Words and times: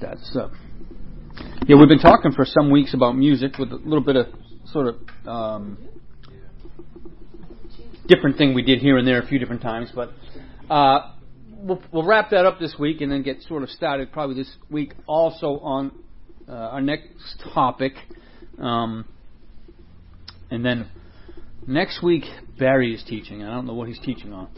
That's 0.00 0.34
uh, 0.34 0.48
yeah. 1.66 1.76
We've 1.76 1.88
been 1.88 1.98
talking 1.98 2.32
for 2.32 2.46
some 2.46 2.70
weeks 2.70 2.94
about 2.94 3.16
music 3.16 3.58
with 3.58 3.70
a 3.70 3.76
little 3.76 4.00
bit 4.00 4.16
of 4.16 4.26
sort 4.72 4.86
of 4.86 4.96
um, 5.28 5.76
different 8.06 8.38
thing 8.38 8.54
we 8.54 8.62
did 8.62 8.78
here 8.78 8.96
and 8.96 9.06
there 9.06 9.20
a 9.20 9.26
few 9.26 9.38
different 9.38 9.60
times, 9.60 9.90
but 9.94 10.10
uh, 10.70 11.12
we'll, 11.50 11.82
we'll 11.92 12.06
wrap 12.06 12.30
that 12.30 12.46
up 12.46 12.58
this 12.58 12.76
week 12.78 13.02
and 13.02 13.12
then 13.12 13.22
get 13.22 13.42
sort 13.42 13.62
of 13.62 13.68
started 13.68 14.10
probably 14.10 14.36
this 14.36 14.50
week 14.70 14.94
also 15.06 15.58
on 15.58 15.92
uh, 16.48 16.52
our 16.52 16.80
next 16.80 17.44
topic, 17.52 17.92
um, 18.58 19.04
and 20.50 20.64
then 20.64 20.88
next 21.66 22.02
week 22.02 22.24
Barry 22.58 22.94
is 22.94 23.04
teaching. 23.04 23.42
I 23.42 23.50
don't 23.50 23.66
know 23.66 23.74
what 23.74 23.88
he's 23.88 24.00
teaching 24.00 24.32
on. 24.32 24.48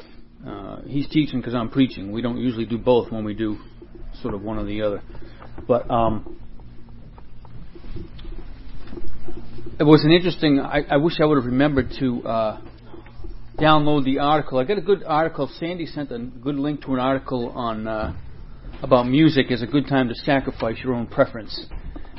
Uh, 0.46 0.82
he's 0.86 1.08
teaching 1.08 1.40
because 1.40 1.54
I'm 1.54 1.68
preaching. 1.68 2.12
We 2.12 2.22
don't 2.22 2.38
usually 2.38 2.66
do 2.66 2.78
both 2.78 3.10
when 3.10 3.24
we 3.24 3.34
do 3.34 3.58
sort 4.20 4.34
of 4.34 4.42
one 4.42 4.58
or 4.58 4.64
the 4.64 4.82
other. 4.82 5.02
But 5.66 5.90
um, 5.90 6.38
it 9.78 9.84
was 9.84 10.04
an 10.04 10.10
interesting. 10.10 10.60
I, 10.60 10.82
I 10.90 10.96
wish 10.96 11.14
I 11.20 11.24
would 11.24 11.36
have 11.36 11.46
remembered 11.46 11.90
to 11.98 12.22
uh, 12.22 12.60
download 13.58 14.04
the 14.04 14.18
article. 14.18 14.58
I 14.58 14.64
got 14.64 14.78
a 14.78 14.82
good 14.82 15.02
article. 15.04 15.50
Sandy 15.58 15.86
sent 15.86 16.10
a 16.12 16.18
good 16.18 16.56
link 16.56 16.82
to 16.82 16.94
an 16.94 17.00
article 17.00 17.50
on 17.50 17.86
uh, 17.86 18.14
about 18.82 19.06
music 19.06 19.46
is 19.50 19.62
a 19.62 19.66
good 19.66 19.86
time 19.86 20.08
to 20.08 20.14
sacrifice 20.14 20.76
your 20.82 20.94
own 20.94 21.06
preference 21.06 21.66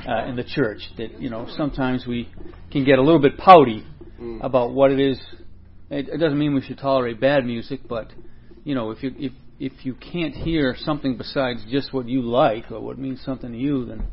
uh, 0.08 0.26
in 0.26 0.36
the 0.36 0.44
church. 0.44 0.80
That 0.98 1.20
you 1.20 1.30
know 1.30 1.48
sometimes 1.58 2.06
we 2.08 2.30
can 2.72 2.86
get 2.86 3.00
a 3.00 3.02
little 3.02 3.22
bit 3.22 3.38
pouty 3.38 3.86
mm. 4.20 4.44
about 4.44 4.72
what 4.72 4.92
it 4.92 5.00
is. 5.00 5.20
It, 5.90 6.10
it 6.10 6.18
doesn't 6.18 6.38
mean 6.38 6.54
we 6.54 6.62
should 6.62 6.78
tolerate 6.78 7.20
bad 7.20 7.46
music, 7.46 7.82
but 7.88 8.12
you 8.64 8.76
know 8.76 8.92
if 8.92 9.04
you 9.04 9.14
if 9.18 9.34
if 9.64 9.86
you 9.86 9.94
can't 9.94 10.36
hear 10.36 10.76
something 10.78 11.16
besides 11.16 11.64
just 11.70 11.94
what 11.94 12.10
you 12.10 12.22
like 12.22 12.70
or 12.70 12.82
what 12.82 12.98
means 12.98 13.22
something 13.24 13.54
to 13.54 13.58
you, 13.58 13.86
then 13.86 14.06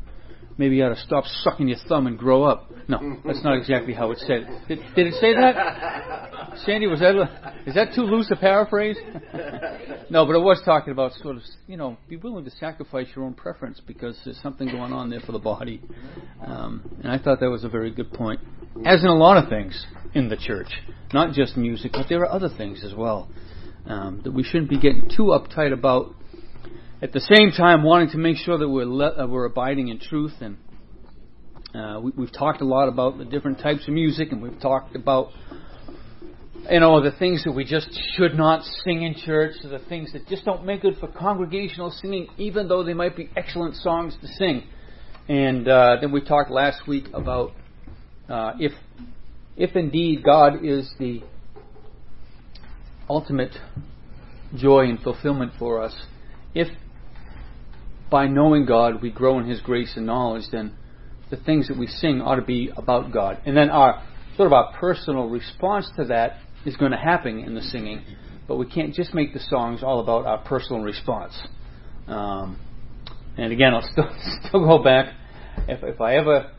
maybe 0.57 0.77
you 0.77 0.85
ought 0.85 0.95
to 0.95 1.01
stop 1.01 1.25
sucking 1.25 1.67
your 1.67 1.77
thumb 1.89 2.07
and 2.07 2.17
grow 2.17 2.43
up. 2.43 2.71
No, 2.87 3.17
that's 3.25 3.43
not 3.43 3.57
exactly 3.57 3.93
how 3.93 4.11
it 4.11 4.19
said. 4.19 4.47
Did, 4.69 4.79
did 4.95 5.07
it 5.07 5.15
say 5.15 5.33
that? 5.33 6.57
Sandy, 6.65 6.87
was 6.87 7.01
that 7.01 7.15
is 7.65 7.75
that 7.75 7.93
too 7.93 8.03
loose 8.03 8.31
a 8.31 8.37
paraphrase? 8.37 8.95
no, 10.09 10.25
but 10.25 10.35
it 10.35 10.41
was 10.41 10.61
talking 10.63 10.93
about 10.93 11.11
sort 11.15 11.35
of 11.35 11.41
you 11.67 11.75
know 11.75 11.97
be 12.07 12.15
willing 12.15 12.45
to 12.45 12.51
sacrifice 12.51 13.07
your 13.13 13.25
own 13.25 13.33
preference 13.33 13.81
because 13.85 14.17
there's 14.23 14.41
something 14.41 14.67
going 14.69 14.93
on 14.93 15.09
there 15.09 15.19
for 15.19 15.33
the 15.33 15.39
body, 15.39 15.81
um, 16.45 16.89
and 17.03 17.11
I 17.11 17.17
thought 17.17 17.41
that 17.41 17.49
was 17.49 17.65
a 17.65 17.69
very 17.69 17.91
good 17.91 18.13
point. 18.13 18.39
As 18.85 19.01
in 19.01 19.09
a 19.09 19.17
lot 19.17 19.35
of 19.35 19.49
things 19.49 19.85
in 20.13 20.29
the 20.29 20.37
church, 20.37 20.69
not 21.13 21.33
just 21.33 21.57
music, 21.57 21.91
but 21.91 22.05
there 22.07 22.21
are 22.21 22.31
other 22.31 22.49
things 22.57 22.85
as 22.85 22.95
well 22.95 23.29
um, 23.85 24.21
that 24.23 24.31
we 24.31 24.43
shouldn't 24.43 24.69
be 24.69 24.79
getting 24.79 25.09
too 25.15 25.35
uptight 25.37 25.73
about. 25.73 26.15
At 27.01 27.13
the 27.13 27.19
same 27.19 27.51
time, 27.51 27.83
wanting 27.83 28.11
to 28.11 28.17
make 28.17 28.37
sure 28.37 28.57
that 28.57 28.69
we're 28.69 28.85
le- 28.85 29.23
uh, 29.23 29.27
we're 29.27 29.45
abiding 29.45 29.87
in 29.87 29.99
truth, 29.99 30.33
and 30.39 30.57
uh, 31.73 31.99
we, 31.99 32.11
we've 32.15 32.31
talked 32.31 32.61
a 32.61 32.65
lot 32.65 32.87
about 32.89 33.17
the 33.17 33.25
different 33.25 33.59
types 33.59 33.87
of 33.87 33.93
music, 33.93 34.31
and 34.31 34.41
we've 34.41 34.59
talked 34.59 34.95
about 34.95 35.29
you 36.69 36.79
know 36.79 37.01
the 37.01 37.11
things 37.17 37.43
that 37.43 37.53
we 37.53 37.63
just 37.63 37.89
should 38.15 38.35
not 38.35 38.63
sing 38.83 39.01
in 39.01 39.15
church, 39.15 39.53
the 39.63 39.79
things 39.89 40.13
that 40.13 40.27
just 40.27 40.45
don't 40.45 40.63
make 40.63 40.83
good 40.83 40.97
for 40.99 41.07
congregational 41.07 41.89
singing, 41.89 42.27
even 42.37 42.67
though 42.67 42.83
they 42.83 42.93
might 42.93 43.15
be 43.15 43.29
excellent 43.35 43.75
songs 43.75 44.15
to 44.21 44.27
sing. 44.27 44.63
And 45.27 45.67
uh, 45.67 45.97
then 46.01 46.11
we 46.11 46.21
talked 46.21 46.51
last 46.51 46.87
week 46.87 47.05
about 47.13 47.53
uh, 48.29 48.53
if 48.59 48.73
if 49.57 49.75
indeed 49.75 50.23
God 50.23 50.63
is 50.63 50.91
the 50.99 51.23
ultimate 53.11 53.55
joy 54.55 54.85
and 54.85 54.99
fulfillment 54.99 55.51
for 55.59 55.81
us. 55.83 55.95
If 56.53 56.67
by 58.09 58.27
knowing 58.27 58.65
God 58.65 59.01
we 59.01 59.11
grow 59.11 59.39
in 59.39 59.47
His 59.47 59.61
grace 59.61 59.93
and 59.95 60.05
knowledge, 60.05 60.45
then 60.51 60.73
the 61.29 61.37
things 61.37 61.67
that 61.67 61.77
we 61.77 61.87
sing 61.87 62.21
ought 62.21 62.35
to 62.35 62.41
be 62.41 62.71
about 62.75 63.11
God. 63.13 63.41
And 63.45 63.55
then 63.55 63.69
our 63.69 64.03
sort 64.35 64.47
of 64.47 64.53
our 64.53 64.73
personal 64.73 65.29
response 65.29 65.89
to 65.97 66.05
that 66.05 66.37
is 66.65 66.75
going 66.75 66.91
to 66.91 66.97
happen 66.97 67.39
in 67.39 67.55
the 67.55 67.61
singing, 67.61 68.03
but 68.47 68.57
we 68.57 68.65
can't 68.65 68.93
just 68.93 69.13
make 69.13 69.33
the 69.33 69.39
songs 69.39 69.81
all 69.83 69.99
about 69.99 70.25
our 70.25 70.39
personal 70.39 70.81
response. 70.81 71.37
Um, 72.07 72.59
and 73.37 73.51
again, 73.51 73.73
I'll 73.73 73.81
still 73.91 74.09
still 74.47 74.65
go 74.65 74.83
back. 74.83 75.13
If 75.67 75.83
if 75.83 76.01
I 76.01 76.15
ever 76.15 76.51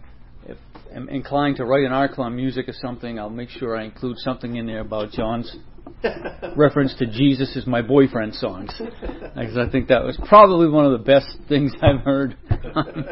if 0.46 0.58
am 0.94 1.08
inclined 1.08 1.56
to 1.56 1.64
write 1.64 1.84
an 1.84 1.92
article 1.92 2.24
on 2.24 2.34
music 2.36 2.68
or 2.68 2.74
something, 2.74 3.18
I'll 3.18 3.30
make 3.30 3.50
sure 3.50 3.76
I 3.76 3.84
include 3.84 4.16
something 4.18 4.56
in 4.56 4.66
there 4.66 4.80
about 4.80 5.10
John's 5.10 5.54
reference 6.56 6.94
to 6.96 7.06
Jesus 7.06 7.54
is 7.56 7.66
my 7.66 7.82
boyfriend 7.82 8.34
songs. 8.34 8.72
Because 8.78 9.56
I 9.56 9.68
think 9.70 9.88
that 9.88 10.04
was 10.04 10.18
probably 10.28 10.68
one 10.68 10.84
of 10.84 10.92
the 10.92 11.04
best 11.04 11.26
things 11.48 11.72
I've 11.82 12.04
heard 12.04 12.36
on 12.74 13.04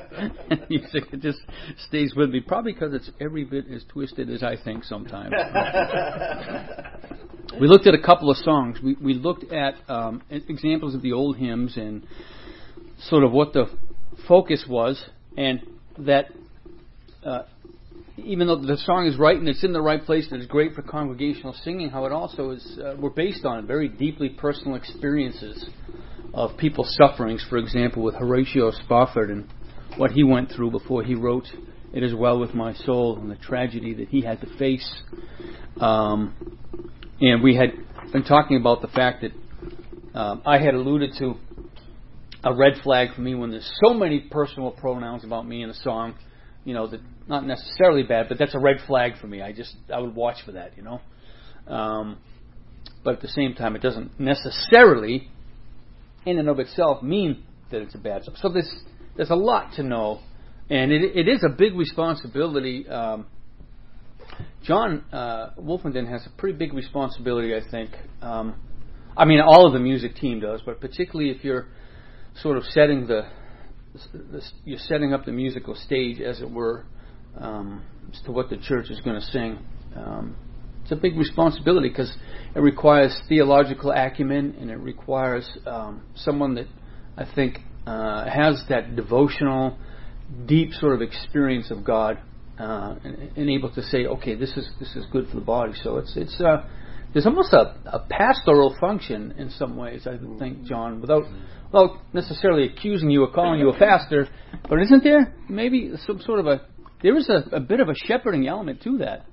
music. 0.71 1.05
It 1.13 1.21
just 1.21 1.39
stays 1.89 2.15
with 2.15 2.31
me, 2.31 2.41
probably 2.41 2.73
because 2.73 2.95
it's 2.95 3.11
every 3.21 3.45
bit 3.45 3.67
as 3.73 3.85
twisted 3.89 4.31
as 4.31 4.43
I 4.43 4.57
think 4.63 4.85
sometimes. 4.85 5.33
we 7.61 7.69
looked 7.69 7.87
at 7.87 7.95
a 7.95 8.03
couple 8.03 8.31
of 8.31 8.37
songs. 8.39 8.79
We, 8.83 8.97
we 9.01 9.15
looked 9.15 9.53
at 9.53 9.75
um, 9.89 10.23
examples 10.31 10.95
of 10.95 11.03
the 11.03 11.13
old 11.13 11.37
hymns 11.37 11.77
and 11.77 12.07
sort 13.03 13.25
of 13.25 13.33
what 13.33 13.53
the 13.53 13.67
focus 14.29 14.65
was, 14.69 15.03
and 15.37 15.61
that 15.99 16.27
uh, 17.25 17.43
even 18.25 18.47
though 18.47 18.57
the 18.57 18.77
song 18.79 19.07
is 19.07 19.17
right 19.17 19.37
and 19.37 19.49
it's 19.49 19.65
in 19.65 19.73
the 19.73 19.81
right 19.81 20.05
place 20.05 20.27
and 20.31 20.41
it's 20.41 20.51
great 20.51 20.75
for 20.75 20.83
congregational 20.83 21.55
singing, 21.65 21.91
how 21.91 22.05
it 22.07 22.13
also 22.13 22.51
is, 22.51 22.79
uh, 22.79 22.95
we're 22.99 23.11
based 23.11 23.45
on 23.45 23.67
very 23.67 23.89
deeply 23.89 24.29
personal 24.29 24.77
experiences 24.77 25.69
of 26.33 26.57
people's 26.57 26.97
sufferings. 26.97 27.45
For 27.49 27.59
example, 27.59 28.03
with 28.03 28.15
Horatio 28.15 28.71
Spafford 28.71 29.31
and 29.31 29.53
what 29.97 30.13
he 30.13 30.23
went 30.23 30.53
through 30.53 30.71
before 30.71 31.03
he 31.03 31.15
wrote 31.15 31.47
"It 31.93 32.03
Is 32.03 32.15
Well 32.15 32.39
with 32.39 32.55
My 32.55 32.75
Soul" 32.75 33.19
and 33.19 33.31
the 33.31 33.37
tragedy 33.37 33.95
that 33.95 34.09
he 34.09 34.23
had 34.23 34.41
to 34.41 34.59
face. 34.59 35.03
Um, 35.79 36.59
and 37.21 37.43
we 37.43 37.57
had 37.57 37.73
been 38.13 38.25
talking 38.25 38.57
about 38.57 38.83
the 38.83 38.89
fact 38.89 39.23
that 39.23 39.33
um, 40.19 40.43
I 40.45 40.59
had 40.59 40.75
alluded 40.75 41.15
to 41.19 41.35
a 42.43 42.55
red 42.55 42.75
flag 42.83 43.15
for 43.15 43.21
me 43.21 43.35
when 43.35 43.51
there's 43.51 43.71
so 43.85 43.93
many 43.93 44.21
personal 44.21 44.71
pronouns 44.71 45.25
about 45.25 45.47
me 45.47 45.63
in 45.63 45.71
a 45.71 45.75
song 45.75 46.15
you 46.65 46.75
know, 46.75 46.91
not 47.29 47.47
necessarily 47.47 48.03
bad, 48.03 48.29
but 48.29 48.39
that's 48.39 48.55
a 48.55 48.59
red 48.59 48.77
flag 48.87 49.13
for 49.21 49.27
me. 49.27 49.43
I 49.43 49.53
just 49.53 49.75
I 49.93 49.99
would 49.99 50.15
watch 50.15 50.37
for 50.45 50.53
that, 50.53 50.77
you 50.77 50.83
know. 50.83 51.01
Um, 51.67 52.19
but 53.05 53.15
at 53.15 53.21
the 53.23 53.29
same 53.29 53.55
time, 53.55 53.77
it 53.77 53.83
doesn't 53.83 54.19
necessarily, 54.21 55.29
in 56.27 56.39
and 56.39 56.49
of 56.49 56.59
itself, 56.59 57.03
mean 57.03 57.45
that 57.71 57.81
it's 57.81 57.95
a 57.95 57.99
bad. 57.99 58.23
So 58.37 58.49
there's 58.49 58.73
there's 59.17 59.31
a 59.31 59.37
lot 59.37 59.75
to 59.75 59.83
know, 59.83 60.21
and 60.69 60.93
it 60.93 61.17
it 61.17 61.29
is 61.29 61.43
a 61.45 61.49
big 61.49 61.75
responsibility. 61.75 62.89
Um, 62.89 63.27
John 64.63 65.05
uh, 65.13 65.51
Wolfenden 65.59 66.09
has 66.09 66.27
a 66.27 66.31
pretty 66.39 66.59
big 66.59 66.75
responsibility, 66.75 67.55
I 67.55 67.61
think. 67.71 67.91
Um, 68.21 68.55
I 69.17 69.25
mean, 69.25 69.41
all 69.41 69.67
of 69.67 69.73
the 69.73 69.79
music 69.79 70.15
team 70.17 70.41
does, 70.41 70.61
but 70.65 70.81
particularly 70.81 71.31
if 71.31 71.43
you're 71.43 71.67
sort 72.41 72.57
of 72.57 72.65
setting 72.65 73.07
the 73.07 73.27
you're 74.65 74.79
setting 74.79 75.13
up 75.13 75.25
the 75.25 75.33
musical 75.33 75.75
stage, 75.75 76.21
as 76.21 76.41
it 76.41 76.51
were, 76.51 76.85
um, 77.37 77.83
as 78.13 78.21
to 78.23 78.33
what 78.33 78.51
the 78.51 78.57
church 78.57 78.91
is 78.91 79.01
going 79.01 79.17
to 79.21 79.27
sing. 79.27 79.59
Um, 79.97 80.37
it's 80.83 80.93
a 80.93 80.97
big 80.97 81.17
responsibility 81.17 81.89
because 81.89 82.13
it 82.55 82.61
requires 82.61 83.17
theological 83.29 83.93
acumen 83.93 84.57
and 84.61 84.71
it 84.71 84.79
requires 84.79 85.49
um, 85.67 86.03
someone 86.17 86.55
that 86.55 86.67
I 87.17 87.27
think 87.35 87.59
uh, 87.87 88.29
has 88.31 88.63
that 88.69 88.97
devotional, 88.97 89.79
deep 90.47 90.73
sort 90.73 90.95
of 90.95 91.03
experience 91.03 91.71
of 91.71 91.85
God 91.85 92.19
uh, 92.59 92.95
and, 93.05 93.31
and, 93.37 93.51
able 93.51 93.73
to 93.75 93.83
say, 93.83 94.07
okay, 94.07 94.35
this 94.35 94.51
is 94.57 94.69
this 94.79 94.95
is 94.95 95.07
good 95.11 95.29
for 95.29 95.37
the 95.37 95.45
body. 95.45 95.73
So 95.83 95.97
it's 95.97 96.15
it's 96.17 96.41
uh, 96.41 96.67
there's 97.13 97.27
almost 97.27 97.53
a, 97.53 97.75
a 97.87 98.07
pastoral 98.09 98.77
function 98.81 99.33
in 99.33 99.51
some 99.51 99.77
ways, 99.77 100.07
I 100.07 100.17
think, 100.39 100.65
John, 100.65 101.01
without 101.01 101.25
well, 101.73 102.03
necessarily 102.13 102.67
accusing 102.67 103.11
you 103.11 103.23
or 103.23 103.33
calling 103.33 103.61
you 103.61 103.69
a 103.71 103.79
pastor, 103.79 104.29
but 104.69 104.81
isn't 104.83 105.05
there 105.05 105.35
maybe 105.49 105.93
some 106.07 106.21
sort 106.21 106.41
of 106.41 106.47
a 106.47 106.63
there 107.03 107.17
is 107.17 107.29
a, 107.29 107.57
a 107.57 107.61
bit 107.61 107.81
of 107.81 107.89
a 107.89 107.95
shepherding 107.95 108.47
element 108.47 108.83
to 108.83 108.99
that? 108.99 109.25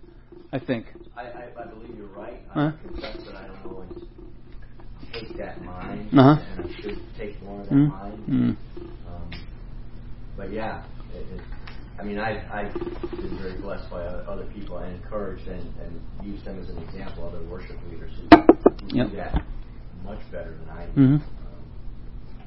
I 0.52 0.60
think. 0.60 0.86
I, 1.16 1.22
I, 1.24 1.48
I 1.60 1.66
believe 1.66 1.98
you're 1.98 2.08
right. 2.08 2.42
I 2.52 2.54
huh? 2.54 2.72
confess 2.82 3.18
that 3.26 3.36
I 3.36 3.48
don't 3.48 3.66
always 3.66 3.92
take 5.12 5.38
that 5.38 5.62
mind, 5.62 6.10
uh-huh. 6.18 6.42
and 6.58 6.66
I 6.66 6.82
should 6.82 7.02
take 7.18 7.42
more 7.44 7.62
of 7.62 7.68
that 7.68 7.76
mm 7.76 7.90
mind. 7.90 8.28
mm 8.28 8.58
Um, 9.08 9.32
but 10.38 10.54
yeah, 10.54 10.86
it, 11.14 11.26
it, 11.34 11.42
I 12.00 12.04
mean, 12.04 12.20
I, 12.20 12.44
I've 12.54 12.74
been 12.74 13.38
very 13.42 13.60
blessed 13.60 13.90
by 13.90 14.04
other 14.04 14.46
people 14.54 14.78
and 14.78 14.96
encouraged 14.96 15.48
and, 15.48 15.62
and 15.82 16.02
used 16.24 16.46
them 16.46 16.62
as 16.62 16.70
an 16.70 16.78
example, 16.84 17.28
other 17.28 17.44
worship 17.46 17.78
leaders 17.90 18.12
who, 18.16 18.38
who 18.38 18.98
yep. 18.98 19.10
do 19.10 19.16
that 19.16 19.44
much 20.04 20.20
better 20.32 20.56
than 20.58 20.70
I 20.70 20.86
do. 20.86 21.02
Mm-hmm. 21.02 21.38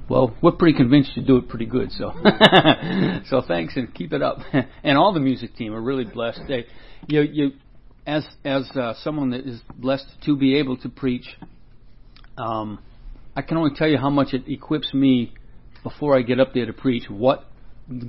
Well, 0.08 0.36
we're 0.42 0.52
pretty 0.52 0.76
convinced 0.76 1.16
you 1.16 1.22
do 1.22 1.36
it 1.36 1.48
pretty 1.48 1.66
good, 1.66 1.92
so 1.92 2.12
so 3.26 3.42
thanks 3.46 3.76
and 3.76 3.94
keep 3.94 4.12
it 4.12 4.22
up. 4.22 4.38
and 4.82 4.98
all 4.98 5.12
the 5.12 5.20
music 5.20 5.54
team 5.54 5.72
are 5.72 5.80
really 5.80 6.04
blessed. 6.04 6.40
They, 6.48 6.66
you, 7.06 7.20
you, 7.22 7.50
as 8.06 8.26
as 8.44 8.68
uh, 8.74 8.94
someone 9.02 9.30
that 9.30 9.46
is 9.46 9.60
blessed 9.76 10.06
to 10.24 10.36
be 10.36 10.58
able 10.58 10.78
to 10.78 10.88
preach, 10.88 11.28
um, 12.36 12.80
I 13.36 13.42
can 13.42 13.56
only 13.56 13.70
tell 13.76 13.86
you 13.86 13.98
how 13.98 14.10
much 14.10 14.32
it 14.32 14.48
equips 14.48 14.92
me 14.92 15.32
before 15.84 16.18
I 16.18 16.22
get 16.22 16.40
up 16.40 16.54
there 16.54 16.66
to 16.66 16.72
preach 16.72 17.04
what 17.08 17.44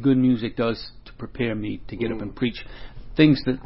good 0.02 0.18
music 0.18 0.56
does 0.56 0.92
prepare 1.22 1.54
me 1.54 1.80
to 1.88 1.96
get 1.96 2.12
up 2.12 2.20
and 2.20 2.36
preach 2.36 2.66
things 3.16 3.40
that 3.46 3.60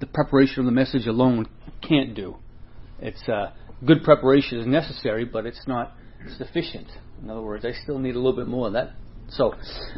the 0.00 0.06
preparation 0.06 0.60
of 0.60 0.64
the 0.64 0.72
message 0.72 1.06
alone 1.06 1.46
can't 1.86 2.14
do. 2.14 2.36
It's 2.98 3.22
uh, 3.28 3.52
good 3.84 4.02
preparation 4.02 4.58
is 4.58 4.66
necessary, 4.66 5.26
but 5.26 5.44
it's 5.44 5.62
not 5.66 5.92
sufficient. 6.38 6.86
In 7.22 7.28
other 7.28 7.42
words, 7.42 7.66
I 7.66 7.72
still 7.82 7.98
need 7.98 8.14
a 8.14 8.18
little 8.18 8.34
bit 8.34 8.48
more 8.48 8.68
of 8.68 8.72
that. 8.72 8.92
So, 9.28 9.52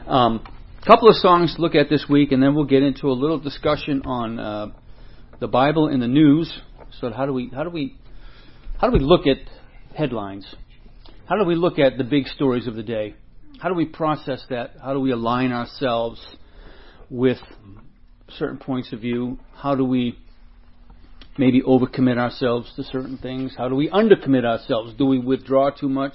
a 0.04 0.10
um, 0.10 0.44
couple 0.84 1.08
of 1.08 1.14
songs 1.14 1.54
to 1.54 1.62
look 1.62 1.76
at 1.76 1.88
this 1.88 2.06
week, 2.10 2.32
and 2.32 2.42
then 2.42 2.56
we'll 2.56 2.64
get 2.64 2.82
into 2.82 3.06
a 3.06 3.12
little 3.12 3.38
discussion 3.38 4.02
on 4.04 4.40
uh, 4.40 4.66
the 5.38 5.46
Bible 5.46 5.86
in 5.86 6.00
the 6.00 6.08
news. 6.08 6.52
So, 7.00 7.12
how 7.12 7.24
do 7.24 7.32
we 7.32 7.52
how 7.54 7.62
do 7.62 7.70
we 7.70 7.96
how 8.80 8.90
do 8.90 8.98
we 8.98 9.04
look 9.04 9.28
at 9.28 9.38
headlines? 9.96 10.44
How 11.28 11.36
do 11.36 11.44
we 11.44 11.54
look 11.54 11.78
at 11.78 11.98
the 11.98 12.04
big 12.04 12.26
stories 12.26 12.66
of 12.66 12.74
the 12.74 12.82
day? 12.82 13.14
How 13.60 13.68
do 13.68 13.76
we 13.76 13.86
process 13.86 14.44
that? 14.50 14.72
How 14.82 14.92
do 14.92 14.98
we 14.98 15.12
align 15.12 15.52
ourselves 15.52 16.20
with 17.14 17.38
certain 18.28 18.58
points 18.58 18.92
of 18.92 19.00
view? 19.00 19.38
How 19.54 19.74
do 19.76 19.84
we 19.84 20.18
maybe 21.38 21.62
overcommit 21.62 22.18
ourselves 22.18 22.72
to 22.76 22.82
certain 22.82 23.18
things? 23.18 23.54
How 23.56 23.68
do 23.68 23.76
we 23.76 23.88
undercommit 23.88 24.44
ourselves? 24.44 24.94
Do 24.98 25.06
we 25.06 25.18
withdraw 25.18 25.70
too 25.70 25.88
much? 25.88 26.14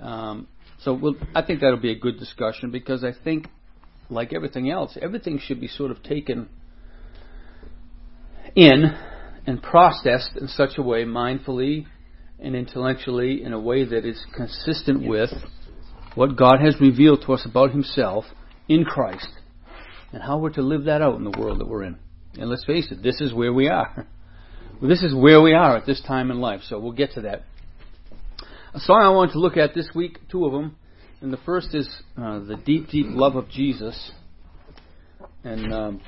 Um, 0.00 0.48
so 0.80 0.92
we'll, 0.92 1.14
I 1.34 1.42
think 1.42 1.60
that'll 1.60 1.78
be 1.78 1.92
a 1.92 1.98
good 1.98 2.18
discussion 2.18 2.70
because 2.70 3.04
I 3.04 3.12
think, 3.22 3.46
like 4.10 4.32
everything 4.32 4.70
else, 4.70 4.98
everything 5.00 5.38
should 5.38 5.60
be 5.60 5.68
sort 5.68 5.90
of 5.90 6.02
taken 6.02 6.48
in 8.56 8.96
and 9.46 9.62
processed 9.62 10.36
in 10.38 10.48
such 10.48 10.78
a 10.78 10.82
way, 10.82 11.04
mindfully 11.04 11.86
and 12.40 12.56
intellectually, 12.56 13.42
in 13.42 13.52
a 13.52 13.60
way 13.60 13.84
that 13.84 14.04
is 14.04 14.22
consistent 14.34 15.06
with 15.06 15.30
what 16.16 16.36
God 16.36 16.56
has 16.60 16.80
revealed 16.80 17.22
to 17.26 17.32
us 17.32 17.46
about 17.48 17.70
Himself 17.70 18.24
in 18.68 18.84
Christ 18.84 19.28
and 20.14 20.22
how 20.22 20.38
we're 20.38 20.50
to 20.50 20.62
live 20.62 20.84
that 20.84 21.02
out 21.02 21.16
in 21.16 21.24
the 21.24 21.36
world 21.38 21.58
that 21.58 21.66
we're 21.66 21.82
in. 21.82 21.98
And 22.34 22.48
let's 22.48 22.64
face 22.64 22.86
it, 22.92 23.02
this 23.02 23.20
is 23.20 23.34
where 23.34 23.52
we 23.52 23.68
are. 23.68 24.06
This 24.82 25.04
is 25.04 25.14
where 25.14 25.40
we 25.40 25.54
are 25.54 25.76
at 25.76 25.86
this 25.86 26.02
time 26.02 26.32
in 26.32 26.40
life, 26.40 26.60
so 26.64 26.78
we'll 26.80 26.92
get 26.92 27.12
to 27.12 27.22
that. 27.22 27.44
A 28.74 28.80
song 28.80 29.00
I 29.02 29.10
want 29.10 29.32
to 29.32 29.38
look 29.38 29.56
at 29.56 29.72
this 29.72 29.88
week, 29.94 30.18
two 30.28 30.44
of 30.44 30.52
them, 30.52 30.76
and 31.22 31.32
the 31.32 31.38
first 31.38 31.68
is 31.74 31.88
uh, 32.18 32.40
The 32.40 32.56
Deep, 32.56 32.88
Deep 32.88 33.06
Love 33.08 33.36
of 33.36 33.48
Jesus. 33.48 34.10
And 35.44 35.72
um, 35.72 36.00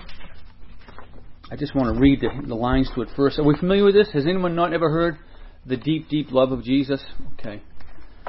I 1.51 1.57
just 1.57 1.77
want 1.77 1.95
to 1.95 1.99
read 1.99 2.21
the, 2.21 2.29
the 2.47 2.57
lines 2.57 2.91
to 2.97 3.03
it 3.03 3.09
first. 3.17 3.39
Are 3.39 3.45
we 3.45 3.57
familiar 3.57 3.85
with 3.85 3.95
this? 3.95 4.11
Has 4.13 4.27
anyone 4.27 4.57
not 4.57 4.75
ever 4.75 4.91
heard 4.91 5.17
The 5.65 5.77
Deep, 5.77 6.09
Deep 6.11 6.33
Love 6.33 6.51
of 6.51 6.65
Jesus? 6.65 7.03
Okay. 7.35 7.63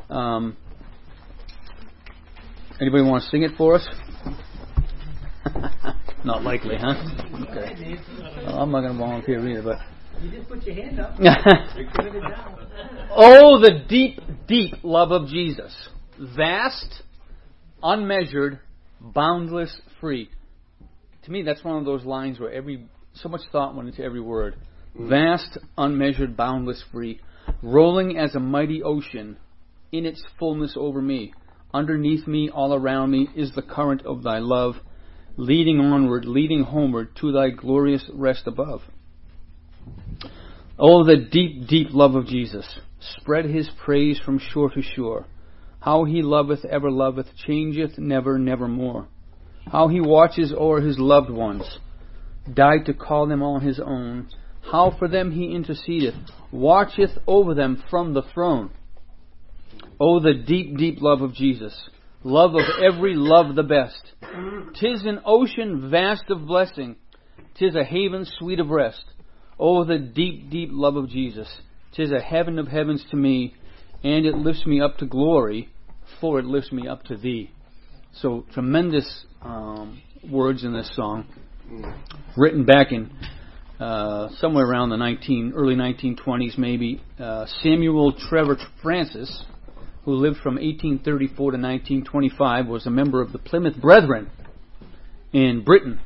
Um, 0.10 0.56
Anybody 2.80 3.04
want 3.04 3.24
to 3.24 3.30
sing 3.30 3.42
it 3.42 3.52
for 3.58 3.74
us? 3.74 3.88
Not 6.24 6.44
likely, 6.44 6.76
huh? 6.78 6.96
Okay. 7.50 7.96
Well, 8.46 8.60
I'm 8.60 8.72
not 8.72 8.82
going 8.82 8.94
to 8.94 9.00
volunteer 9.00 9.48
either, 9.48 9.62
but. 9.64 9.78
You 10.22 10.32
just 10.32 10.50
put 10.50 10.64
your 10.64 10.76
hand 10.76 11.00
up. 11.00 11.16
oh, 13.16 13.60
the 13.60 13.86
deep, 13.88 14.20
deep 14.48 14.74
love 14.84 15.12
of 15.12 15.28
Jesus. 15.28 15.76
Vast, 16.36 17.04
unmeasured, 17.84 18.60
boundless, 19.00 19.80
free. 20.02 20.30
To 21.24 21.32
me, 21.32 21.44
that's 21.44 21.64
one 21.64 21.78
of 21.78 21.86
those 21.86 22.04
lines 22.04 22.40
where 22.40 22.52
every 22.52 22.88
so 23.14 23.30
much 23.30 23.42
thought 23.52 23.76
went 23.76 23.90
into 23.90 24.04
every 24.04 24.22
word. 24.22 24.56
Mm. 24.98 25.10
Vast, 25.10 25.58
unmeasured, 25.78 26.36
boundless, 26.36 26.84
free, 26.92 27.20
rolling 27.62 28.18
as 28.18 28.36
a 28.36 28.40
mighty 28.40 28.82
ocean 28.82 29.38
in 29.92 30.06
its 30.06 30.24
fullness 30.40 30.76
over 30.78 31.02
me. 31.02 31.34
Underneath 31.74 32.28
me, 32.28 32.50
all 32.50 32.74
around 32.74 33.12
me, 33.12 33.28
is 33.36 33.54
the 33.54 33.62
current 33.62 34.06
of 34.06 34.24
thy 34.24 34.40
love, 34.40 34.76
leading 35.38 35.80
onward, 35.80 36.26
leading 36.26 36.64
homeward 36.64 37.16
to 37.22 37.32
thy 37.32 37.50
glorious 37.52 38.04
rest 38.14 38.48
above. 38.48 38.82
Oh, 40.80 41.04
the 41.04 41.18
deep, 41.18 41.68
deep 41.68 41.88
love 41.92 42.16
of 42.16 42.28
Jesus. 42.28 42.80
Spread 43.00 43.46
his 43.46 43.70
praise 43.84 44.20
from 44.20 44.40
shore 44.40 44.70
to 44.72 44.82
shore. 44.82 45.26
How 45.80 46.04
he 46.04 46.22
loveth, 46.22 46.66
ever 46.66 46.92
loveth, 46.92 47.28
changeth 47.46 47.98
never, 47.98 48.38
nevermore. 48.38 49.08
How 49.72 49.88
he 49.88 50.02
watches 50.02 50.54
o'er 50.56 50.82
his 50.82 50.98
loved 50.98 51.30
ones, 51.30 51.80
died 52.52 52.86
to 52.86 52.94
call 52.94 53.28
them 53.28 53.42
all 53.42 53.60
his 53.60 53.80
own. 53.80 54.30
How 54.72 54.96
for 54.98 55.08
them 55.08 55.32
he 55.32 55.56
intercedeth, 55.56 56.16
watcheth 56.52 57.12
over 57.28 57.54
them 57.54 57.84
from 57.90 58.14
the 58.14 58.24
throne. 58.34 58.72
Oh, 60.00 60.20
the 60.20 60.34
deep, 60.34 60.78
deep 60.78 61.02
love 61.02 61.22
of 61.22 61.34
Jesus. 61.34 61.90
Love 62.24 62.56
of 62.56 62.64
every 62.84 63.16
love 63.16 63.56
the 63.56 63.64
best. 63.64 64.02
Tis 64.80 65.06
an 65.06 65.22
ocean 65.26 65.90
vast 65.90 66.24
of 66.30 66.46
blessing. 66.46 66.96
Tis 67.58 67.76
a 67.76 67.84
haven 67.84 68.26
sweet 68.38 68.60
of 68.60 68.70
rest. 68.70 69.04
Oh, 69.60 69.84
the 69.84 69.98
deep, 69.98 70.50
deep 70.50 70.70
love 70.72 70.96
of 70.96 71.10
Jesus. 71.10 71.48
Tis 71.94 72.12
a 72.12 72.20
heaven 72.20 72.60
of 72.60 72.68
heavens 72.68 73.04
to 73.12 73.18
me, 73.18 73.54
and 74.04 74.26
it 74.26 74.36
lifts 74.36 74.66
me 74.66 74.82
up 74.82 74.98
to 74.98 75.06
glory, 75.06 75.70
for 76.22 76.40
it 76.40 76.46
lifts 76.46 76.72
me 76.72 76.88
up 76.88 77.04
to 77.06 77.18
thee. 77.18 77.52
So, 78.14 78.46
tremendous 78.54 79.26
um, 79.42 80.02
words 80.30 80.64
in 80.64 80.74
this 80.74 80.90
song, 80.96 81.26
written 82.36 82.66
back 82.66 82.92
in 82.92 83.12
uh, 83.80 84.30
somewhere 84.38 84.66
around 84.66 84.90
the 84.90 84.98
19, 84.98 85.54
early 85.56 85.76
1920s, 85.76 86.58
maybe. 86.58 87.02
Uh, 87.20 87.46
Samuel 87.62 88.14
Trevor 88.14 88.58
Francis 88.82 89.44
who 90.08 90.14
lived 90.14 90.38
from 90.38 90.56
1834 90.56 91.36
to 91.36 91.58
1925, 91.58 92.68
was 92.68 92.86
a 92.86 92.90
member 92.90 93.22
of 93.22 93.34
the 93.34 93.38
Plymouth 93.38 93.76
Brethren 93.76 94.32
in 95.34 95.66
Britain. 95.66 96.00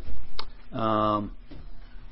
Um, 0.72 1.34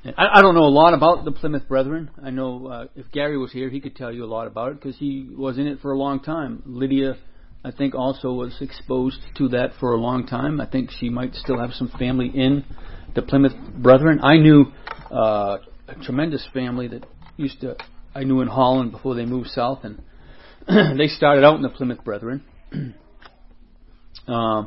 I, 0.06 0.28
I, 0.36 0.42
don't 0.44 0.54
know 0.54 0.66
a 0.66 0.70
lot 0.70 0.94
about 0.94 1.26
the 1.26 1.32
Plymouth 1.32 1.68
Brethren. 1.68 2.12
I 2.24 2.30
know 2.30 2.68
uh, 2.68 2.88
if 2.96 3.12
Gary 3.12 3.40
was 3.40 3.52
here, 3.52 3.72
he 3.72 3.82
could 3.82 3.96
tell 3.96 4.14
you 4.14 4.24
a 4.24 4.28
lot 4.28 4.46
about 4.46 4.74
it 4.74 4.76
because 4.76 4.98
he 4.98 5.32
was 5.36 5.58
in 5.58 5.66
it 5.66 5.80
for 5.80 5.92
a 5.92 5.98
long 5.98 6.20
time. 6.20 6.62
Lydia, 6.68 7.18
I 7.66 7.72
think, 7.72 7.96
also 7.96 8.34
was 8.34 8.56
exposed 8.62 9.22
to 9.38 9.48
that 9.48 9.72
for 9.80 9.94
a 9.94 9.98
long 9.98 10.28
time. 10.28 10.62
I 10.62 10.68
think 10.68 10.92
she 10.92 11.10
might 11.10 11.34
still 11.34 11.60
have 11.60 11.72
some 11.72 11.90
family 11.98 12.28
in 12.28 12.66
the 13.16 13.24
Plymouth 13.24 13.56
Brethren. 13.76 14.20
I 14.22 14.38
knew 14.38 14.66
uh, 15.12 15.58
a 15.88 15.96
tremendous 16.04 16.48
family 16.54 16.88
that 16.90 17.08
used 17.36 17.62
to 17.62 17.78
I 18.14 18.26
knew 18.26 18.42
in 18.42 18.48
Holland 18.48 18.92
before 18.92 19.16
they 19.16 19.26
moved 19.26 19.50
south, 19.50 19.80
and 19.84 20.04
they 20.98 21.08
started 21.08 21.44
out 21.44 21.56
in 21.56 21.64
the 21.64 21.70
Plymouth 21.70 22.04
Brethren. 22.04 22.44
uh, 24.28 24.66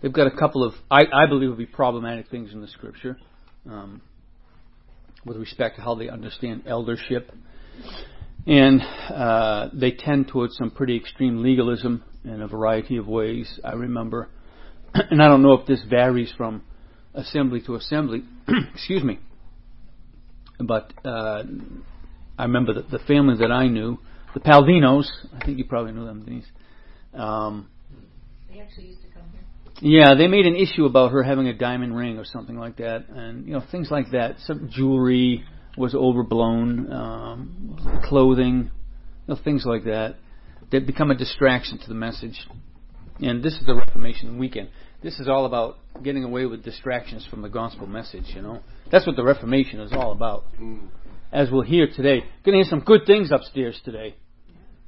they've 0.00 0.12
got 0.12 0.26
a 0.26 0.30
couple 0.34 0.64
of, 0.64 0.72
I, 0.90 1.02
I 1.12 1.26
believe, 1.28 1.50
would 1.50 1.58
be 1.58 1.66
problematic 1.66 2.30
things 2.30 2.54
in 2.54 2.62
the 2.62 2.68
Scripture 2.68 3.18
um, 3.68 4.00
with 5.26 5.36
respect 5.36 5.76
to 5.76 5.82
how 5.82 5.94
they 5.94 6.08
understand 6.08 6.62
eldership. 6.66 7.30
And 8.46 8.80
uh, 8.80 9.68
they 9.74 9.90
tend 9.90 10.28
towards 10.28 10.56
some 10.56 10.70
pretty 10.70 10.96
extreme 10.96 11.42
legalism 11.42 12.02
in 12.24 12.40
a 12.40 12.48
variety 12.48 12.96
of 12.96 13.06
ways. 13.06 13.60
I 13.62 13.72
remember, 13.72 14.30
and 14.94 15.22
I 15.22 15.28
don't 15.28 15.42
know 15.42 15.52
if 15.52 15.66
this 15.66 15.82
varies 15.90 16.32
from 16.34 16.62
assembly 17.12 17.60
to 17.66 17.74
assembly. 17.74 18.22
excuse 18.72 19.04
me. 19.04 19.18
But 20.58 20.94
uh, 21.04 21.42
I 22.38 22.44
remember 22.44 22.72
that 22.74 22.90
the 22.90 23.00
family 23.00 23.36
that 23.40 23.52
I 23.52 23.68
knew 23.68 23.98
the 24.34 24.40
Palvinos. 24.40 25.08
I 25.34 25.44
think 25.44 25.58
you 25.58 25.64
probably 25.64 25.92
knew 25.92 26.04
them, 26.04 26.24
Denise. 26.24 26.46
Um, 27.14 27.68
they 28.50 28.60
actually 28.60 28.86
used 28.86 29.02
to 29.02 29.08
come 29.08 29.24
here. 29.32 30.00
Yeah, 30.00 30.14
they 30.14 30.28
made 30.28 30.46
an 30.46 30.56
issue 30.56 30.84
about 30.84 31.12
her 31.12 31.22
having 31.22 31.46
a 31.48 31.54
diamond 31.54 31.96
ring 31.96 32.18
or 32.18 32.24
something 32.24 32.58
like 32.58 32.76
that, 32.76 33.08
and 33.08 33.46
you 33.46 33.52
know 33.52 33.62
things 33.70 33.90
like 33.90 34.10
that. 34.12 34.36
Some 34.40 34.70
jewelry 34.72 35.44
was 35.76 35.94
overblown, 35.94 36.90
um, 36.92 38.02
clothing, 38.04 38.70
you 39.26 39.34
know, 39.34 39.40
things 39.42 39.64
like 39.66 39.84
that 39.84 40.16
that 40.72 40.86
become 40.86 41.10
a 41.10 41.14
distraction 41.14 41.78
to 41.78 41.88
the 41.88 41.94
message. 41.94 42.46
And 43.20 43.42
this 43.42 43.54
is 43.54 43.66
the 43.66 43.74
Reformation 43.74 44.38
weekend. 44.38 44.68
This 45.02 45.20
is 45.20 45.28
all 45.28 45.46
about 45.46 45.78
getting 46.02 46.24
away 46.24 46.46
with 46.46 46.64
distractions 46.64 47.26
from 47.30 47.42
the 47.42 47.48
gospel 47.48 47.86
message. 47.86 48.24
You 48.34 48.42
know, 48.42 48.60
that's 48.90 49.06
what 49.06 49.16
the 49.16 49.24
Reformation 49.24 49.80
is 49.80 49.92
all 49.92 50.12
about. 50.12 50.44
Mm. 50.60 50.88
As 51.36 51.50
we'll 51.50 51.60
hear 51.60 51.86
today, 51.86 52.20
going 52.46 52.58
to 52.58 52.64
hear 52.64 52.70
some 52.70 52.80
good 52.80 53.02
things 53.06 53.30
upstairs 53.30 53.78
today. 53.84 54.16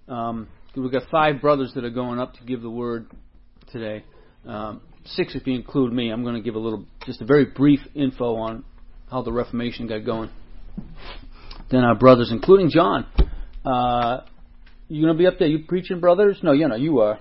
Um, 0.09 0.49
we've 0.75 0.91
got 0.91 1.03
five 1.11 1.43
brothers 1.43 1.73
that 1.75 1.85
are 1.85 1.91
going 1.91 2.19
up 2.19 2.33
to 2.37 2.45
give 2.45 2.63
the 2.63 2.71
word 2.71 3.11
today. 3.71 4.03
Um, 4.47 4.81
six 5.05 5.35
if 5.35 5.47
you 5.47 5.55
include 5.55 5.93
me. 5.93 6.09
I'm 6.09 6.23
going 6.23 6.37
to 6.37 6.41
give 6.41 6.55
a 6.55 6.59
little, 6.59 6.87
just 7.05 7.21
a 7.21 7.27
very 7.27 7.45
brief 7.45 7.81
info 7.95 8.37
on 8.37 8.65
how 9.11 9.21
the 9.21 9.31
Reformation 9.31 9.89
got 9.89 10.07
going. 10.07 10.31
Then 11.71 11.85
our 11.85 11.95
brothers, 11.95 12.31
including 12.33 12.71
John. 12.71 13.05
Uh, 13.63 14.23
you 14.89 15.03
going 15.03 15.15
to 15.15 15.19
be 15.19 15.27
up 15.27 15.35
there? 15.39 15.49
You 15.49 15.67
preaching, 15.69 16.01
brothers? 16.01 16.39
No, 16.43 16.53
you 16.53 16.67
know 16.67 16.77
you 16.77 17.01
are. 17.01 17.21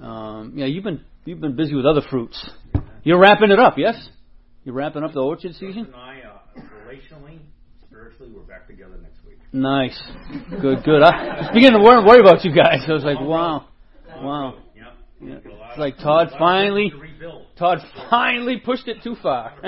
Um, 0.00 0.52
yeah, 0.54 0.66
you've 0.66 0.84
been 0.84 1.00
you've 1.24 1.40
been 1.40 1.56
busy 1.56 1.74
with 1.74 1.86
other 1.86 2.02
fruits. 2.08 2.48
You're 3.02 3.18
wrapping 3.18 3.50
it 3.50 3.58
up, 3.58 3.74
yes? 3.78 3.96
You're 4.62 4.76
wrapping 4.76 5.02
up 5.02 5.12
the 5.12 5.22
orchard 5.22 5.54
season. 5.54 5.86
And 5.86 5.96
I, 5.96 6.20
uh, 6.20 6.60
relationally, 6.86 7.40
spiritually, 7.94 8.32
we're 8.33 8.33
back 8.46 8.66
together 8.66 8.98
next 9.02 9.24
week. 9.26 9.38
Nice. 9.52 10.00
Good, 10.60 10.84
good. 10.84 11.02
I 11.02 11.42
was 11.42 11.50
beginning 11.54 11.78
to 11.78 11.84
worry 11.84 12.20
about 12.20 12.44
you 12.44 12.54
guys. 12.54 12.80
I 12.88 12.92
was 12.92 13.04
like, 13.04 13.20
wow. 13.20 13.68
Wow. 14.20 14.58
Yeah. 15.24 15.38
It's 15.42 15.78
like 15.78 15.96
Todd 15.98 16.30
finally, 16.38 16.92
Todd 17.58 17.78
finally 18.10 18.58
pushed 18.58 18.88
it 18.88 19.02
too 19.02 19.16
far. 19.22 19.54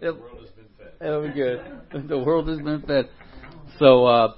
the 0.00 0.14
world 0.14 0.40
has 0.40 0.50
been 0.50 0.66
fed. 0.78 0.92
That'll 1.00 1.26
be 1.26 1.32
good. 1.34 2.08
The 2.08 2.18
world 2.18 2.48
has 2.48 2.58
been 2.58 2.82
fed. 2.82 3.08
So, 3.78 4.06
uh, 4.06 4.34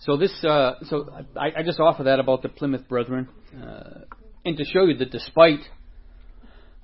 so 0.00 0.16
this, 0.16 0.32
uh, 0.44 0.74
so 0.84 1.08
I, 1.36 1.60
I 1.60 1.62
just 1.62 1.80
offer 1.80 2.02
that 2.04 2.18
about 2.20 2.42
the 2.42 2.48
Plymouth 2.48 2.86
Brethren, 2.88 3.28
uh, 3.56 4.00
and 4.44 4.56
to 4.56 4.64
show 4.64 4.84
you 4.84 4.96
that 4.98 5.10
despite, 5.10 5.60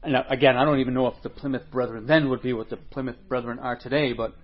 and 0.02 0.16
again, 0.28 0.56
I 0.56 0.64
don't 0.64 0.80
even 0.80 0.94
know 0.94 1.06
if 1.08 1.22
the 1.22 1.30
Plymouth 1.30 1.70
Brethren 1.70 2.06
then 2.06 2.28
would 2.30 2.42
be 2.42 2.52
what 2.52 2.70
the 2.70 2.76
Plymouth 2.76 3.16
Brethren 3.28 3.58
are 3.58 3.76
today, 3.76 4.12
but 4.12 4.34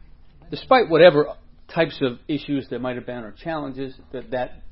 despite 0.50 0.88
whatever 0.88 1.34
types 1.72 1.98
of 2.02 2.18
issues 2.28 2.66
there 2.68 2.78
might 2.78 2.96
have 2.96 3.06
been 3.06 3.24
or 3.24 3.32
challenges 3.32 3.94
that 4.12 4.30
that 4.30 4.62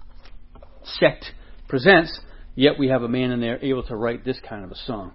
sect 0.85 1.27
presents, 1.69 2.21
yet 2.55 2.79
we 2.79 2.89
have 2.89 3.03
a 3.03 3.09
man 3.09 3.31
in 3.31 3.41
there 3.41 3.59
able 3.63 3.83
to 3.85 3.97
write 3.97 4.25
this 4.25 4.39
kind 4.49 4.65
of 4.65 4.71
a 4.73 4.77
song, 4.87 5.13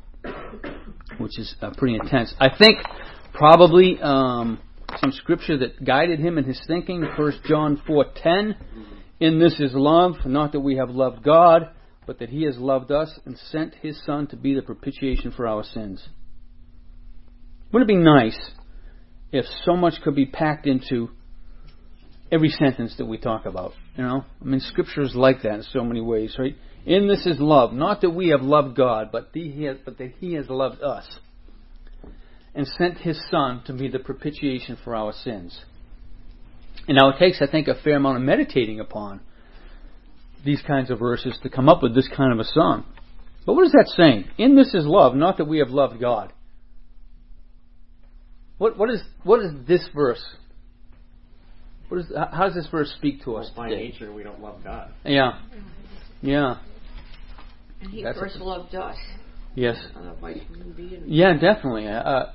which 1.17 1.37
is 1.37 1.55
uh, 1.61 1.71
pretty 1.77 1.95
intense. 1.95 2.33
I 2.39 2.49
think 2.57 2.79
probably 3.33 3.99
um, 4.01 4.59
some 4.97 5.11
scripture 5.11 5.57
that 5.57 5.83
guided 5.83 6.19
him 6.19 6.37
in 6.37 6.45
his 6.45 6.61
thinking. 6.67 7.05
First 7.17 7.39
John 7.43 7.81
four 7.85 8.05
ten. 8.15 8.55
In 9.19 9.39
this 9.39 9.59
is 9.61 9.71
love, 9.73 10.13
not 10.25 10.51
that 10.51 10.59
we 10.59 10.75
have 10.75 10.89
loved 10.89 11.23
God, 11.23 11.69
but 12.05 12.19
that 12.19 12.29
He 12.29 12.43
has 12.43 12.57
loved 12.57 12.91
us 12.91 13.19
and 13.25 13.37
sent 13.37 13.75
His 13.75 14.03
Son 14.05 14.27
to 14.27 14.35
be 14.35 14.53
the 14.53 14.61
propitiation 14.61 15.31
for 15.31 15.47
our 15.47 15.63
sins. 15.63 16.07
Wouldn't 17.71 17.89
it 17.89 17.93
be 17.93 18.01
nice 18.01 18.51
if 19.31 19.45
so 19.65 19.75
much 19.75 20.01
could 20.03 20.15
be 20.15 20.25
packed 20.25 20.67
into 20.67 21.09
every 22.31 22.49
sentence 22.49 22.95
that 22.97 23.05
we 23.05 23.17
talk 23.17 23.45
about? 23.45 23.73
You 23.97 24.03
know, 24.03 24.25
I 24.41 24.45
mean, 24.45 24.59
Scripture 24.59 25.01
is 25.01 25.15
like 25.15 25.41
that 25.43 25.55
in 25.55 25.63
so 25.63 25.83
many 25.83 26.01
ways, 26.01 26.35
right? 26.37 26.55
In 26.85 27.07
this 27.07 27.25
is 27.25 27.39
love, 27.39 27.73
not 27.73 28.01
that 28.01 28.11
we 28.11 28.29
have 28.29 28.41
loved 28.41 28.77
God, 28.77 29.09
but, 29.11 29.29
he 29.33 29.63
has, 29.63 29.77
but 29.83 29.97
that 29.97 30.13
He 30.19 30.33
has 30.33 30.49
loved 30.49 30.81
us 30.81 31.05
and 32.53 32.67
sent 32.67 32.99
His 32.99 33.19
Son 33.31 33.63
to 33.65 33.73
be 33.73 33.87
the 33.87 33.99
propitiation 33.99 34.77
for 34.83 34.95
our 34.95 35.11
sins. 35.11 35.59
And 36.87 36.97
now 36.97 37.09
it 37.09 37.19
takes, 37.19 37.41
I 37.41 37.47
think, 37.47 37.67
a 37.67 37.75
fair 37.75 37.97
amount 37.97 38.17
of 38.17 38.23
meditating 38.23 38.79
upon 38.79 39.21
these 40.45 40.61
kinds 40.61 40.91
of 40.91 40.99
verses 40.99 41.37
to 41.43 41.49
come 41.49 41.67
up 41.67 41.81
with 41.83 41.95
this 41.95 42.07
kind 42.15 42.31
of 42.31 42.39
a 42.39 42.45
song. 42.45 42.85
But 43.45 43.55
what 43.55 43.65
is 43.65 43.71
that 43.73 43.91
saying? 43.95 44.25
In 44.37 44.55
this 44.55 44.73
is 44.73 44.85
love, 44.85 45.15
not 45.15 45.37
that 45.37 45.45
we 45.45 45.59
have 45.59 45.69
loved 45.69 45.99
God. 45.99 46.31
What 48.57 48.77
what 48.77 48.89
is 48.89 49.01
what 49.23 49.41
is 49.41 49.51
this 49.67 49.87
verse? 49.93 50.23
What 51.89 51.99
is 51.99 52.11
how 52.15 52.45
does 52.45 52.55
this 52.55 52.67
verse 52.71 52.93
speak 52.97 53.23
to 53.25 53.35
us? 53.35 53.51
Well, 53.55 53.65
by 53.65 53.69
today? 53.69 53.89
nature, 53.89 54.13
we 54.13 54.23
don't 54.23 54.41
love 54.41 54.63
God. 54.63 54.91
Yeah, 55.03 55.39
yeah. 56.21 56.57
And 57.81 57.91
He 57.91 58.03
That's 58.03 58.17
first 58.17 58.37
a, 58.37 58.43
loved 58.43 58.73
us. 58.73 58.95
Yes. 59.55 59.77
Yeah, 61.05 61.33
definitely. 61.33 61.87
Uh, 61.87 62.27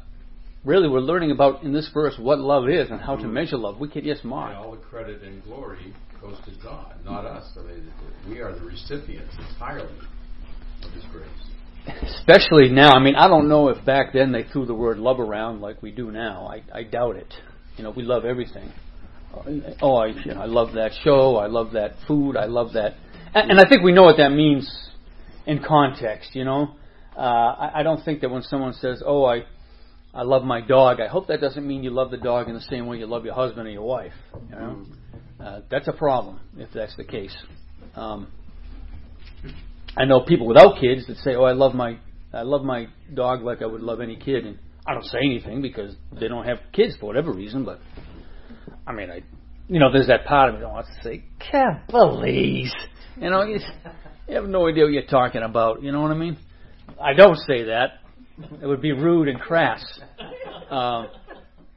really 0.64 0.88
we're 0.88 1.00
learning 1.00 1.31
about 1.31 1.62
in 1.62 1.73
this 1.73 1.90
verse 1.93 2.14
what 2.19 2.38
love 2.38 2.69
is 2.69 2.90
and 2.90 3.00
how 3.00 3.17
to 3.17 3.23
mm-hmm. 3.23 3.33
measure 3.33 3.57
love. 3.57 3.79
We 3.79 3.88
could 3.88 4.05
yes, 4.05 4.19
Mark. 4.23 4.55
And 4.55 4.59
all 4.59 4.73
the 4.73 4.79
credit 4.79 5.23
and 5.23 5.43
glory 5.45 5.95
goes 6.21 6.37
to 6.45 6.62
God, 6.62 6.95
not 7.05 7.25
us. 7.25 7.45
I 7.59 7.62
mean, 7.62 7.91
we 8.29 8.41
are 8.41 8.53
the 8.53 8.65
recipients 8.65 9.35
entirely 9.39 9.95
of 10.83 10.93
His 10.93 11.05
grace. 11.12 11.29
Especially 12.03 12.69
now. 12.69 12.93
I 12.93 13.00
mean, 13.00 13.15
I 13.15 13.27
don't 13.27 13.49
know 13.49 13.69
if 13.69 13.85
back 13.85 14.12
then 14.12 14.33
they 14.33 14.45
threw 14.45 14.67
the 14.67 14.75
word 14.75 14.99
love 14.99 15.19
around 15.19 15.61
like 15.61 15.83
we 15.83 15.91
do 15.91 16.11
now. 16.11 16.47
I, 16.47 16.62
I 16.79 16.83
doubt 16.83 17.17
it. 17.17 17.33
You 17.77 17.85
know, 17.85 17.91
we 17.91 18.03
love 18.03 18.25
everything. 18.25 18.71
Oh, 19.81 19.97
I, 19.97 20.09
you 20.09 20.35
know, 20.35 20.41
I 20.41 20.47
love 20.47 20.75
that 20.75 20.93
show. 21.03 21.37
I 21.37 21.47
love 21.47 21.73
that 21.73 21.93
food. 22.07 22.37
I 22.37 22.47
love 22.47 22.73
that, 22.75 22.95
and, 23.33 23.53
and 23.53 23.61
I 23.61 23.69
think 23.69 23.83
we 23.83 23.93
know 23.93 24.03
what 24.03 24.17
that 24.17 24.31
means 24.31 24.69
in 25.47 25.62
context. 25.62 26.35
You 26.35 26.45
know, 26.45 26.75
uh, 27.17 27.21
I, 27.21 27.81
I 27.81 27.83
don't 27.83 28.05
think 28.05 28.23
that 28.23 28.31
when 28.31 28.43
someone 28.43 28.75
says, 28.75 29.03
"Oh, 29.05 29.25
I." 29.25 29.45
I 30.12 30.25
love 30.25 30.43
my 30.43 30.61
dog. 30.61 30.99
I 31.00 31.07
hope 31.07 31.29
that 31.29 31.41
doesn't 31.41 31.65
mean 31.65 31.85
you 31.85 31.91
love 31.91 32.11
the 32.11 32.17
dog 32.17 32.49
in 32.49 32.55
the 32.55 32.61
same 32.62 32.89
way 32.89 32.99
you 32.99 33.07
love 33.07 33.25
your 33.25 33.35
husband 33.35 33.69
or 33.69 33.71
your 33.71 33.87
wife. 33.87 34.12
You 34.49 34.57
know, 34.57 34.85
uh, 35.42 35.61
that's 35.70 35.88
a 35.88 35.92
problem 35.92 36.40
if 36.56 36.68
that's 36.75 36.97
the 36.97 37.04
case. 37.04 37.37
Um, 37.94 38.28
I 39.97 40.04
know 40.04 40.20
people 40.20 40.47
without 40.47 40.80
kids 40.80 41.06
that 41.06 41.16
say, 41.18 41.35
"Oh, 41.35 41.44
I 41.44 41.52
love 41.52 41.75
my 41.75 41.99
I 42.32 42.42
love 42.42 42.62
my 42.62 42.88
dog 43.12 43.42
like 43.42 43.62
I 43.62 43.66
would 43.66 43.82
love 43.82 44.00
any 44.00 44.16
kid," 44.16 44.47
and 44.47 44.59
I 44.87 44.94
don't 44.94 45.04
say 45.04 45.18
anything 45.23 45.62
because 45.62 45.94
they 46.12 46.28
don't 46.28 46.44
have 46.44 46.59
kids 46.73 46.97
for 46.99 47.06
whatever 47.06 47.32
reason. 47.32 47.64
But 47.64 47.80
I 48.87 48.92
mean, 48.92 49.11
I 49.11 49.23
you 49.68 49.78
know, 49.78 49.92
there's 49.92 50.09
that 50.09 50.26
part 50.26 50.49
of 50.49 50.56
me 50.56 50.61
that 50.61 50.70
wants 50.70 50.90
to 50.97 51.02
say, 51.02 51.25
"Can't 51.50 51.87
please," 51.88 52.73
you 53.16 53.30
know, 53.30 53.42
you, 53.42 53.59
you 54.28 54.35
have 54.35 54.44
no 54.44 54.68
idea 54.68 54.85
what 54.85 54.92
you're 54.92 55.02
talking 55.04 55.42
about. 55.42 55.82
You 55.82 55.92
know 55.92 56.02
what 56.02 56.11
I 56.11 56.16
mean? 56.16 56.37
I 57.00 57.14
don't 57.14 57.38
say 57.47 57.64
that 57.64 58.00
it 58.61 58.66
would 58.66 58.82
be 58.82 58.92
rude 58.92 59.28
and 59.28 59.40
crass. 59.40 59.85
Uh, 60.70 61.06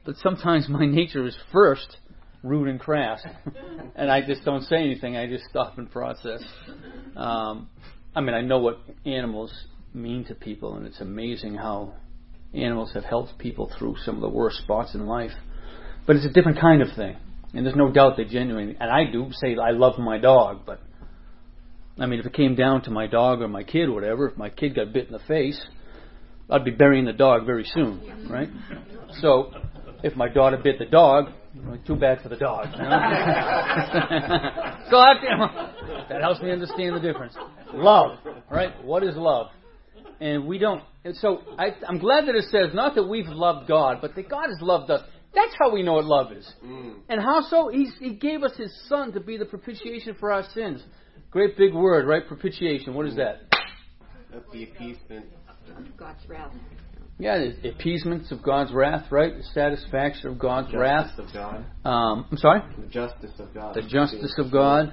but 0.04 0.16
sometimes 0.16 0.68
my 0.68 0.86
nature 0.86 1.26
is 1.26 1.36
first 1.52 1.96
rude 2.44 2.68
and 2.68 2.78
crass, 2.78 3.24
and 3.96 4.10
I 4.10 4.24
just 4.24 4.44
don't 4.44 4.62
say 4.62 4.76
anything. 4.76 5.16
I 5.16 5.26
just 5.26 5.44
stop 5.50 5.78
and 5.78 5.90
process. 5.90 6.44
Um, 7.16 7.68
I 8.14 8.20
mean, 8.20 8.34
I 8.34 8.42
know 8.42 8.58
what 8.58 8.78
animals 9.04 9.52
mean 9.92 10.24
to 10.26 10.34
people, 10.34 10.76
and 10.76 10.86
it's 10.86 11.00
amazing 11.00 11.56
how 11.56 11.94
animals 12.52 12.92
have 12.94 13.04
helped 13.04 13.38
people 13.38 13.72
through 13.76 13.96
some 14.04 14.16
of 14.16 14.20
the 14.20 14.28
worst 14.28 14.58
spots 14.58 14.94
in 14.94 15.06
life. 15.06 15.32
But 16.06 16.16
it's 16.16 16.26
a 16.26 16.32
different 16.32 16.60
kind 16.60 16.82
of 16.82 16.88
thing, 16.94 17.16
and 17.54 17.64
there's 17.64 17.76
no 17.76 17.90
doubt 17.90 18.16
they 18.16 18.24
genuinely. 18.24 18.76
And 18.78 18.90
I 18.90 19.10
do 19.10 19.30
say 19.32 19.56
I 19.56 19.70
love 19.70 19.98
my 19.98 20.18
dog, 20.18 20.60
but 20.66 20.80
I 21.98 22.06
mean, 22.06 22.20
if 22.20 22.26
it 22.26 22.34
came 22.34 22.54
down 22.54 22.82
to 22.82 22.90
my 22.90 23.06
dog 23.06 23.40
or 23.40 23.48
my 23.48 23.62
kid 23.62 23.88
or 23.88 23.92
whatever, 23.92 24.28
if 24.28 24.36
my 24.36 24.50
kid 24.50 24.76
got 24.76 24.92
bit 24.92 25.06
in 25.06 25.12
the 25.12 25.20
face, 25.20 25.60
I'd 26.50 26.64
be 26.64 26.72
burying 26.72 27.06
the 27.06 27.12
dog 27.12 27.46
very 27.46 27.64
soon, 27.64 28.28
right? 28.28 28.48
So, 29.20 29.52
if 30.02 30.14
my 30.14 30.28
daughter 30.28 30.58
bit 30.62 30.78
the 30.78 30.84
dog, 30.84 31.30
too 31.86 31.96
bad 31.96 32.20
for 32.22 32.28
the 32.28 32.36
dog. 32.36 32.66
You 32.72 32.82
know? 32.82 32.88
so 34.90 34.96
that, 34.96 35.16
that 36.08 36.20
helps 36.20 36.40
me 36.40 36.50
understand 36.50 36.96
the 36.96 37.00
difference. 37.00 37.34
Love, 37.72 38.18
right? 38.50 38.84
What 38.84 39.02
is 39.02 39.16
love? 39.16 39.48
And 40.20 40.46
we 40.46 40.58
don't. 40.58 40.82
And 41.04 41.16
so 41.16 41.42
I, 41.58 41.74
I'm 41.86 41.98
glad 41.98 42.26
that 42.26 42.34
it 42.34 42.44
says 42.50 42.74
not 42.74 42.94
that 42.94 43.04
we've 43.04 43.28
loved 43.28 43.68
God, 43.68 43.98
but 44.00 44.14
that 44.14 44.28
God 44.28 44.46
has 44.48 44.58
loved 44.60 44.90
us. 44.90 45.02
That's 45.34 45.54
how 45.58 45.72
we 45.72 45.82
know 45.82 45.94
what 45.94 46.04
love 46.04 46.32
is. 46.32 46.48
Mm. 46.64 46.94
And 47.08 47.20
how 47.20 47.42
so? 47.48 47.68
He's, 47.68 47.92
he 47.98 48.14
gave 48.14 48.44
us 48.44 48.52
His 48.56 48.72
Son 48.88 49.12
to 49.12 49.20
be 49.20 49.36
the 49.36 49.44
propitiation 49.44 50.14
for 50.18 50.32
our 50.32 50.44
sins. 50.54 50.82
Great 51.30 51.56
big 51.56 51.74
word, 51.74 52.06
right? 52.06 52.26
Propitiation. 52.26 52.94
What 52.94 53.06
is 53.06 53.16
that? 53.16 53.42
That's 54.32 54.44
the 54.52 54.64
appeasement 54.64 55.26
of 55.76 55.96
God's 55.96 56.20
wrath. 56.28 56.52
Yeah, 57.18 57.38
the 57.62 57.70
appeasements 57.70 58.32
of 58.32 58.42
God's 58.42 58.72
wrath, 58.72 59.10
right? 59.12 59.36
The 59.36 59.44
satisfaction 59.54 60.30
of 60.30 60.38
God's 60.38 60.72
the 60.72 60.78
wrath. 60.78 61.16
of 61.18 61.32
God. 61.32 61.64
Um, 61.84 62.26
I'm 62.30 62.36
sorry. 62.38 62.62
The 62.76 62.88
justice 62.88 63.30
of 63.38 63.54
God. 63.54 63.76
The 63.76 63.82
justice 63.82 64.34
of 64.38 64.50
God. 64.50 64.92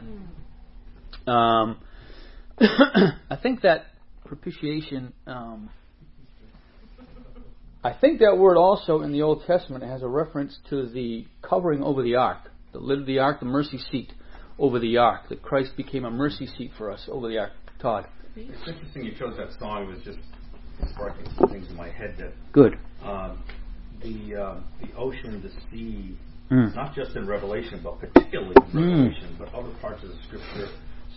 Um, 1.26 1.78
I 2.60 3.38
think 3.42 3.62
that 3.62 3.86
propitiation. 4.26 5.14
Um, 5.26 5.72
I 7.84 7.94
think 7.94 8.20
that 8.20 8.38
word 8.38 8.58
also 8.58 9.02
in 9.02 9.12
the 9.12 9.24
Old 9.24 9.44
Testament 9.48 9.84
has 9.84 10.04
a 10.04 10.08
reference 10.08 10.60
to 10.70 10.88
the 10.88 11.26
covering 11.42 11.82
over 11.82 12.04
the 12.04 12.16
ark, 12.16 12.52
the 12.72 12.80
lid 12.80 13.00
of 13.00 13.06
the 13.08 13.18
ark, 13.18 13.40
the 13.40 13.48
mercy 13.48 13.80
seat 13.92 14.14
over 14.60 14.78
the 14.78 14.98
ark. 14.98 15.30
That 15.30 15.42
Christ 15.42 15.76
became 15.76 16.06
a 16.06 16.12
mercy 16.12 16.46
seat 16.46 16.72
for 16.78 16.92
us 16.92 17.10
over 17.12 17.28
the 17.28 17.40
ark. 17.40 17.52
Todd. 17.82 18.06
It's 18.36 18.68
interesting 18.68 19.04
you 19.04 19.14
chose 19.18 19.36
that 19.38 19.58
song. 19.60 19.84
It 19.84 19.88
was 19.88 20.04
just 20.04 20.20
sparking 20.94 21.26
some 21.38 21.50
things 21.50 21.70
in 21.70 21.76
my 21.76 21.90
head 21.90 22.16
that 22.18 22.34
good. 22.52 22.78
Um, 23.04 23.44
the 24.02 24.36
uh, 24.36 24.60
the 24.82 24.94
ocean, 24.98 25.42
the 25.42 25.52
sea, 25.72 26.18
mm. 26.52 26.76
not 26.76 26.96
just 26.96 27.16
in 27.16 27.28
Revelation, 27.28 27.82
but 27.84 28.00
particularly 28.00 28.56
in 28.56 28.72
mm. 28.72 28.90
Revelation, 28.90 29.36
but 29.38 29.54
other 29.54 29.74
parts 29.82 30.04
of 30.04 30.10
the 30.10 30.18
Scripture, 30.28 30.70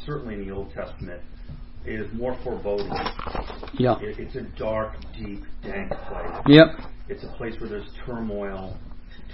certainly 0.04 0.34
in 0.34 0.46
the 0.46 0.54
Old 0.54 0.72
Testament, 0.72 1.22
is 1.86 2.06
more 2.12 2.38
foreboding. 2.42 2.92
Yeah. 3.74 3.96
It, 4.00 4.18
it's 4.18 4.36
a 4.36 4.42
dark, 4.58 4.94
deep, 5.16 5.42
dank 5.62 5.90
place. 5.90 6.42
Yep. 6.46 6.66
It's 7.08 7.24
a 7.24 7.36
place 7.36 7.54
where 7.60 7.68
there's 7.68 7.88
turmoil, 8.06 8.76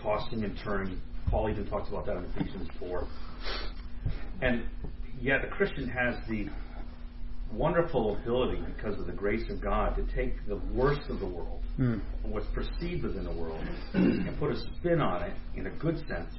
tossing 0.02 0.44
and 0.44 0.56
turning. 0.64 1.00
Paul 1.28 1.50
even 1.50 1.66
talks 1.66 1.88
about 1.88 2.06
that 2.06 2.16
in 2.16 2.24
Ephesians 2.36 2.68
4. 2.80 3.06
And 4.42 4.64
yet, 5.20 5.42
the 5.42 5.48
Christian 5.48 5.88
has 5.88 6.16
the 6.28 6.48
wonderful 7.52 8.16
ability 8.16 8.62
because 8.76 8.98
of 8.98 9.06
the 9.06 9.12
grace 9.12 9.48
of 9.50 9.60
God 9.60 9.96
to 9.96 10.02
take 10.14 10.46
the 10.46 10.56
worst 10.72 11.08
of 11.08 11.20
the 11.20 11.26
world, 11.26 11.62
mm. 11.78 12.00
what's 12.22 12.46
perceived 12.54 13.02
within 13.02 13.24
the 13.24 13.32
world, 13.32 13.62
and 13.94 14.38
put 14.38 14.52
a 14.52 14.56
spin 14.78 15.00
on 15.00 15.22
it 15.22 15.34
in 15.56 15.66
a 15.66 15.70
good 15.70 15.98
sense, 16.08 16.32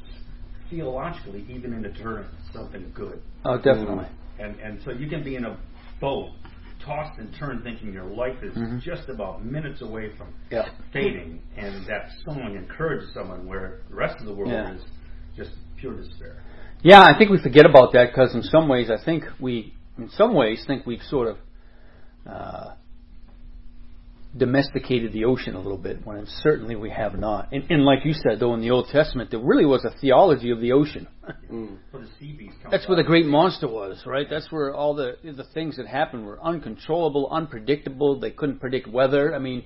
theologically, 0.69 1.45
even 1.49 1.73
in 1.73 1.93
turning 1.95 2.29
something 2.53 2.91
good. 2.93 3.21
Oh, 3.45 3.57
definitely. 3.57 4.05
And 4.39 4.59
and 4.59 4.81
so 4.83 4.91
you 4.91 5.07
can 5.07 5.23
be 5.23 5.35
in 5.35 5.45
a 5.45 5.57
boat, 5.99 6.31
tossed 6.83 7.19
and 7.19 7.33
turned, 7.37 7.63
thinking 7.63 7.93
your 7.93 8.05
life 8.05 8.41
is 8.41 8.55
mm-hmm. 8.55 8.79
just 8.79 9.09
about 9.09 9.45
minutes 9.45 9.81
away 9.81 10.15
from 10.17 10.33
yeah. 10.49 10.69
fading, 10.93 11.41
and 11.57 11.85
that 11.87 12.09
song 12.25 12.55
encourages 12.55 13.13
someone 13.13 13.45
where 13.47 13.81
the 13.89 13.95
rest 13.95 14.19
of 14.19 14.25
the 14.25 14.33
world 14.33 14.51
yeah. 14.51 14.75
is 14.75 14.81
just 15.35 15.51
pure 15.77 15.95
despair. 15.95 16.43
Yeah, 16.83 17.01
I 17.01 17.15
think 17.15 17.29
we 17.29 17.39
forget 17.41 17.65
about 17.65 17.93
that 17.93 18.07
because 18.11 18.33
in 18.33 18.41
some 18.41 18.67
ways 18.67 18.89
I 18.89 19.03
think 19.03 19.25
we 19.39 19.75
in 19.97 20.09
some 20.11 20.33
ways, 20.33 20.63
think 20.65 20.85
we've 20.85 21.01
sort 21.09 21.27
of 21.27 21.37
uh, 22.29 22.71
domesticated 24.35 25.11
the 25.11 25.25
ocean 25.25 25.55
a 25.55 25.59
little 25.59 25.77
bit, 25.77 26.05
when 26.05 26.25
certainly 26.41 26.75
we 26.75 26.89
have 26.89 27.17
not. 27.19 27.51
And, 27.51 27.69
and, 27.69 27.83
like 27.83 28.05
you 28.05 28.13
said, 28.13 28.39
though, 28.39 28.53
in 28.53 28.61
the 28.61 28.71
Old 28.71 28.87
Testament, 28.89 29.31
there 29.31 29.39
really 29.39 29.65
was 29.65 29.83
a 29.83 29.97
theology 29.99 30.51
of 30.51 30.61
the 30.61 30.71
ocean. 30.71 31.07
Mm. 31.51 31.77
Where 31.91 32.03
the 32.03 32.09
sea 32.19 32.33
beast 32.37 32.55
comes 32.61 32.71
That's 32.71 32.87
where 32.87 32.95
the 32.95 33.03
great 33.03 33.25
monster 33.25 33.67
was, 33.67 34.01
right? 34.05 34.27
That's 34.29 34.51
where 34.51 34.73
all 34.73 34.95
the 34.95 35.17
the 35.23 35.43
things 35.53 35.77
that 35.77 35.87
happened 35.87 36.25
were 36.25 36.41
uncontrollable, 36.41 37.27
unpredictable. 37.29 38.19
They 38.19 38.31
couldn't 38.31 38.59
predict 38.59 38.87
weather. 38.87 39.35
I 39.35 39.39
mean, 39.39 39.65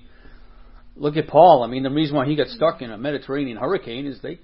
look 0.96 1.18
at 1.18 1.28
Paul. 1.28 1.64
I 1.64 1.68
mean, 1.68 1.84
the 1.84 1.92
reason 1.92 2.16
why 2.16 2.26
he 2.26 2.36
got 2.36 2.48
stuck 2.48 2.82
in 2.82 2.92
a 2.92 2.98
Mediterranean 2.98 3.58
hurricane 3.58 4.08
is 4.08 4.20
they 4.22 4.40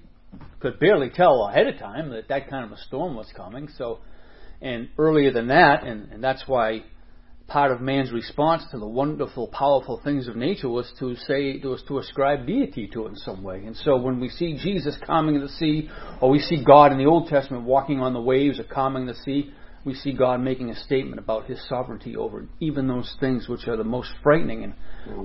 could 0.60 0.78
barely 0.78 1.10
tell 1.10 1.46
ahead 1.46 1.66
of 1.66 1.78
time 1.78 2.10
that 2.10 2.28
that 2.28 2.48
kind 2.48 2.64
of 2.64 2.72
a 2.72 2.80
storm 2.82 3.16
was 3.16 3.30
coming. 3.36 3.68
So, 3.76 3.98
and 4.62 4.88
earlier 4.96 5.32
than 5.32 5.48
that, 5.48 5.84
and, 5.84 6.12
and 6.12 6.22
that's 6.24 6.44
why 6.46 6.84
part 7.48 7.70
of 7.70 7.80
man's 7.80 8.10
response 8.12 8.62
to 8.70 8.78
the 8.78 8.86
wonderful, 8.86 9.48
powerful 9.48 10.00
things 10.02 10.26
of 10.28 10.36
nature 10.36 10.68
was 10.68 10.90
to 10.98 11.14
say, 11.16 11.60
was 11.62 11.82
to 11.86 11.98
ascribe 11.98 12.46
deity 12.46 12.88
to 12.88 13.06
it 13.06 13.10
in 13.10 13.16
some 13.16 13.42
way. 13.42 13.64
And 13.66 13.76
so 13.76 13.96
when 13.96 14.20
we 14.20 14.30
see 14.30 14.56
Jesus 14.56 14.96
calming 15.04 15.38
the 15.40 15.48
sea, 15.48 15.90
or 16.20 16.30
we 16.30 16.38
see 16.38 16.64
God 16.64 16.92
in 16.92 16.98
the 16.98 17.04
Old 17.04 17.28
Testament 17.28 17.64
walking 17.64 18.00
on 18.00 18.14
the 18.14 18.20
waves 18.20 18.58
or 18.58 18.64
calming 18.64 19.06
the 19.06 19.14
sea, 19.14 19.52
we 19.84 19.94
see 19.94 20.12
God 20.12 20.40
making 20.40 20.70
a 20.70 20.76
statement 20.76 21.18
about 21.18 21.46
His 21.46 21.60
sovereignty 21.68 22.16
over 22.16 22.46
even 22.60 22.86
those 22.86 23.14
things 23.20 23.48
which 23.48 23.66
are 23.66 23.76
the 23.76 23.84
most 23.84 24.10
frightening 24.22 24.62
and 24.64 24.74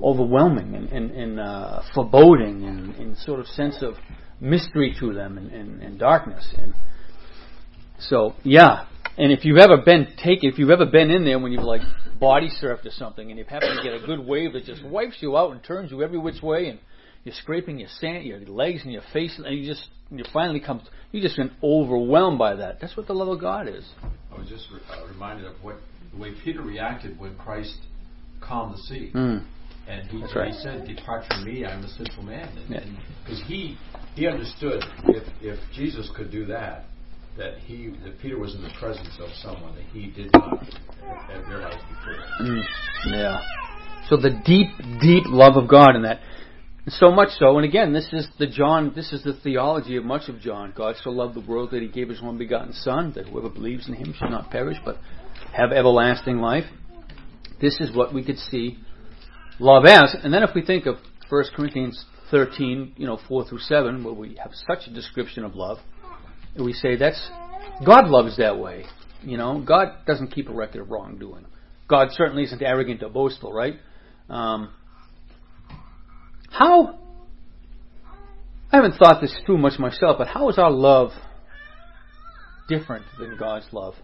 overwhelming 0.02 0.74
and, 0.74 0.88
and, 0.90 1.10
and 1.12 1.40
uh, 1.40 1.82
foreboding 1.94 2.64
and, 2.64 2.94
and 2.96 3.16
sort 3.18 3.40
of 3.40 3.46
sense 3.46 3.76
of 3.82 3.94
mystery 4.40 4.94
to 4.98 5.14
them 5.14 5.38
and, 5.38 5.98
darkness. 5.98 6.54
And 6.58 6.74
so, 8.00 8.34
yeah. 8.42 8.86
And 9.18 9.32
if 9.32 9.44
you've 9.44 9.58
ever 9.58 9.78
been 9.78 10.06
taken, 10.16 10.48
if 10.48 10.58
you've 10.58 10.70
ever 10.70 10.86
been 10.86 11.10
in 11.10 11.24
there 11.24 11.40
when 11.40 11.50
you've 11.50 11.64
like 11.64 11.82
body 12.20 12.50
surfed 12.62 12.86
or 12.86 12.90
something, 12.92 13.28
and 13.28 13.36
you've 13.36 13.48
happened 13.48 13.76
to 13.76 13.82
get 13.82 14.00
a 14.00 14.06
good 14.06 14.24
wave 14.24 14.52
that 14.52 14.64
just 14.64 14.84
wipes 14.84 15.16
you 15.20 15.36
out 15.36 15.50
and 15.50 15.62
turns 15.64 15.90
you 15.90 16.02
every 16.04 16.18
which 16.18 16.40
way, 16.40 16.68
and 16.68 16.78
you're 17.24 17.34
scraping 17.34 17.78
your 17.78 17.88
sand, 18.00 18.24
your 18.24 18.38
legs 18.40 18.82
and 18.84 18.92
your 18.92 19.02
face, 19.12 19.38
and 19.44 19.58
you 19.58 19.66
just 19.66 19.88
you 20.10 20.24
finally 20.32 20.60
come, 20.60 20.80
you 21.10 21.20
just 21.20 21.36
been 21.36 21.50
overwhelmed 21.62 22.38
by 22.38 22.54
that. 22.54 22.80
That's 22.80 22.96
what 22.96 23.08
the 23.08 23.12
love 23.12 23.28
of 23.28 23.40
God 23.40 23.68
is. 23.68 23.84
I 24.32 24.38
was 24.38 24.48
just 24.48 24.66
re- 24.72 24.80
uh, 24.90 25.06
reminded 25.08 25.46
of 25.46 25.54
what 25.62 25.76
the 26.12 26.20
way 26.20 26.32
Peter 26.44 26.62
reacted 26.62 27.18
when 27.18 27.36
Christ 27.36 27.76
calmed 28.40 28.74
the 28.74 28.78
sea. 28.82 29.10
Mm. 29.14 29.44
And 29.88 30.08
he, 30.08 30.22
right. 30.38 30.52
he 30.52 30.60
said, 30.60 30.86
"Depart 30.86 31.24
from 31.26 31.44
me, 31.44 31.64
I 31.64 31.72
am 31.72 31.82
a 31.82 31.88
sinful 31.88 32.22
man." 32.22 32.50
Yeah. 32.68 32.84
Because 33.24 33.42
he 33.46 33.76
he 34.14 34.28
understood 34.28 34.84
if 35.08 35.24
if 35.40 35.58
Jesus 35.74 36.08
could 36.14 36.30
do 36.30 36.46
that, 36.46 36.84
that 37.38 37.58
he 37.58 37.88
that 38.04 38.18
Peter 38.20 38.38
was 38.38 38.54
in 38.54 38.62
the 38.62 38.70
presence 38.78 39.16
of 39.20 39.30
someone 39.40 39.74
that 39.76 39.84
he 39.92 40.10
did 40.10 40.30
not 40.32 40.62
have 41.30 41.48
realized 41.48 41.78
before. 41.88 42.46
Mm, 42.46 42.62
yeah. 43.06 43.40
So 44.08 44.16
the 44.16 44.30
deep, 44.44 44.68
deep 45.00 45.24
love 45.26 45.56
of 45.56 45.68
God 45.68 45.94
in 45.94 46.02
that. 46.02 46.20
So 46.88 47.10
much 47.10 47.28
so, 47.38 47.58
and 47.58 47.66
again, 47.66 47.92
this 47.92 48.08
is 48.12 48.26
the 48.38 48.46
John. 48.46 48.92
This 48.94 49.12
is 49.12 49.22
the 49.22 49.34
theology 49.34 49.96
of 49.96 50.04
much 50.04 50.28
of 50.28 50.40
John. 50.40 50.72
God 50.74 50.96
so 51.02 51.10
loved 51.10 51.34
the 51.34 51.46
world 51.46 51.70
that 51.72 51.82
He 51.82 51.88
gave 51.88 52.08
His 52.08 52.22
one 52.22 52.38
begotten 52.38 52.72
Son, 52.72 53.12
that 53.14 53.28
whoever 53.28 53.50
believes 53.50 53.86
in 53.88 53.94
Him 53.94 54.14
shall 54.18 54.30
not 54.30 54.50
perish, 54.50 54.78
but 54.84 54.96
have 55.52 55.70
everlasting 55.70 56.38
life. 56.38 56.64
This 57.60 57.78
is 57.80 57.94
what 57.94 58.14
we 58.14 58.24
could 58.24 58.38
see 58.38 58.78
love 59.60 59.84
as. 59.84 60.16
And 60.22 60.32
then 60.32 60.42
if 60.42 60.50
we 60.54 60.64
think 60.64 60.86
of 60.86 60.96
1 61.28 61.44
Corinthians 61.54 62.06
13, 62.30 62.94
you 62.96 63.06
know, 63.06 63.18
4 63.28 63.46
through 63.46 63.58
7, 63.58 64.02
where 64.02 64.14
we 64.14 64.38
have 64.42 64.52
such 64.66 64.88
a 64.88 64.94
description 64.94 65.44
of 65.44 65.54
love, 65.54 65.78
we 66.56 66.72
say 66.72 66.96
that's 66.96 67.30
God 67.84 68.08
loves 68.08 68.36
that 68.38 68.58
way. 68.58 68.84
You 69.22 69.36
know, 69.36 69.62
God 69.66 70.06
doesn't 70.06 70.28
keep 70.28 70.48
a 70.48 70.52
record 70.52 70.82
of 70.82 70.90
wrongdoing. 70.90 71.46
God 71.88 72.08
certainly 72.12 72.44
isn't 72.44 72.62
arrogant 72.62 73.02
or 73.02 73.08
boastful, 73.08 73.52
right? 73.52 73.74
Um, 74.28 74.70
how? 76.50 76.98
I 78.70 78.76
haven't 78.76 78.96
thought 78.96 79.20
this 79.20 79.34
through 79.46 79.58
much 79.58 79.78
myself, 79.78 80.16
but 80.18 80.28
how 80.28 80.48
is 80.50 80.58
our 80.58 80.70
love 80.70 81.10
different 82.68 83.06
than 83.18 83.36
God's 83.38 83.66
love? 83.72 83.94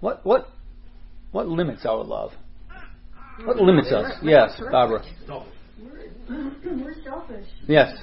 What 0.00 0.24
what 0.24 0.48
what 1.32 1.48
limits 1.48 1.86
our 1.86 2.04
love? 2.04 2.32
What 3.44 3.56
limits 3.56 3.90
us? 3.90 4.12
Yes, 4.22 4.60
Barbara. 4.70 5.02
No, 5.26 5.44
We're 6.28 6.94
selfish. 7.02 7.46
Yes. 7.66 7.96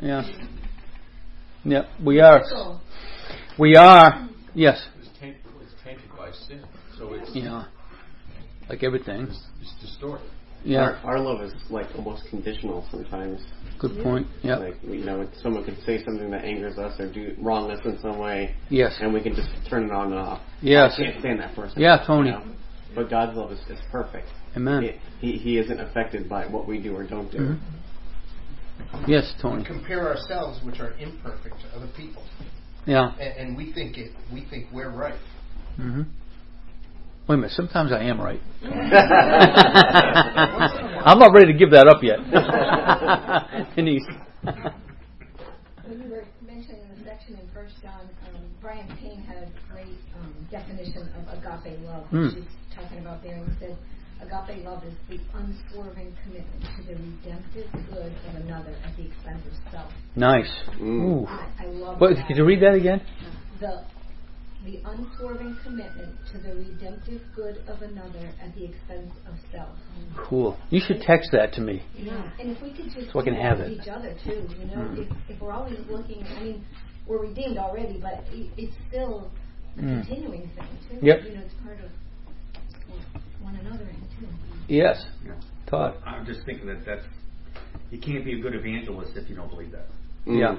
Yeah. 0.00 0.22
Yeah, 1.64 1.82
we 2.04 2.20
are. 2.20 2.42
So, 2.48 2.78
We 3.58 3.76
are. 3.76 4.28
Yes. 4.54 4.86
It's 5.00 5.08
tainted, 5.18 5.40
it's 5.62 5.72
tainted 5.82 6.08
by 6.16 6.30
sin, 6.32 6.62
so 6.98 7.12
it's 7.14 7.30
Yeah. 7.34 7.64
Like 8.68 8.82
everything. 8.82 9.22
it's, 9.22 9.40
it's 9.60 9.74
distorted. 9.80 10.26
Yeah. 10.64 10.78
Our, 11.04 11.16
our 11.16 11.18
love 11.20 11.42
is 11.42 11.52
like 11.68 11.86
almost 11.96 12.24
conditional 12.30 12.86
sometimes. 12.90 13.40
Good 13.78 14.02
point. 14.02 14.26
Yeah. 14.42 14.56
Like 14.56 14.76
you 14.82 15.04
know, 15.04 15.28
someone 15.42 15.64
could 15.64 15.76
say 15.84 16.02
something 16.04 16.30
that 16.30 16.44
angers 16.44 16.78
us 16.78 16.98
or 16.98 17.12
do 17.12 17.34
wrong 17.38 17.70
us 17.70 17.80
in 17.84 17.98
some 18.00 18.18
way, 18.18 18.54
Yes. 18.70 18.96
and 19.00 19.12
we 19.12 19.22
can 19.22 19.34
just 19.34 19.48
turn 19.68 19.84
it 19.84 19.90
on 19.92 20.12
and 20.12 20.20
off. 20.20 20.40
Yes. 20.62 20.94
I 20.96 21.02
can't 21.04 21.20
stand 21.20 21.40
that 21.40 21.54
person. 21.54 21.80
Yeah, 21.82 22.02
Tony. 22.06 22.30
you 22.30 22.36
know? 22.36 22.44
But 22.94 23.10
God's 23.10 23.36
love 23.36 23.52
is, 23.52 23.58
is 23.68 23.78
perfect. 23.90 24.28
Amen. 24.56 24.98
He, 25.20 25.32
he 25.32 25.38
he 25.38 25.58
isn't 25.58 25.80
affected 25.80 26.28
by 26.28 26.46
what 26.46 26.66
we 26.66 26.80
do 26.80 26.96
or 26.96 27.04
don't 27.06 27.30
do. 27.30 27.38
Mhm. 27.38 27.60
Yes, 29.06 29.32
Tony. 29.40 29.64
compare 29.64 30.08
ourselves, 30.08 30.60
which 30.64 30.80
are 30.80 30.92
imperfect, 30.98 31.60
to 31.60 31.68
other 31.76 31.88
people, 31.96 32.22
Yeah. 32.86 33.12
and, 33.20 33.48
and 33.48 33.56
we 33.56 33.72
think 33.72 33.96
it. 33.98 34.12
We 34.32 34.44
think 34.50 34.66
we're 34.72 34.90
right. 34.90 35.18
hmm 35.76 36.02
Wait 37.26 37.34
a 37.36 37.38
minute. 37.38 37.52
Sometimes 37.52 37.90
I 37.90 38.02
am 38.04 38.20
right. 38.20 38.40
I'm 41.04 41.18
not 41.18 41.32
ready 41.32 41.52
to 41.52 41.58
give 41.58 41.70
that 41.70 41.88
up 41.88 42.02
yet. 42.02 42.18
Denise. 43.76 44.04
when 45.86 46.00
you 46.02 46.08
were 46.10 46.24
mentioning 46.46 46.80
the 46.94 47.04
section 47.04 47.34
in 47.40 47.48
First 47.54 47.74
John, 47.82 48.08
um, 48.28 48.42
Brian 48.60 48.86
Payne 49.00 49.22
had 49.22 49.38
a 49.38 49.48
great 49.72 49.96
um, 50.20 50.34
definition 50.50 51.08
of 51.16 51.26
agape 51.38 51.80
love, 51.86 52.04
Hmm. 52.08 52.26
which 52.26 52.34
he's 52.34 52.44
talking 52.76 52.98
about 52.98 53.22
there, 53.22 53.36
and 53.36 53.48
he 53.48 53.58
said, 53.58 53.78
agape 54.20 54.64
love 54.64 54.82
is 54.84 54.94
the 55.08 55.18
unswerving 55.34 56.14
commitment 56.22 56.62
to 56.76 56.82
the 56.84 56.94
redemptive 56.94 57.70
good 57.90 58.12
of 58.28 58.34
another 58.44 58.74
at 58.84 58.96
the 58.96 59.06
expense 59.06 59.42
of 59.46 59.72
self. 59.72 59.92
Nice. 60.16 60.50
Ooh. 60.80 61.26
I, 61.26 61.48
I 61.60 61.66
love 61.66 62.00
What, 62.00 62.16
that. 62.16 62.26
could 62.26 62.36
you 62.36 62.44
read 62.44 62.60
that 62.62 62.74
again? 62.74 63.00
The 63.60 63.84
the 64.64 64.80
unswerving 64.86 65.54
commitment 65.62 66.16
to 66.32 66.38
the 66.38 66.54
redemptive 66.54 67.20
good 67.36 67.58
of 67.68 67.82
another 67.82 68.30
at 68.42 68.54
the 68.54 68.64
expense 68.64 69.12
of 69.28 69.34
self. 69.52 69.76
Cool. 70.16 70.56
You 70.70 70.80
should 70.80 71.02
text 71.02 71.28
that 71.32 71.52
to 71.54 71.60
me. 71.60 71.82
Yeah, 71.98 72.30
and 72.40 72.50
if 72.56 72.62
we 72.62 72.70
could 72.72 72.86
just 72.90 73.12
So 73.12 73.20
I 73.20 73.24
can 73.24 73.34
have 73.34 73.60
it. 73.60 73.72
each 73.72 73.88
other 73.88 74.14
too, 74.24 74.48
you 74.58 74.64
know, 74.64 74.80
Mm. 74.88 74.98
if, 75.02 75.08
if 75.36 75.42
we're 75.42 75.52
always 75.52 75.78
looking, 75.90 76.24
I 76.26 76.42
mean, 76.42 76.64
we're 77.06 77.20
redeemed 77.20 77.58
already, 77.58 77.98
but 78.00 78.24
it, 78.32 78.50
it's 78.56 78.74
still 78.88 79.30
a 79.76 79.80
Mm. 79.82 80.06
continuing 80.06 80.48
thing 80.56 80.68
too. 80.88 80.98
Yep. 81.04 81.24
You 81.24 81.34
know, 81.34 81.40
it's 81.42 81.54
part 81.62 81.78
of 81.80 81.90
one 83.44 83.56
another 83.56 83.84
and 83.84 84.02
too. 84.18 84.26
Yes. 84.68 85.04
Yeah. 85.24 85.32
Todd. 85.68 85.94
I'm 86.06 86.24
just 86.26 86.44
thinking 86.46 86.66
that 86.66 86.84
that's 86.86 87.04
you 87.90 88.00
can't 88.00 88.24
be 88.24 88.38
a 88.38 88.42
good 88.42 88.54
evangelist 88.54 89.12
if 89.16 89.28
you 89.28 89.36
don't 89.36 89.50
believe 89.50 89.70
that. 89.72 89.86
Mm. 90.26 90.40
Yeah. 90.40 90.56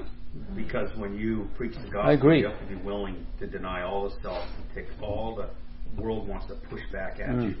Because 0.54 0.88
when 0.96 1.16
you 1.16 1.48
preach 1.56 1.72
the 1.72 1.90
gospel, 1.90 2.02
I 2.02 2.12
agree. 2.12 2.40
you 2.40 2.48
have 2.48 2.58
to 2.60 2.66
be 2.66 2.76
willing 2.82 3.26
to 3.40 3.46
deny 3.46 3.82
all 3.82 4.08
the 4.08 4.14
self 4.22 4.46
and 4.56 4.64
take 4.74 4.86
all 5.02 5.34
the 5.34 5.48
world 6.00 6.28
wants 6.28 6.46
to 6.46 6.54
push 6.70 6.82
back 6.92 7.18
at 7.20 7.30
Mm. 7.30 7.50
you. 7.50 7.54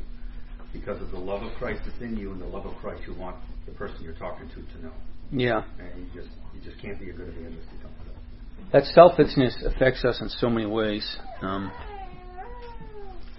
Because 0.72 1.00
of 1.00 1.10
the 1.10 1.18
love 1.18 1.42
of 1.42 1.52
Christ 1.54 1.80
that's 1.86 2.00
in 2.02 2.16
you 2.16 2.32
and 2.32 2.40
the 2.40 2.46
love 2.46 2.66
of 2.66 2.76
Christ 2.76 3.02
you 3.06 3.14
want 3.14 3.36
the 3.64 3.72
person 3.72 3.96
you're 4.02 4.14
talking 4.14 4.48
to 4.50 4.54
to 4.56 4.84
know. 4.84 4.92
Yeah. 5.32 5.62
And 5.78 6.06
you 6.06 6.22
just 6.22 6.32
you 6.54 6.60
just 6.62 6.80
can't 6.80 6.98
be 7.00 7.10
a 7.10 7.12
good 7.12 7.28
evangelist 7.28 7.68
if 7.68 7.78
you 7.78 7.82
don't 7.82 8.72
that. 8.72 8.84
selfishness 8.94 9.62
affects 9.64 10.04
us 10.04 10.20
in 10.20 10.28
so 10.28 10.48
many 10.50 10.66
ways. 10.66 11.18
Um, 11.40 11.70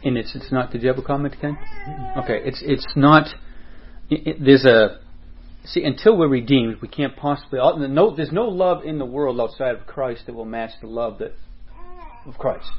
and 0.03 0.17
it's 0.17 0.35
it's 0.35 0.51
not. 0.51 0.71
Did 0.71 0.83
you 0.83 0.89
have 0.89 0.97
a 0.97 1.03
comment, 1.03 1.35
Ken? 1.39 1.57
Okay. 2.17 2.41
It's 2.45 2.61
it's 2.65 2.87
not. 2.95 3.27
It, 4.09 4.27
it, 4.27 4.37
there's 4.43 4.65
a 4.65 4.99
see 5.65 5.83
until 5.83 6.17
we're 6.17 6.27
redeemed, 6.27 6.81
we 6.81 6.87
can't 6.87 7.15
possibly. 7.15 7.59
uh, 7.59 7.75
No, 7.75 8.15
there's 8.15 8.31
no 8.31 8.45
love 8.45 8.83
in 8.85 8.99
the 8.99 9.05
world 9.05 9.39
outside 9.39 9.75
of 9.75 9.85
Christ 9.85 10.23
that 10.25 10.33
will 10.33 10.45
match 10.45 10.71
the 10.81 10.87
love 10.87 11.19
that 11.19 11.33
of 12.25 12.37
Christ. 12.37 12.69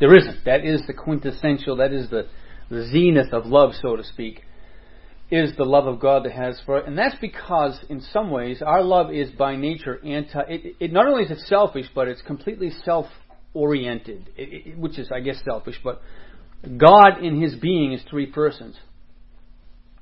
There 0.00 0.16
isn't. 0.16 0.44
That 0.44 0.64
is 0.64 0.82
the 0.86 0.94
quintessential. 0.94 1.76
That 1.76 1.92
is 1.92 2.10
the 2.10 2.28
the 2.70 2.86
zenith 2.90 3.32
of 3.32 3.46
love, 3.46 3.72
so 3.80 3.96
to 3.96 4.04
speak. 4.04 4.42
Is 5.30 5.56
the 5.56 5.64
love 5.64 5.86
of 5.86 6.00
God 6.00 6.24
that 6.24 6.32
has 6.32 6.60
for 6.66 6.78
it, 6.78 6.86
and 6.86 6.96
that's 6.98 7.16
because 7.20 7.82
in 7.88 8.00
some 8.00 8.30
ways 8.30 8.60
our 8.60 8.82
love 8.82 9.10
is 9.10 9.30
by 9.30 9.56
nature 9.56 9.98
anti. 10.04 10.40
It, 10.48 10.76
it 10.80 10.92
not 10.92 11.06
only 11.06 11.24
is 11.24 11.30
it 11.30 11.38
selfish, 11.46 11.86
but 11.94 12.08
it's 12.08 12.20
completely 12.22 12.70
self-oriented, 12.84 14.30
it, 14.36 14.66
it, 14.66 14.78
which 14.78 14.98
is 14.98 15.10
I 15.10 15.20
guess 15.20 15.36
selfish. 15.44 15.80
But 15.82 16.02
God 16.78 17.22
in 17.22 17.40
His 17.40 17.54
being 17.54 17.92
is 17.92 18.02
three 18.08 18.26
persons, 18.26 18.76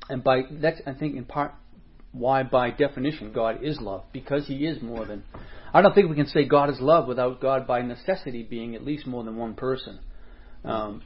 and 0.09 0.23
by 0.23 0.43
that's 0.51 0.81
I 0.87 0.93
think 0.95 1.17
in 1.17 1.25
part 1.25 1.53
why 2.13 2.43
by 2.43 2.71
definition 2.71 3.33
God 3.33 3.63
is 3.63 3.81
love 3.81 4.05
because 4.13 4.47
He 4.47 4.67
is 4.67 4.83
more 4.83 5.05
than. 5.05 5.25
I 5.75 5.81
don't 5.81 5.95
think 5.95 6.11
we 6.11 6.17
can 6.17 6.27
say 6.27 6.45
God 6.45 6.69
is 6.69 6.81
love 6.81 7.09
without 7.09 7.41
God 7.41 7.67
by 7.67 7.81
necessity 7.81 8.43
being 8.43 8.75
at 8.75 8.85
least 8.85 9.07
more 9.07 9.25
than 9.25 9.37
one 9.37 9.55
person. 9.55 10.01
Um, 10.65 11.03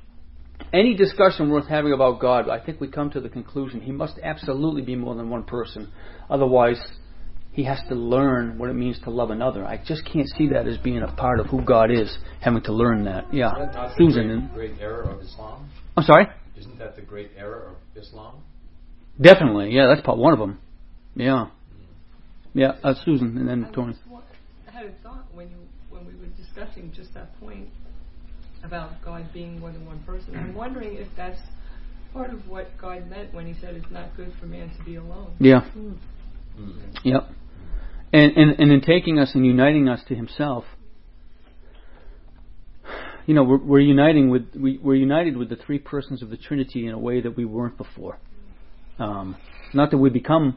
any 0.72 0.94
discussion 0.94 1.50
worth 1.50 1.68
having 1.68 1.92
about 1.92 2.20
God, 2.20 2.48
I 2.48 2.58
think 2.64 2.80
we 2.80 2.88
come 2.88 3.10
to 3.10 3.20
the 3.20 3.28
conclusion 3.28 3.80
he 3.80 3.92
must 3.92 4.18
absolutely 4.22 4.82
be 4.82 4.96
more 4.96 5.14
than 5.14 5.30
one 5.30 5.44
person. 5.44 5.92
Otherwise, 6.28 6.80
he 7.56 7.64
has 7.64 7.80
to 7.88 7.94
learn 7.94 8.58
what 8.58 8.68
it 8.68 8.74
means 8.74 8.98
to 9.04 9.10
love 9.10 9.30
another. 9.30 9.64
I 9.64 9.78
just 9.84 10.04
can't 10.04 10.28
see 10.36 10.46
that 10.48 10.68
as 10.68 10.76
being 10.78 11.02
a 11.02 11.10
part 11.12 11.40
of 11.40 11.46
who 11.46 11.62
God 11.62 11.90
is, 11.90 12.16
having 12.40 12.62
to 12.64 12.72
learn 12.72 13.04
that. 13.06 13.32
Yeah, 13.32 13.50
Isn't 13.52 13.66
that 13.66 13.74
not 13.74 13.88
the 13.88 13.94
Susan. 13.96 14.50
great, 14.54 14.72
great 14.76 14.82
error 14.82 15.04
of 15.04 15.20
Islam? 15.22 15.70
I'm 15.96 16.04
sorry. 16.04 16.26
Isn't 16.58 16.78
that 16.78 16.96
the 16.96 17.02
great 17.02 17.30
error 17.36 17.70
of 17.74 18.00
Islam? 18.02 18.34
Definitely, 19.20 19.70
yeah, 19.74 19.86
that's 19.88 20.02
part 20.04 20.18
one 20.18 20.34
of 20.34 20.38
them. 20.38 20.58
Yeah, 21.14 21.46
yeah, 22.52 22.72
uh, 22.84 22.92
Susan, 23.04 23.38
and 23.38 23.48
then 23.48 23.64
I 23.64 23.70
Tony. 23.74 23.94
just 23.94 24.06
wa- 24.06 24.20
had 24.70 24.84
a 24.84 24.92
thought 25.02 25.24
when 25.34 25.48
you 25.48 25.56
when 25.88 26.04
we 26.06 26.12
were 26.14 26.30
discussing 26.36 26.92
just 26.94 27.14
that 27.14 27.38
point 27.40 27.68
about 28.64 28.90
God 29.02 29.26
being 29.32 29.58
more 29.60 29.72
than 29.72 29.86
one 29.86 30.00
person. 30.04 30.36
I'm 30.36 30.54
wondering 30.54 30.96
if 30.96 31.08
that's 31.16 31.40
part 32.12 32.30
of 32.34 32.46
what 32.48 32.68
God 32.78 33.08
meant 33.08 33.32
when 33.32 33.46
He 33.46 33.58
said 33.60 33.74
it's 33.76 33.90
not 33.90 34.14
good 34.14 34.32
for 34.38 34.44
man 34.46 34.70
to 34.76 34.84
be 34.84 34.96
alone. 34.96 35.32
Yeah, 35.40 35.62
Mm. 35.78 35.96
yep. 37.04 37.28
And, 38.12 38.36
and 38.36 38.60
and 38.60 38.72
in 38.72 38.80
taking 38.80 39.18
us 39.18 39.32
and 39.34 39.44
uniting 39.44 39.88
us 39.88 40.00
to 40.08 40.14
Himself, 40.14 40.64
you 43.26 43.34
know, 43.34 43.42
we're, 43.42 43.58
we're 43.58 43.80
uniting 43.80 44.30
with 44.30 44.46
we, 44.54 44.78
we're 44.82 44.94
united 44.94 45.36
with 45.36 45.48
the 45.48 45.56
three 45.56 45.78
persons 45.78 46.22
of 46.22 46.30
the 46.30 46.36
Trinity 46.36 46.86
in 46.86 46.92
a 46.92 46.98
way 46.98 47.20
that 47.20 47.36
we 47.36 47.44
weren't 47.44 47.76
before. 47.76 48.18
Um, 48.98 49.36
not 49.74 49.90
that 49.90 49.98
we 49.98 50.10
become 50.10 50.56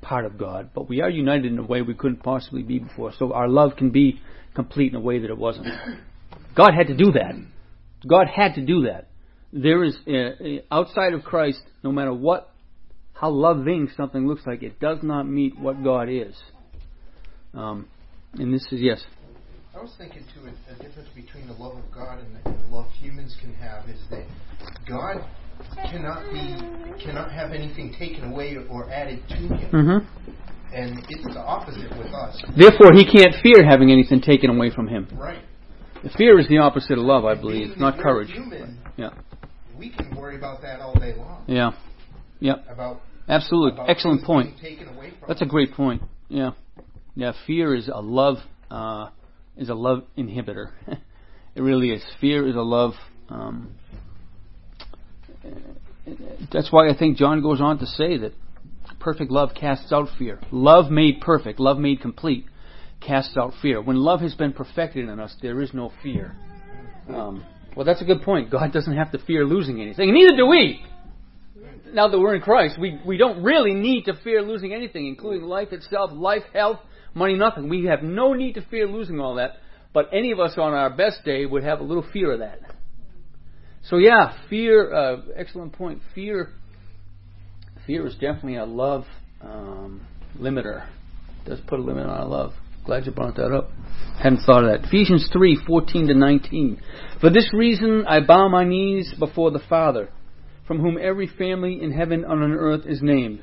part 0.00 0.24
of 0.24 0.38
God, 0.38 0.70
but 0.74 0.88
we 0.88 1.00
are 1.00 1.10
united 1.10 1.46
in 1.46 1.58
a 1.58 1.64
way 1.64 1.82
we 1.82 1.94
couldn't 1.94 2.22
possibly 2.22 2.62
be 2.62 2.78
before. 2.78 3.12
So 3.18 3.32
our 3.32 3.48
love 3.48 3.72
can 3.76 3.90
be 3.90 4.20
complete 4.54 4.92
in 4.92 4.96
a 4.96 5.00
way 5.00 5.18
that 5.18 5.30
it 5.30 5.36
wasn't. 5.36 5.66
God 6.54 6.72
had 6.74 6.86
to 6.86 6.96
do 6.96 7.12
that. 7.12 7.34
God 8.06 8.26
had 8.28 8.54
to 8.54 8.60
do 8.64 8.82
that. 8.82 9.08
There 9.52 9.82
is 9.82 9.96
uh, 10.06 10.12
uh, 10.12 10.46
outside 10.70 11.14
of 11.14 11.24
Christ, 11.24 11.60
no 11.82 11.90
matter 11.90 12.12
what, 12.12 12.52
how 13.12 13.30
loving 13.30 13.90
something 13.96 14.26
looks 14.26 14.46
like, 14.46 14.62
it 14.62 14.78
does 14.78 14.98
not 15.02 15.28
meet 15.28 15.58
what 15.58 15.82
God 15.82 16.08
is. 16.08 16.34
Um, 17.54 17.88
and 18.34 18.52
this 18.52 18.66
is 18.70 18.80
yes, 18.80 19.02
I 19.76 19.80
was 19.80 19.94
thinking 19.96 20.24
too, 20.34 20.40
a, 20.46 20.72
a 20.74 20.76
difference 20.82 21.08
between 21.14 21.46
the 21.46 21.54
love 21.54 21.76
of 21.76 21.84
God 21.92 22.18
and 22.18 22.34
the, 22.34 22.50
and 22.50 22.60
the 22.70 22.74
love 22.76 22.90
humans 23.00 23.36
can 23.40 23.54
have 23.54 23.88
is 23.88 24.00
that 24.10 24.24
God 24.88 25.24
cannot 25.90 26.30
be 26.32 27.04
cannot 27.04 27.32
have 27.32 27.52
anything 27.52 27.94
taken 27.98 28.24
away 28.32 28.56
or 28.68 28.90
added 28.90 29.22
to 29.28 29.34
him, 29.34 29.70
hmm 29.70 30.34
and 30.74 30.98
it's 31.08 31.24
the 31.34 31.40
opposite 31.40 31.90
with 31.96 32.12
us. 32.12 32.42
Therefore, 32.54 32.92
he 32.92 33.04
can't 33.04 33.34
fear 33.42 33.64
having 33.66 33.90
anything 33.90 34.20
taken 34.20 34.50
away 34.50 34.70
from 34.70 34.86
him. 34.86 35.08
Right. 35.14 35.42
Fear 36.16 36.38
is 36.38 36.48
the 36.48 36.58
opposite 36.58 36.98
of 36.98 37.04
love, 37.04 37.24
I 37.24 37.34
believe, 37.34 37.68
Being 37.68 37.78
not 37.80 37.98
courage. 37.98 38.30
Human, 38.30 38.78
Yeah, 38.96 39.10
we 39.78 39.88
can 39.90 40.14
worry 40.14 40.36
about 40.36 40.60
that 40.62 40.80
all 40.80 40.94
day 40.98 41.14
long. 41.16 41.44
yeah, 41.46 41.70
yeah. 42.40 42.54
About, 42.68 43.00
Absolutely, 43.28 43.72
about 43.72 43.88
excellent 43.90 44.24
point. 44.24 44.58
taken 44.60 44.88
away 44.88 45.10
from 45.18 45.28
That's 45.28 45.40
a 45.42 45.46
great 45.46 45.72
point. 45.72 46.02
Yeah, 46.28 46.50
yeah. 47.18 47.32
Fear 47.48 47.74
is 47.74 47.88
a 47.88 48.00
love 48.00 48.36
uh, 48.70 49.08
is 49.56 49.68
a 49.68 49.74
love 49.74 50.04
inhibitor. 50.16 50.70
it 51.54 51.60
really 51.60 51.90
is. 51.90 52.02
Fear 52.20 52.46
is 52.46 52.54
a 52.54 52.62
love. 52.62 52.92
Um, 53.28 53.74
that's 56.52 56.70
why 56.70 56.88
I 56.88 56.96
think 56.96 57.16
John 57.18 57.42
goes 57.42 57.60
on 57.60 57.80
to 57.80 57.86
say 57.86 58.18
that 58.18 58.32
perfect 59.00 59.32
love 59.32 59.50
casts 59.58 59.92
out 59.92 60.08
fear. 60.16 60.38
Love 60.52 60.92
made 60.92 61.20
perfect, 61.20 61.58
love 61.58 61.78
made 61.78 62.00
complete, 62.00 62.46
casts 63.04 63.36
out 63.36 63.52
fear. 63.60 63.82
When 63.82 63.96
love 63.96 64.20
has 64.20 64.34
been 64.34 64.52
perfected 64.52 65.08
in 65.08 65.18
us, 65.18 65.34
there 65.42 65.60
is 65.60 65.74
no 65.74 65.92
fear. 66.02 66.36
Um, 67.08 67.44
well, 67.76 67.84
that's 67.84 68.00
a 68.00 68.04
good 68.04 68.22
point. 68.22 68.50
God 68.50 68.72
doesn't 68.72 68.96
have 68.96 69.10
to 69.12 69.18
fear 69.18 69.44
losing 69.44 69.82
anything, 69.82 70.14
neither 70.14 70.36
do 70.36 70.46
we 70.46 70.84
now 71.92 72.08
that 72.08 72.18
we're 72.18 72.34
in 72.34 72.42
Christ, 72.42 72.78
we, 72.78 73.00
we 73.06 73.16
don't 73.16 73.42
really 73.42 73.74
need 73.74 74.04
to 74.04 74.14
fear 74.22 74.42
losing 74.42 74.74
anything, 74.74 75.06
including 75.06 75.42
life 75.42 75.72
itself, 75.72 76.10
life, 76.12 76.42
health, 76.52 76.80
money, 77.18 77.34
nothing. 77.34 77.68
We 77.68 77.86
have 77.86 78.02
no 78.02 78.32
need 78.32 78.54
to 78.54 78.62
fear 78.62 78.86
losing 78.86 79.20
all 79.20 79.36
that, 79.36 79.56
but 79.92 80.08
any 80.12 80.30
of 80.32 80.40
us 80.40 80.54
on 80.56 80.72
our 80.72 80.90
best 80.90 81.24
day 81.24 81.44
would 81.44 81.64
have 81.64 81.80
a 81.80 81.82
little 81.82 82.04
fear 82.12 82.32
of 82.32 82.38
that. 82.40 82.60
So 83.84 83.96
yeah, 83.98 84.36
fear, 84.48 84.92
uh, 84.92 85.16
excellent 85.36 85.72
point. 85.72 86.00
Fear, 86.14 86.50
fear 87.86 88.06
is 88.06 88.14
definitely 88.14 88.56
a 88.56 88.64
love 88.64 89.04
um, 89.40 90.06
limiter. 90.38 90.86
It 91.44 91.48
does 91.48 91.60
put 91.66 91.78
a 91.78 91.82
limit 91.82 92.06
on 92.06 92.10
our 92.10 92.26
love. 92.26 92.52
Glad 92.84 93.06
you 93.06 93.12
brought 93.12 93.36
that 93.36 93.52
up. 93.52 93.70
Hadn't 94.22 94.40
thought 94.46 94.64
of 94.64 94.70
that. 94.70 94.88
Ephesians 94.88 95.28
three 95.32 95.58
fourteen 95.66 96.06
to 96.08 96.14
19. 96.14 96.80
For 97.20 97.30
this 97.30 97.50
reason 97.52 98.04
I 98.06 98.20
bow 98.20 98.48
my 98.48 98.64
knees 98.64 99.12
before 99.18 99.50
the 99.50 99.60
Father 99.68 100.08
from 100.68 100.80
whom 100.80 100.98
every 101.00 101.26
family 101.26 101.82
in 101.82 101.92
heaven 101.92 102.24
and 102.24 102.44
on 102.44 102.52
earth 102.52 102.82
is 102.86 103.00
named, 103.02 103.42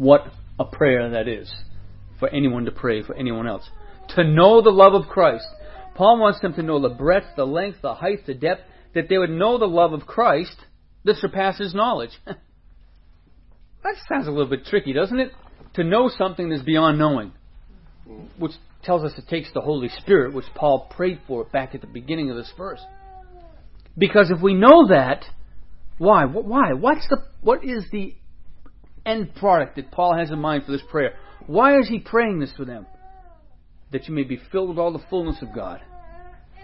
What 0.00 0.22
a 0.58 0.64
prayer 0.64 1.10
that 1.10 1.28
is 1.28 1.52
for 2.18 2.30
anyone 2.30 2.64
to 2.64 2.70
pray 2.70 3.02
for 3.02 3.14
anyone 3.14 3.46
else. 3.46 3.68
To 4.16 4.24
know 4.24 4.62
the 4.62 4.70
love 4.70 4.94
of 4.94 5.10
Christ. 5.10 5.44
Paul 5.94 6.18
wants 6.18 6.40
them 6.40 6.54
to 6.54 6.62
know 6.62 6.80
the 6.80 6.94
breadth, 6.94 7.26
the 7.36 7.44
length, 7.44 7.82
the 7.82 7.92
height, 7.92 8.24
the 8.24 8.32
depth, 8.32 8.62
that 8.94 9.10
they 9.10 9.18
would 9.18 9.28
know 9.28 9.58
the 9.58 9.66
love 9.66 9.92
of 9.92 10.06
Christ 10.06 10.56
that 11.04 11.16
surpasses 11.16 11.74
knowledge. 11.74 12.12
that 12.24 13.94
sounds 14.08 14.26
a 14.26 14.30
little 14.30 14.48
bit 14.48 14.64
tricky, 14.64 14.94
doesn't 14.94 15.20
it? 15.20 15.32
To 15.74 15.84
know 15.84 16.08
something 16.16 16.48
that's 16.48 16.62
beyond 16.62 16.98
knowing. 16.98 17.32
Which 18.38 18.52
tells 18.82 19.04
us 19.04 19.12
it 19.18 19.28
takes 19.28 19.52
the 19.52 19.60
Holy 19.60 19.90
Spirit, 19.98 20.32
which 20.32 20.46
Paul 20.54 20.88
prayed 20.96 21.20
for 21.26 21.44
back 21.44 21.74
at 21.74 21.82
the 21.82 21.86
beginning 21.86 22.30
of 22.30 22.38
this 22.38 22.50
verse. 22.56 22.80
Because 23.98 24.30
if 24.30 24.40
we 24.40 24.54
know 24.54 24.88
that, 24.88 25.26
why? 25.98 26.24
Why? 26.24 26.72
What's 26.72 27.06
the 27.10 27.18
what 27.42 27.62
is 27.62 27.84
the 27.92 28.14
end 29.06 29.34
product 29.34 29.76
that 29.76 29.90
Paul 29.90 30.16
has 30.16 30.30
in 30.30 30.38
mind 30.38 30.64
for 30.64 30.72
this 30.72 30.82
prayer? 30.90 31.14
Why 31.46 31.78
is 31.78 31.88
he 31.88 31.98
praying 31.98 32.40
this 32.40 32.52
for 32.56 32.64
them? 32.64 32.86
That 33.92 34.06
you 34.08 34.14
may 34.14 34.24
be 34.24 34.40
filled 34.52 34.68
with 34.68 34.78
all 34.78 34.92
the 34.92 35.04
fullness 35.10 35.42
of 35.42 35.54
God. 35.54 35.80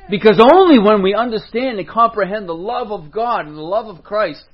Because 0.09 0.41
only 0.41 0.79
when 0.79 1.03
we 1.03 1.15
understand 1.15 1.79
and 1.79 1.89
comprehend 1.89 2.49
the 2.49 2.55
love 2.55 2.93
of 2.93 3.11
God 3.11 3.47
and 3.47 3.57
the 3.57 3.63
love 3.63 3.87
of 3.87 4.05
Christ, 4.05 4.45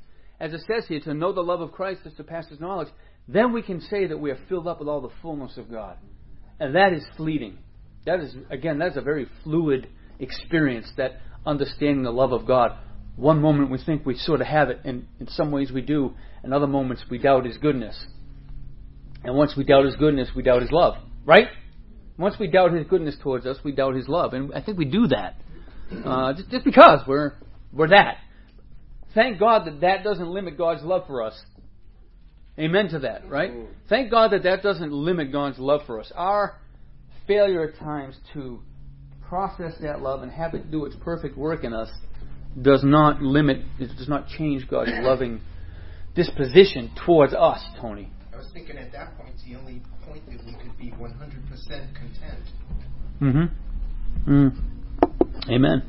as 0.41 0.55
it 0.55 0.63
says 0.67 0.87
here, 0.89 1.01
to 1.01 1.15
know 1.15 1.33
the 1.33 1.43
love 1.43 1.61
of 1.61 1.73
Christ 1.73 2.05
that 2.05 2.17
surpasses 2.17 2.59
knowledge, 2.59 2.89
then 3.29 3.53
we 3.53 3.63
can 3.63 3.81
say 3.81 4.07
that 4.07 4.19
we 4.19 4.31
are 4.31 4.39
filled 4.49 4.67
up 4.67 4.79
with 4.79 4.89
all 4.89 5.03
the 5.03 5.15
fullness 5.21 5.57
of 5.59 5.71
God. 5.71 5.99
And 6.59 6.75
that 6.75 6.93
is 6.93 7.05
fleeting. 7.17 7.59
That 8.07 8.21
is, 8.21 8.35
again, 8.51 8.79
that's 8.79 8.97
a 8.97 9.03
very 9.03 9.27
fluid 9.45 9.89
experience, 10.19 10.91
that 10.97 11.21
understanding 11.45 12.03
the 12.03 12.11
love 12.11 12.33
of 12.33 12.47
God. 12.47 12.79
One 13.17 13.41
moment 13.41 13.71
we 13.71 13.79
think 13.79 14.07
we 14.07 14.17
sort 14.17 14.41
of 14.41 14.47
have 14.47 14.71
it, 14.71 14.81
and 14.85 15.07
in 15.21 15.29
some 15.29 15.51
ways 15.51 15.71
we 15.71 15.83
do. 15.83 16.15
In 16.45 16.53
other 16.53 16.67
moments 16.67 17.05
we 17.11 17.19
doubt 17.19 17.45
His 17.45 17.59
goodness. 17.59 18.07
And 19.25 19.37
once 19.37 19.55
we 19.57 19.65
doubt 19.65 19.85
His 19.85 19.97
goodness, 19.97 20.29
we 20.35 20.43
doubt 20.43 20.63
His 20.63 20.73
love. 20.73 20.95
Right? 21.25 21.49
Once 22.19 22.37
we 22.39 22.47
doubt 22.47 22.73
His 22.73 22.87
goodness 22.87 23.17
towards 23.23 23.47
us, 23.47 23.59
we 23.65 23.73
doubt 23.73 23.95
His 23.95 24.09
love. 24.09 24.33
And 24.35 24.53
I 24.55 24.63
think 24.63 24.79
we 24.79 24.85
do 24.85 25.07
that. 25.09 25.37
Uh, 26.05 26.33
just, 26.33 26.51
just 26.51 26.65
because 26.65 27.01
we're, 27.07 27.33
we're 27.73 27.89
that. 27.89 28.17
Thank 29.15 29.39
God 29.39 29.67
that 29.67 29.83
that 29.83 30.05
doesn't 30.05 30.29
limit 30.29 30.57
God's 30.57 30.83
love 30.83 31.07
for 31.07 31.23
us. 31.23 31.39
Amen 32.59 32.89
to 32.89 33.01
that, 33.01 33.29
right? 33.29 33.51
Thank 33.89 34.11
God 34.11 34.33
that 34.33 34.43
that 34.43 34.63
doesn't 34.63 34.93
limit 34.93 35.33
God's 35.33 35.59
love 35.59 35.83
for 35.87 36.01
us. 36.01 36.11
Our 36.15 36.59
failure 37.27 37.69
at 37.69 37.79
times 37.79 38.17
to 38.35 38.61
process 39.29 39.75
that 39.81 40.03
love 40.03 40.23
and 40.23 40.31
have 40.31 40.55
it 40.55 40.71
do 40.71 40.85
its 40.85 40.97
perfect 41.03 41.37
work 41.37 41.65
in 41.65 41.73
us 41.73 41.89
does 42.61 42.83
not 42.85 43.23
limit, 43.23 43.59
it 43.79 43.97
does 43.97 44.09
not 44.09 44.29
change 44.29 44.69
God's 44.69 44.91
loving 45.01 45.41
disposition 46.15 46.91
towards 47.07 47.33
us, 47.33 47.63
Tony. 47.81 48.11
I 48.33 48.37
was 48.37 48.49
thinking 48.53 48.77
at 48.77 48.93
that 48.93 49.17
point, 49.17 49.31
it's 49.35 49.45
the 49.45 49.57
only 49.57 49.83
point 50.07 50.25
that 50.27 50.45
we 50.45 50.53
could 50.63 50.77
be 50.79 50.91
100% 50.91 51.15
content. 51.95 52.45
Mm-hmm. 53.21 54.31
Mm. 54.31 55.51
Amen. 55.51 55.83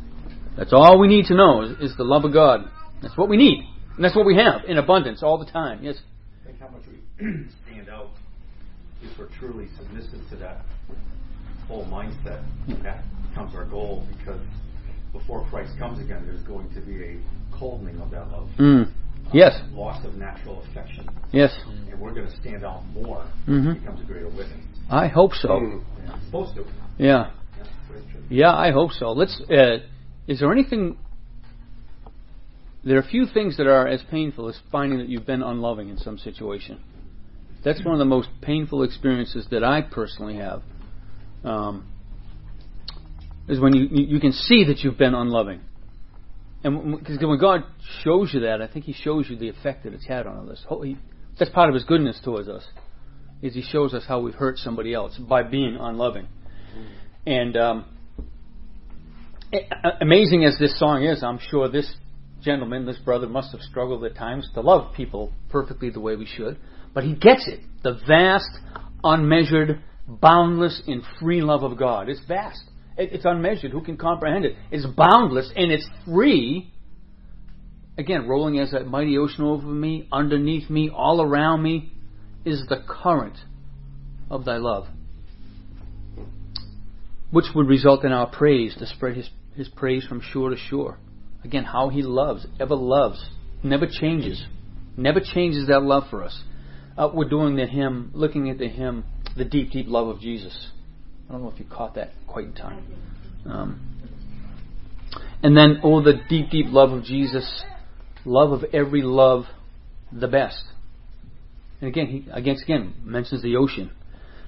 That's 0.58 0.72
all 0.72 1.00
we 1.00 1.08
need 1.08 1.26
to 1.26 1.36
know 1.36 1.64
is, 1.64 1.92
is 1.92 1.98
the 1.98 2.04
love 2.04 2.26
of 2.26 2.34
God. 2.34 2.70
That's 3.02 3.18
what 3.18 3.28
we 3.28 3.38
need. 3.38 3.68
And 3.96 4.04
that's 4.04 4.16
what 4.16 4.26
we 4.26 4.36
have 4.38 4.64
in 4.68 4.78
abundance 4.78 5.22
all 5.24 5.38
the 5.38 5.52
time. 5.52 5.84
Yes. 5.84 5.98
Think 6.46 6.60
how 6.60 6.70
much 6.70 6.84
we 6.88 7.26
stand 7.68 7.90
out 7.90 8.12
if 9.02 9.18
we're 9.18 9.30
truly 9.40 9.68
submissive 9.78 10.22
to 10.30 10.36
that 10.38 10.62
whole 11.68 11.86
mindset. 11.86 12.44
That 12.84 13.04
becomes 13.30 13.56
our 13.56 13.66
goal 13.66 14.08
because 14.18 14.42
before 15.14 15.46
Christ 15.50 15.78
comes 15.80 16.00
again, 16.00 16.24
there's 16.26 16.42
going 16.42 16.70
to 16.74 16.82
be 16.82 17.02
a 17.04 17.18
coldening 17.56 18.02
of 18.02 18.12
that 18.12 18.30
love. 18.32 18.50
Mm. 18.60 18.92
Yes. 19.32 19.54
Loss 19.72 20.06
of 20.06 20.16
natural 20.16 20.62
affection. 20.70 21.08
Yes. 21.32 21.56
And 21.90 22.00
we're 22.00 22.14
going 22.14 22.28
to 22.28 22.36
stand 22.42 22.66
out 22.66 22.86
more 22.94 23.26
Mhm. 23.48 23.76
it 23.76 23.80
becomes 23.80 24.02
a 24.02 24.04
greater 24.04 24.28
witness. 24.28 24.60
I 24.90 25.08
hope 25.08 25.34
so. 25.34 25.82
Yeah. 26.06 26.20
Supposed 26.26 26.56
to. 26.56 26.66
Yeah. 26.98 27.32
Yeah. 27.58 27.66
Yeah, 28.30 28.54
I 28.56 28.72
hope 28.72 28.92
so. 28.92 29.12
Let's. 29.12 29.40
Uh, 29.50 29.78
is 30.28 30.40
there 30.40 30.52
anything? 30.52 30.98
There 32.84 32.98
are 32.98 33.02
a 33.02 33.08
few 33.08 33.26
things 33.26 33.58
that 33.58 33.68
are 33.68 33.88
as 33.88 34.02
painful 34.12 34.50
as 34.50 34.60
finding 34.72 35.00
that 35.00 35.08
you've 35.08 35.26
been 35.26 35.42
unloving 35.42 35.90
in 35.90 35.98
some 35.98 36.18
situation. 36.18 36.80
That's 37.64 37.84
one 37.84 37.94
of 37.94 38.00
the 38.00 38.06
most 38.06 38.28
painful 38.42 38.84
experiences 38.84 39.48
that 39.52 39.64
I 39.64 39.82
personally 39.82 40.36
have. 40.36 40.64
Um, 41.46 41.86
is 43.48 43.60
when 43.60 43.76
you 43.76 43.88
you 43.92 44.20
can 44.20 44.32
see 44.32 44.66
that 44.66 44.80
you've 44.80 44.98
been 44.98 45.14
unloving, 45.14 45.62
and 46.64 46.98
because 46.98 47.18
when 47.20 47.40
God 47.40 47.64
shows 48.04 48.34
you 48.34 48.42
that, 48.42 48.62
I 48.62 48.68
think 48.68 48.86
He 48.86 48.94
shows 48.94 49.30
you 49.30 49.36
the 49.36 49.50
effect 49.50 49.84
that 49.84 49.94
it's 49.94 50.06
had 50.06 50.26
on 50.28 50.50
he- 50.84 50.98
That's 51.38 51.52
part 51.52 51.70
of 51.70 51.76
His 51.76 51.84
goodness 51.84 52.20
towards 52.24 52.48
us, 52.48 52.66
is 53.42 53.54
He 53.54 53.62
shows 53.62 53.94
us 53.94 54.04
how 54.08 54.22
we've 54.22 54.34
hurt 54.36 54.58
somebody 54.58 54.94
else 54.94 55.18
by 55.18 55.44
being 55.44 55.78
unloving. 55.80 56.28
And 57.26 57.56
um, 57.58 57.86
amazing 60.02 60.46
as 60.46 60.58
this 60.60 60.78
song 60.80 61.04
is, 61.04 61.24
I'm 61.24 61.40
sure 61.40 61.70
this 61.70 61.94
gentleman, 62.42 62.86
this 62.86 62.98
brother, 62.98 63.28
must 63.28 63.52
have 63.52 63.62
struggled 63.62 64.04
at 64.04 64.16
times 64.16 64.50
to 64.54 64.62
love 64.62 64.94
people 64.96 65.32
perfectly 65.50 65.90
the 65.90 66.00
way 66.00 66.16
we 66.16 66.26
should. 66.26 66.58
But 66.94 67.04
he 67.04 67.16
gets 67.16 67.48
it. 67.48 67.62
The 67.84 68.00
vast, 68.08 68.50
unmeasured, 69.04 69.82
boundless, 70.08 70.82
and 70.88 71.02
free 71.20 71.42
love 71.42 71.64
of 71.64 71.78
God. 71.78 72.10
It's 72.10 72.22
vast. 72.28 72.64
It, 72.98 73.14
it's 73.14 73.26
unmeasured. 73.26 73.72
Who 73.72 73.82
can 73.82 73.98
comprehend 73.98 74.46
it? 74.46 74.56
It's 74.72 74.86
boundless 74.86 75.52
and 75.56 75.72
it's 75.72 75.88
free. 76.06 76.72
Again, 77.98 78.28
rolling 78.28 78.60
as 78.60 78.72
that 78.72 78.88
mighty 78.88 79.18
ocean 79.18 79.44
over 79.44 79.68
me, 79.68 80.08
underneath 80.12 80.70
me, 80.70 80.90
all 80.90 81.22
around 81.22 81.62
me, 81.62 81.94
is 82.44 82.64
the 82.68 82.84
current 82.88 83.38
of 84.30 84.46
thy 84.46 84.58
love 84.58 84.88
which 87.34 87.48
would 87.56 87.68
result 87.68 88.06
in 88.06 88.12
our 88.12 88.28
praise 88.28 88.76
to 88.78 88.86
spread 88.86 89.18
his, 89.18 89.28
his 89.56 89.68
praise 89.68 90.06
from 90.06 90.22
shore 90.22 90.52
to 90.52 90.56
shore. 90.56 91.00
Again, 91.44 91.64
how 91.64 91.90
he 91.90 92.04
loves, 92.04 92.46
ever 92.60 92.76
loves, 92.76 93.28
never 93.64 93.88
changes, 93.88 94.46
never 94.96 95.20
changes 95.20 95.68
that 95.68 95.82
love 95.82 96.04
for 96.12 96.24
us. 96.24 96.44
Uh, 96.96 97.10
we're 97.12 97.28
doing 97.28 97.56
the 97.56 97.66
hymn, 97.66 98.12
looking 98.14 98.52
at 98.52 98.60
the 98.60 98.68
hymn, 98.68 99.04
the 99.36 99.46
deep, 99.46 99.72
deep 99.72 99.88
love 99.88 100.10
of 100.10 100.20
Jesus. 100.20 100.70
I 101.30 101.34
don't 101.34 101.44
know 101.44 101.52
if 101.52 101.60
you 101.60 101.66
caught 101.66 101.96
that 101.96 102.12
quite 102.28 102.46
in 102.46 102.54
time. 102.54 102.86
Um, 103.46 103.94
and 105.42 105.58
then, 105.58 105.82
oh, 105.84 106.02
the 106.02 106.14
deep, 106.30 106.50
deep 106.50 106.68
love 106.70 106.92
of 106.92 107.04
Jesus, 107.04 107.64
love 108.26 108.52
of 108.52 108.64
every 108.74 109.02
love, 109.02 109.46
the 110.12 110.28
best. 110.28 110.64
And 111.82 111.90
again, 111.90 112.08
he 112.08 112.30
again, 112.32 112.56
again 112.64 112.94
mentions 113.04 113.42
the 113.42 113.58
ocean. 113.58 113.92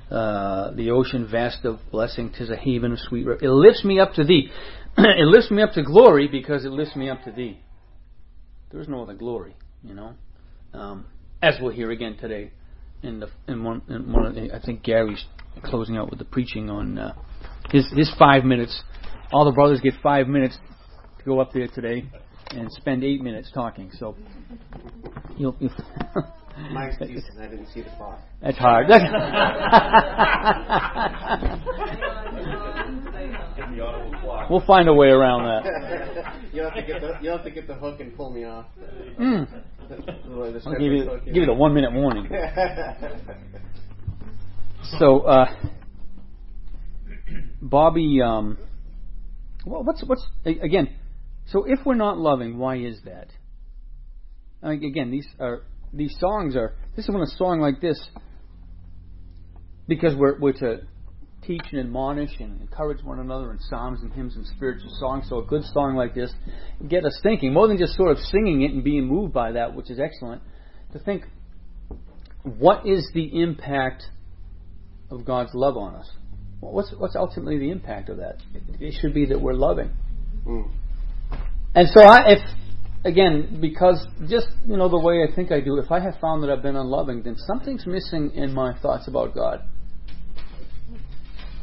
Uh, 0.09 0.71
the 0.75 0.91
ocean 0.91 1.27
vast 1.29 1.65
of 1.65 1.79
blessing, 1.91 2.31
tis 2.31 2.49
a 2.49 2.55
haven 2.55 2.93
of 2.93 2.99
sweet. 2.99 3.25
Re- 3.25 3.37
it 3.41 3.49
lifts 3.49 3.83
me 3.83 3.99
up 3.99 4.13
to 4.13 4.23
thee. 4.23 4.51
it 4.97 5.27
lifts 5.27 5.51
me 5.51 5.61
up 5.61 5.73
to 5.73 5.83
glory 5.83 6.27
because 6.27 6.63
it 6.63 6.71
lifts 6.71 6.95
me 6.95 7.09
up 7.09 7.23
to 7.23 7.31
thee. 7.31 7.59
There 8.71 8.79
is 8.79 8.87
no 8.87 9.03
other 9.03 9.15
glory, 9.15 9.55
you 9.83 9.95
know. 9.95 10.13
Um, 10.73 11.07
as 11.41 11.55
we'll 11.59 11.73
hear 11.73 11.91
again 11.91 12.17
today, 12.17 12.51
in 13.01 13.19
the 13.19 13.29
in 13.47 13.63
one, 13.63 13.81
in 13.89 14.11
one 14.11 14.25
of 14.25 14.35
the, 14.35 14.53
I 14.53 14.59
think 14.59 14.83
Gary's 14.83 15.23
closing 15.63 15.97
out 15.97 16.09
with 16.09 16.19
the 16.19 16.25
preaching 16.25 16.69
on 16.69 16.97
uh, 16.97 17.13
his 17.71 17.85
his 17.95 18.11
five 18.17 18.43
minutes. 18.43 18.83
All 19.31 19.45
the 19.45 19.51
brothers 19.51 19.81
get 19.81 19.93
five 20.03 20.27
minutes 20.27 20.57
to 21.19 21.25
go 21.25 21.39
up 21.39 21.51
there 21.53 21.67
today 21.67 22.05
and 22.51 22.71
spend 22.71 23.03
eight 23.03 23.21
minutes 23.21 23.51
talking. 23.53 23.91
So 23.97 24.15
you'll. 25.37 25.55
you'll 25.59 25.71
My 26.71 26.85
excuse 26.85 27.21
is 27.21 27.37
I 27.37 27.47
didn't 27.47 27.67
see 27.73 27.81
the 27.81 27.89
clock. 27.97 28.17
That's 28.41 28.57
hard. 28.57 28.89
In 28.89 28.97
the 33.75 33.83
audible 33.83 34.19
clock. 34.21 34.49
we'll 34.49 34.65
find 34.65 34.87
a 34.87 34.93
way 34.93 35.07
around 35.07 35.43
that. 35.43 35.65
you'll 36.53 36.69
have 36.69 36.75
to 36.75 36.81
get 36.83 37.01
the 37.01 37.17
you'll 37.21 37.35
have 37.35 37.45
to 37.45 37.51
get 37.51 37.67
the 37.67 37.75
hook 37.75 37.99
and 37.99 38.15
pull 38.15 38.29
me 38.29 38.45
off. 38.45 38.67
Mm. 39.19 39.47
I'll 40.65 40.79
give 40.79 40.93
you 40.93 41.03
hook, 41.03 41.25
give 41.25 41.35
you 41.35 41.45
the 41.45 41.53
one 41.53 41.73
minute 41.73 41.91
warning. 41.91 42.29
So, 44.91 45.21
uh, 45.21 45.47
Bobby, 47.61 48.21
um, 48.21 48.57
well, 49.65 49.83
what's 49.83 50.03
what's 50.05 50.25
again? 50.45 50.95
So, 51.47 51.65
if 51.67 51.79
we're 51.85 51.95
not 51.95 52.17
loving, 52.17 52.57
why 52.57 52.77
is 52.77 52.99
that? 53.05 53.27
I 54.61 54.69
mean, 54.69 54.83
again, 54.83 55.11
these 55.11 55.27
are 55.39 55.63
these 55.91 56.15
songs 56.19 56.55
are. 56.55 56.75
This 56.95 57.05
is 57.05 57.11
when 57.11 57.23
a 57.23 57.27
song 57.27 57.59
like 57.59 57.81
this, 57.81 57.99
because 59.87 60.15
we're 60.15 60.39
we're 60.39 60.53
to 60.53 60.81
teach 61.45 61.63
and 61.71 61.79
admonish 61.79 62.31
and 62.39 62.61
encourage 62.61 63.03
one 63.03 63.19
another 63.19 63.51
in 63.51 63.59
psalms 63.59 64.01
and 64.01 64.13
hymns 64.13 64.35
and 64.35 64.45
spiritual 64.55 64.91
songs. 64.99 65.25
So, 65.29 65.39
a 65.39 65.45
good 65.45 65.63
song 65.73 65.95
like 65.95 66.13
this 66.13 66.31
get 66.87 67.05
us 67.05 67.19
thinking 67.23 67.53
more 67.53 67.67
than 67.67 67.77
just 67.77 67.95
sort 67.95 68.11
of 68.11 68.19
singing 68.19 68.61
it 68.61 68.71
and 68.71 68.83
being 68.83 69.07
moved 69.07 69.33
by 69.33 69.53
that, 69.53 69.75
which 69.75 69.89
is 69.89 69.99
excellent. 69.99 70.43
To 70.93 70.99
think, 70.99 71.23
what 72.43 72.85
is 72.85 73.09
the 73.13 73.41
impact 73.41 74.03
of 75.09 75.25
God's 75.25 75.53
love 75.53 75.77
on 75.77 75.95
us? 75.95 76.09
What's 76.59 76.93
what's 76.97 77.15
ultimately 77.15 77.59
the 77.59 77.69
impact 77.71 78.09
of 78.09 78.17
that? 78.17 78.37
It, 78.53 78.81
it 78.81 78.93
should 78.99 79.13
be 79.13 79.25
that 79.27 79.39
we're 79.39 79.53
loving. 79.53 79.91
Mm. 80.45 80.71
And 81.75 81.89
so, 81.89 82.01
I, 82.01 82.31
if 82.31 82.39
again, 83.03 83.59
because 83.61 84.05
just 84.27 84.47
you 84.65 84.77
know 84.77 84.89
the 84.89 84.99
way 84.99 85.23
I 85.23 85.33
think 85.35 85.51
I 85.51 85.59
do, 85.59 85.77
if 85.77 85.91
I 85.91 85.99
have 85.99 86.15
found 86.19 86.43
that 86.43 86.49
I've 86.49 86.63
been 86.63 86.75
unloving, 86.75 87.23
then 87.23 87.35
something's 87.37 87.85
missing 87.85 88.31
in 88.33 88.53
my 88.53 88.77
thoughts 88.79 89.07
about 89.07 89.35
God. 89.35 89.61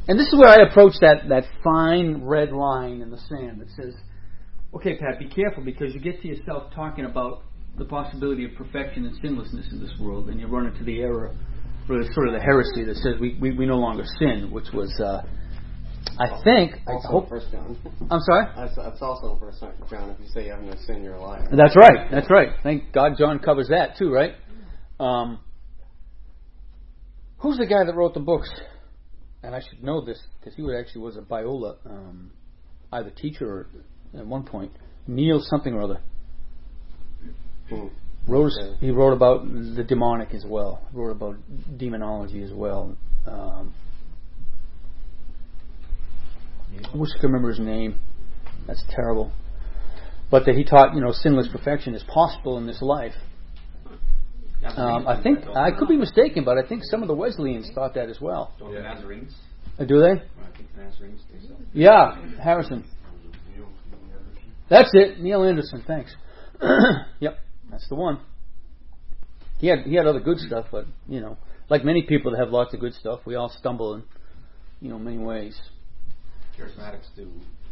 And 0.09 0.19
this 0.19 0.27
is 0.27 0.39
where 0.39 0.49
I 0.49 0.69
approach 0.69 0.95
that 1.01 1.29
that 1.29 1.45
fine 1.63 2.25
red 2.25 2.53
line 2.53 3.01
in 3.01 3.11
the 3.11 3.19
sand 3.19 3.61
that 3.61 3.71
says, 3.71 3.95
"Okay, 4.75 4.97
Pat, 4.99 5.19
be 5.19 5.29
careful 5.29 5.65
because 5.65 5.95
you 5.95 6.01
get 6.01 6.21
to 6.23 6.29
yourself 6.29 6.73
talking 6.75 7.05
about 7.05 7.43
the 7.79 7.85
possibility 7.85 8.45
of 8.45 8.55
perfection 8.55 9.07
and 9.07 9.17
sinlessness 9.21 9.73
in 9.73 9.81
this 9.81 9.93
world, 9.99 10.29
and 10.29 10.39
you 10.39 10.47
run 10.47 10.67
into 10.67 10.85
the 10.85 11.01
error, 11.01 11.35
sort 12.15 12.29
of 12.29 12.35
the 12.35 12.41
heresy 12.41 12.85
that 12.85 12.97
says 12.97 13.21
we 13.21 13.37
we, 13.41 13.53
we 13.53 13.67
no 13.67 13.77
longer 13.77 14.05
sin, 14.19 14.51
which 14.51 14.73
was." 14.73 14.93
Uh, 15.01 15.23
I 16.19 16.43
think. 16.45 16.73
I 16.87 16.95
hope. 17.09 17.29
First 17.29 17.51
John. 17.51 17.79
I'm 18.11 18.21
sorry. 18.21 18.47
That's, 18.57 18.77
that's 18.77 19.03
also 19.03 19.39
First 19.41 19.61
John. 19.89 20.11
If 20.11 20.21
you 20.21 20.27
say 20.27 20.47
you 20.47 20.53
have 20.53 20.63
no 20.63 20.75
sin, 20.87 21.03
you're 21.03 21.15
a 21.15 21.23
liar. 21.23 21.47
That's 21.57 21.77
right. 21.77 22.11
That's 22.11 22.31
right. 22.31 22.51
Thank 22.63 22.93
God 22.93 23.13
John 23.19 23.39
covers 23.39 23.69
that 23.69 23.97
too, 23.97 24.13
right? 24.13 24.35
Um, 25.01 25.41
who's 27.39 27.57
the 27.59 27.67
guy 27.67 27.85
that 27.85 27.95
wrote 27.95 28.15
the 28.15 28.21
books? 28.21 28.51
And 29.43 29.55
I 29.55 29.61
should 29.61 29.83
know 29.83 30.05
this 30.05 30.21
because 30.39 30.55
he 30.55 30.65
actually 30.79 31.03
was 31.03 31.17
a 31.17 31.21
Biola, 31.21 31.77
um, 31.87 32.31
either 32.93 33.11
teacher 33.11 33.47
or 33.47 33.67
at 34.19 34.27
one 34.27 34.45
point. 34.45 34.73
Neil 35.07 35.41
something 35.41 35.75
or 35.75 35.83
other. 35.83 36.01
Hmm. 37.69 37.87
Wrote, 38.27 38.53
Okay. 38.53 38.77
He 38.81 38.91
wrote 38.91 39.13
about 39.13 39.45
the 39.45 39.83
demonic 39.83 40.33
as 40.33 40.45
well. 40.47 40.81
Wrote 40.93 41.11
about 41.11 41.37
demonology 41.77 42.43
as 42.43 42.53
well. 42.53 42.97
Um, 43.27 43.75
I 46.93 46.97
wish 46.97 47.11
I 47.17 47.21
could 47.21 47.27
remember 47.27 47.51
his 47.51 47.59
name. 47.59 47.99
That's 48.67 48.83
terrible. 48.91 49.33
But 50.31 50.47
that 50.47 50.55
he 50.55 50.65
taught, 50.65 50.95
you 50.95 51.01
know, 51.01 51.13
sinless 51.13 51.49
perfection 51.49 51.95
is 51.95 52.03
possible 52.05 52.59
in 52.59 52.67
this 52.67 52.81
life. 52.81 53.15
Um, 54.65 55.09
I 55.09 55.21
think 55.21 55.41
I 55.57 55.73
could 55.73 55.89
be 55.89 55.97
mistaken, 55.97 56.45
but 56.45 56.57
I 56.57 56.67
think 56.67 56.85
some 56.85 57.03
of 57.03 57.09
the 57.09 57.15
Wesleyans 57.15 57.71
thought 57.75 57.95
that 57.95 58.09
as 58.09 58.21
well. 58.21 58.55
Don't 58.59 58.73
Nazarenes? 58.73 59.35
Uh, 59.79 59.85
do 59.85 60.01
they? 60.01 60.13
I 60.13 60.57
think 60.57 60.73
the 60.77 60.83
Nazarenes 60.83 61.21
so. 61.49 61.57
Yeah, 61.73 62.17
Harrison. 62.41 62.85
That's 64.71 64.91
it, 64.95 65.21
Neil 65.21 65.43
Anderson. 65.43 65.83
Thanks. 65.87 66.15
yep, 67.21 67.39
that's 67.73 67.89
the 67.89 67.95
one. 67.95 68.21
He 69.59 69.67
had 69.67 69.81
he 69.81 69.95
had 69.95 70.07
other 70.07 70.21
good 70.21 70.39
stuff, 70.39 70.67
but 70.71 70.85
you 71.09 71.21
know, 71.21 71.39
like 71.71 71.85
many 71.85 72.03
people 72.03 72.33
that 72.33 72.39
have 72.39 72.51
lots 72.51 72.75
of 72.75 72.81
good 72.81 72.95
stuff, 72.95 73.21
we 73.25 73.35
all 73.35 73.49
stumble 73.59 73.95
in 73.95 74.03
you 74.81 74.91
know 74.91 74.99
many 74.99 75.19
ways. 75.19 75.59
Charismatics 76.57 77.07
do 77.17 77.29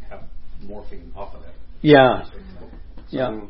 have 0.09 0.23
morphing 0.65 1.15
off 1.15 1.35
of 1.35 1.43
that. 1.43 1.53
Yeah, 1.81 2.25
yeah. 3.09 3.41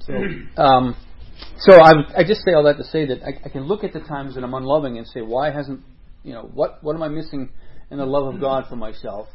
So, 0.00 0.12
um, 0.62 0.96
so 1.58 1.80
I, 1.80 1.92
I 2.18 2.24
just 2.24 2.42
say 2.44 2.52
all 2.52 2.64
that 2.64 2.76
to 2.76 2.84
say 2.84 3.06
that 3.06 3.22
I, 3.22 3.46
I 3.46 3.48
can 3.48 3.62
look 3.62 3.82
at 3.82 3.92
the 3.92 4.00
times 4.00 4.34
that 4.34 4.44
I'm 4.44 4.54
unloving 4.54 4.98
and 4.98 5.06
say, 5.06 5.22
why 5.22 5.50
hasn't, 5.50 5.80
you 6.22 6.34
know, 6.34 6.50
what 6.52 6.82
what 6.84 6.94
am 6.94 7.02
I 7.02 7.08
missing 7.08 7.48
in 7.90 7.98
the 7.98 8.06
love 8.06 8.34
of 8.34 8.40
God 8.40 8.66
for 8.68 8.76
myself? 8.76 9.28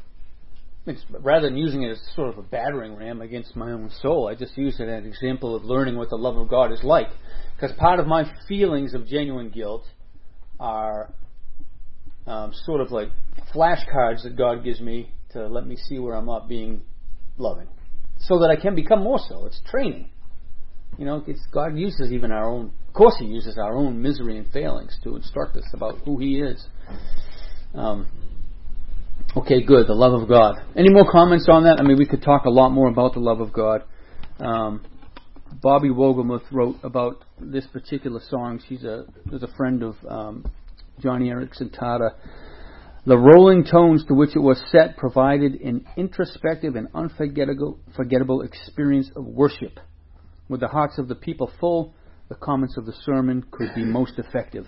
It's, 0.89 1.05
rather 1.21 1.47
than 1.47 1.55
using 1.55 1.83
it 1.83 1.91
as 1.91 2.01
sort 2.15 2.29
of 2.29 2.39
a 2.39 2.41
battering 2.41 2.95
ram 2.95 3.21
against 3.21 3.55
my 3.55 3.71
own 3.71 3.91
soul, 4.01 4.27
I 4.27 4.33
just 4.33 4.57
use 4.57 4.79
it 4.79 4.89
as 4.89 5.03
an 5.03 5.07
example 5.07 5.55
of 5.55 5.63
learning 5.63 5.97
what 5.97 6.09
the 6.09 6.15
love 6.15 6.35
of 6.35 6.49
God 6.49 6.71
is 6.71 6.83
like. 6.83 7.09
Because 7.55 7.71
part 7.77 7.99
of 7.99 8.07
my 8.07 8.23
feelings 8.47 8.95
of 8.95 9.05
genuine 9.05 9.49
guilt 9.49 9.85
are 10.59 11.13
um, 12.25 12.51
sort 12.65 12.81
of 12.81 12.91
like 12.91 13.09
flashcards 13.53 14.23
that 14.23 14.35
God 14.35 14.63
gives 14.63 14.81
me 14.81 15.11
to 15.33 15.47
let 15.47 15.67
me 15.67 15.75
see 15.75 15.99
where 15.99 16.15
I'm 16.15 16.25
not 16.25 16.49
being 16.49 16.81
loving, 17.37 17.67
so 18.17 18.39
that 18.39 18.49
I 18.49 18.59
can 18.59 18.73
become 18.73 19.03
more 19.03 19.19
so. 19.19 19.45
It's 19.45 19.61
training. 19.69 20.09
You 20.97 21.05
know, 21.05 21.23
it's, 21.27 21.45
God 21.53 21.77
uses 21.77 22.11
even 22.11 22.31
our 22.31 22.49
own. 22.49 22.71
Of 22.87 22.93
course, 22.95 23.15
He 23.19 23.25
uses 23.25 23.59
our 23.59 23.75
own 23.75 24.01
misery 24.01 24.39
and 24.39 24.51
failings 24.51 24.97
to 25.03 25.15
instruct 25.15 25.55
us 25.55 25.65
about 25.71 25.99
who 25.99 26.17
He 26.17 26.39
is. 26.39 26.65
Um, 27.75 28.07
okay, 29.37 29.61
good. 29.61 29.87
The 29.87 29.93
love 29.93 30.21
of 30.21 30.27
God. 30.27 30.55
Any 30.75 30.89
more 30.89 31.09
comments 31.11 31.47
on 31.49 31.63
that? 31.63 31.79
I 31.79 31.83
mean, 31.83 31.97
we 31.97 32.05
could 32.05 32.21
talk 32.21 32.45
a 32.45 32.49
lot 32.49 32.69
more 32.69 32.89
about 32.89 33.13
the 33.13 33.19
love 33.19 33.39
of 33.39 33.53
God. 33.53 33.83
Um, 34.39 34.85
Bobbie 35.61 35.89
Wolgemuth 35.89 36.51
wrote 36.51 36.77
about 36.83 37.23
this 37.39 37.65
particular 37.67 38.21
song. 38.29 38.61
She's 38.67 38.83
a 38.83 39.05
was 39.31 39.43
a 39.43 39.47
friend 39.57 39.83
of 39.83 39.95
um, 40.07 40.45
Joni 41.01 41.31
Eareckson 41.31 41.75
Tada. 41.75 42.11
The 43.05 43.17
rolling 43.17 43.63
tones 43.63 44.05
to 44.05 44.13
which 44.13 44.35
it 44.35 44.39
was 44.39 44.61
set 44.71 44.97
provided 44.97 45.53
an 45.61 45.85
introspective 45.97 46.75
and 46.75 46.87
unforgettable 46.93 47.79
forgettable 47.95 48.41
experience 48.41 49.09
of 49.15 49.25
worship. 49.25 49.79
With 50.47 50.59
the 50.59 50.67
hearts 50.67 50.97
of 50.97 51.07
the 51.07 51.15
people 51.15 51.51
full, 51.59 51.93
the 52.29 52.35
comments 52.35 52.77
of 52.77 52.85
the 52.85 52.93
sermon 53.03 53.43
could 53.51 53.73
be 53.75 53.83
most 53.83 54.19
effective. 54.19 54.67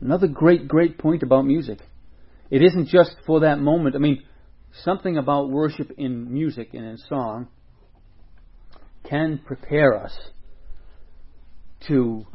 Another 0.00 0.28
great, 0.28 0.66
great 0.66 0.98
point 0.98 1.22
about 1.22 1.44
music. 1.44 1.78
It 2.50 2.62
isn't 2.62 2.88
just 2.88 3.16
for 3.26 3.40
that 3.40 3.58
moment. 3.60 3.94
I 3.94 3.98
mean, 3.98 4.22
something 4.84 5.16
about 5.16 5.50
worship 5.50 5.92
in 5.96 6.32
music 6.32 6.70
and 6.74 6.84
in 6.84 6.98
song 6.98 7.48
can 9.08 9.40
prepare 9.44 9.96
us 9.96 10.16
to 11.88 12.26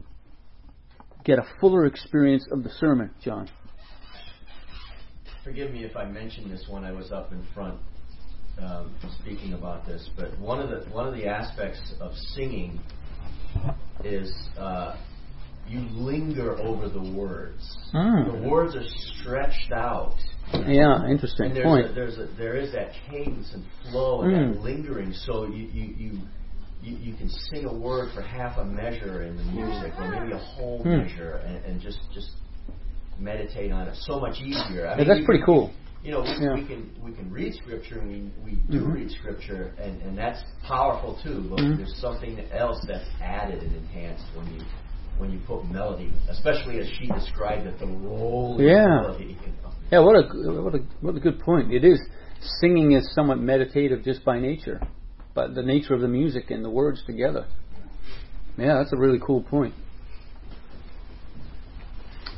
get 1.23 1.39
a 1.39 1.45
fuller 1.59 1.85
experience 1.85 2.47
of 2.51 2.63
the 2.63 2.69
sermon, 2.69 3.11
John. 3.21 3.49
Forgive 5.43 5.71
me 5.71 5.83
if 5.83 5.95
I 5.95 6.05
mentioned 6.05 6.51
this 6.51 6.65
when 6.69 6.83
I 6.83 6.91
was 6.91 7.11
up 7.11 7.31
in 7.31 7.45
front 7.53 7.79
um, 8.61 8.95
speaking 9.21 9.53
about 9.53 9.85
this, 9.85 10.09
but 10.15 10.37
one 10.39 10.59
of 10.59 10.69
the 10.69 10.89
one 10.91 11.07
of 11.07 11.13
the 11.13 11.27
aspects 11.27 11.93
of 11.99 12.13
singing 12.35 12.79
is 14.03 14.31
uh, 14.57 14.95
you 15.67 15.79
linger 15.79 16.57
over 16.59 16.89
the 16.89 17.01
words. 17.01 17.77
Mm. 17.93 18.43
The 18.43 18.49
words 18.49 18.75
are 18.75 18.83
stretched 19.19 19.71
out. 19.71 20.15
Yeah, 20.67 21.07
interesting 21.09 21.47
and 21.47 21.55
there's 21.55 21.65
point. 21.65 21.89
A, 21.89 21.93
there's 21.93 22.17
a, 22.19 22.27
there 22.37 22.55
is 22.55 22.71
that 22.73 22.91
cadence 23.09 23.51
and 23.53 23.63
flow 23.89 24.21
and 24.21 24.31
Mm. 24.31 24.53
that 24.53 24.61
lingering, 24.61 25.11
so 25.13 25.45
you, 25.47 25.65
you, 25.73 25.93
you 25.97 26.19
you 26.83 26.97
you 26.97 27.13
can 27.15 27.29
sing 27.29 27.65
a 27.65 27.73
word 27.73 28.13
for 28.13 28.21
half 28.21 28.57
a 28.59 28.65
measure 28.65 29.23
in 29.23 29.35
the 29.37 29.43
music, 29.43 29.91
or 29.97 30.07
maybe 30.07 30.33
a 30.33 30.37
whole 30.37 30.83
Hmm. 30.83 30.97
measure, 30.99 31.41
and, 31.47 31.65
and 31.65 31.81
just 31.81 31.97
just 32.13 32.29
meditate 33.19 33.71
on 33.71 33.87
it. 33.87 33.95
So 33.95 34.19
much 34.19 34.39
easier. 34.39 34.85
I 34.87 34.91
Yeah, 34.91 34.97
mean, 34.97 35.07
that's 35.07 35.25
pretty 35.25 35.43
cool. 35.43 35.71
You 36.03 36.11
know, 36.11 36.21
we, 36.21 36.29
Yeah. 36.45 36.53
we 36.53 36.65
can 36.67 36.91
we 37.01 37.11
can 37.13 37.31
read 37.31 37.55
scripture, 37.55 37.99
and 37.99 38.11
we 38.11 38.51
we 38.51 38.59
do 38.69 38.81
Mhm. 38.85 38.93
read 38.93 39.11
scripture, 39.11 39.73
and 39.79 39.99
and 40.03 40.15
that's 40.15 40.43
powerful 40.61 41.15
too. 41.23 41.47
But 41.49 41.59
Mhm. 41.59 41.77
there's 41.77 41.95
something 41.95 42.39
else 42.51 42.79
that's 42.87 43.09
added 43.19 43.63
and 43.63 43.75
enhanced 43.75 44.25
when 44.35 44.45
you 44.53 44.61
when 45.17 45.31
you 45.31 45.39
put 45.47 45.65
melody, 45.65 46.11
especially 46.29 46.79
as 46.79 46.87
she 46.99 47.07
described 47.07 47.65
it, 47.65 47.79
the 47.79 47.87
rolling 47.87 48.67
Yeah. 48.67 48.85
melody. 48.85 49.37
You 49.41 49.51
know. 49.63 49.71
Yeah, 49.91 49.99
what 49.99 50.15
a 50.15 50.61
what 50.61 50.75
a 50.75 50.79
what 51.01 51.15
a 51.15 51.19
good 51.19 51.39
point. 51.39 51.71
It 51.71 51.83
is 51.83 51.99
singing 52.59 52.91
is 52.91 53.13
somewhat 53.13 53.39
meditative 53.39 54.03
just 54.03 54.25
by 54.25 54.39
nature, 54.39 54.81
but 55.33 55.55
the 55.55 55.63
nature 55.63 55.93
of 55.93 56.01
the 56.01 56.07
music 56.07 56.51
and 56.51 56.63
the 56.63 56.69
words 56.69 57.03
together. 57.05 57.45
Yeah, 58.57 58.75
that's 58.75 58.93
a 58.93 58.97
really 58.97 59.19
cool 59.25 59.41
point. 59.43 59.73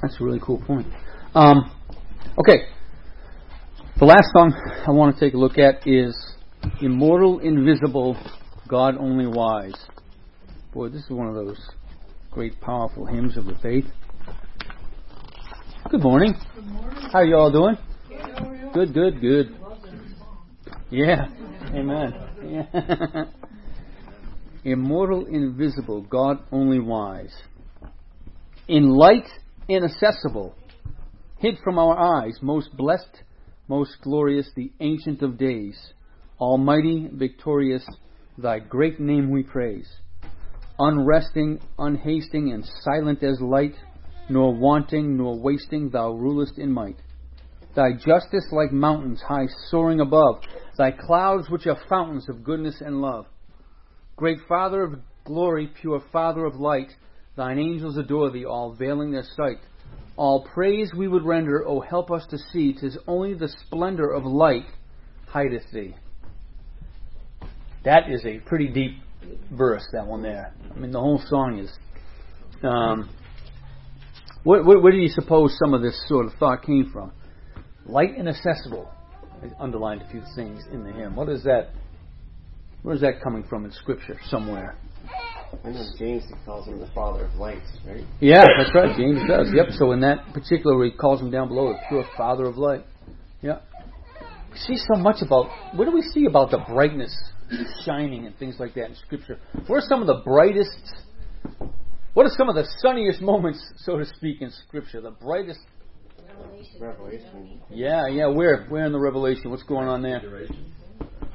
That's 0.02 0.20
a 0.20 0.24
really 0.24 0.40
cool 0.42 0.62
point. 0.66 0.88
Um, 1.34 1.72
okay, 2.40 2.66
the 4.00 4.06
last 4.06 4.28
song 4.34 4.54
I 4.88 4.92
want 4.92 5.16
to 5.16 5.20
take 5.20 5.34
a 5.34 5.38
look 5.38 5.58
at 5.58 5.88
is 5.88 6.16
"Immortal, 6.82 7.40
Invisible, 7.40 8.18
God 8.68 8.98
Only 8.98 9.28
Wise." 9.28 9.74
Boy, 10.74 10.90
this 10.90 11.04
is 11.04 11.10
one 11.10 11.28
of 11.28 11.34
those 11.34 11.60
great, 12.38 12.62
powerful 12.62 13.04
hymns 13.04 13.36
of 13.36 13.46
the 13.46 13.56
faith. 13.64 13.86
Good 15.90 16.04
morning. 16.04 16.36
How 17.12 17.24
you 17.24 17.36
all 17.36 17.52
doing? 17.52 17.76
Good, 18.76 18.94
good, 18.94 19.20
good. 19.20 19.58
Yeah. 20.92 21.30
Amen. 21.74 22.14
Yeah. 22.46 23.24
Immortal, 24.64 25.26
invisible, 25.26 26.04
God 26.04 26.38
only 26.52 26.80
wise. 26.80 27.36
In 28.68 28.88
light, 28.88 29.28
inaccessible, 29.68 30.54
hid 31.40 31.56
from 31.64 31.80
our 31.80 31.98
eyes, 31.98 32.38
most 32.44 32.78
blessed, 32.78 33.24
most 33.68 33.98
glorious, 34.04 34.48
the 34.56 34.72
Ancient 34.80 35.24
of 35.24 35.40
Days. 35.40 35.76
Almighty, 36.40 37.10
victorious, 37.12 37.84
thy 38.38 38.60
great 38.60 39.00
name 39.00 39.32
we 39.32 39.42
praise. 39.42 39.90
Unresting, 40.80 41.60
unhasting, 41.80 42.54
and 42.54 42.64
silent 42.82 43.24
as 43.24 43.42
light, 43.42 43.76
nor 44.30 44.54
wanting, 44.54 45.18
nor 45.18 45.40
wasting, 45.40 45.90
thou 45.90 46.12
rulest 46.12 46.58
in 46.58 46.72
might. 46.72 46.98
Thy 47.76 47.94
justice 47.94 48.48
like 48.52 48.72
mountains 48.72 49.22
high 49.22 49.48
soaring 49.70 50.00
above, 50.00 50.42
thy 50.78 50.92
clouds 50.92 51.50
which 51.50 51.68
are 51.68 51.80
fountains 51.90 52.28
of 52.30 52.44
goodness 52.44 52.82
and 52.82 53.02
love. 53.02 53.26
Great 54.16 54.40
Father 54.48 54.84
of 54.84 55.00
glory, 55.26 55.72
pure 55.80 56.02
Father 56.12 56.46
of 56.46 56.56
light, 56.56 56.92
thine 57.36 57.60
angels 57.60 57.98
adore 57.98 58.32
thee, 58.32 58.46
all 58.46 58.74
veiling 58.74 59.12
their 59.12 59.26
sight. 59.36 59.60
All 60.16 60.48
praise 60.54 60.92
we 60.98 61.08
would 61.08 61.24
render, 61.24 61.68
O 61.68 61.80
help 61.80 62.10
us 62.10 62.26
to 62.32 62.38
see, 62.38 62.74
tis 62.74 62.98
only 63.08 63.36
the 63.36 63.54
splendor 63.66 64.10
of 64.10 64.26
light 64.26 64.66
hideth 65.28 65.72
thee. 65.72 65.96
That 67.86 68.10
is 68.10 68.26
a 68.26 68.40
pretty 68.40 68.70
deep 68.70 68.98
verse, 69.52 69.86
that 69.94 70.06
one 70.06 70.22
there. 70.22 70.54
I 70.74 70.80
mean, 70.80 70.92
the 70.92 71.00
whole 71.00 71.22
song 71.28 71.60
is. 71.60 71.72
Um, 72.64 73.10
where, 74.44 74.64
where, 74.64 74.80
where 74.80 74.92
do 74.92 74.98
you 74.98 75.10
suppose 75.10 75.56
some 75.60 75.74
of 75.74 75.82
this 75.82 76.00
sort 76.08 76.26
of 76.26 76.34
thought 76.40 76.64
came 76.64 76.90
from? 76.92 77.12
Light 77.86 78.18
and 78.18 78.28
accessible. 78.28 78.90
I 79.44 79.50
underlined 79.62 80.02
a 80.02 80.10
few 80.10 80.24
things 80.36 80.64
in 80.72 80.84
the 80.84 80.92
hymn. 80.92 81.16
What 81.16 81.30
is 81.30 81.44
that? 81.44 81.70
Where 82.82 82.96
is 82.96 83.02
that 83.02 83.22
coming 83.22 83.44
from 83.44 83.66
in 83.66 83.72
Scripture 83.72 84.20
somewhere? 84.30 84.76
I 85.64 85.70
know 85.70 85.84
James 85.98 86.24
calls 86.46 86.68
him 86.68 86.80
the 86.80 86.90
father 86.94 87.26
of 87.26 87.36
lights, 87.36 87.68
right? 87.86 88.04
Yeah, 88.20 88.46
that's 88.58 88.74
right. 88.74 88.96
James 88.98 89.20
does. 89.28 89.50
Yep. 89.54 89.68
So 89.78 89.92
in 89.92 90.02
that 90.02 90.34
particular, 90.34 90.84
he 90.86 90.92
calls 90.92 91.22
him 91.22 91.32
down 91.32 91.48
below 91.48 91.74
the 91.74 91.80
pure 91.88 92.06
Father 92.18 92.46
of 92.46 92.58
light. 92.58 92.84
Yeah. 93.42 93.60
We 94.52 94.58
see 94.58 94.78
so 94.94 95.00
much 95.00 95.22
about. 95.22 95.50
What 95.76 95.86
do 95.86 95.92
we 95.92 96.02
see 96.02 96.26
about 96.26 96.52
the 96.52 96.60
brightness, 96.60 97.16
shining, 97.86 98.26
and 98.26 98.38
things 98.38 98.56
like 98.60 98.74
that 98.76 98.86
in 98.86 98.96
Scripture? 98.96 99.40
What 99.68 99.78
are 99.78 99.88
some 99.88 100.02
of 100.02 100.08
the 100.08 100.22
brightest? 100.24 100.70
What 102.14 102.26
are 102.26 102.34
some 102.38 102.50
of 102.50 102.56
the 102.56 102.68
sunniest 102.80 103.22
moments, 103.22 103.64
so 103.78 103.98
to 103.98 104.06
speak, 104.06 104.42
in 104.42 104.52
Scripture? 104.68 105.02
The 105.02 105.12
brightest. 105.12 105.60
Revelation. 106.80 107.60
Yeah, 107.70 108.08
yeah. 108.08 108.28
Where? 108.28 108.66
Where 108.66 108.86
in 108.86 108.92
the 108.92 109.00
Revelation? 109.00 109.50
What's 109.50 109.64
going 109.64 109.88
on 109.88 110.02
there? 110.02 110.20
Transfiguration. 110.20 110.74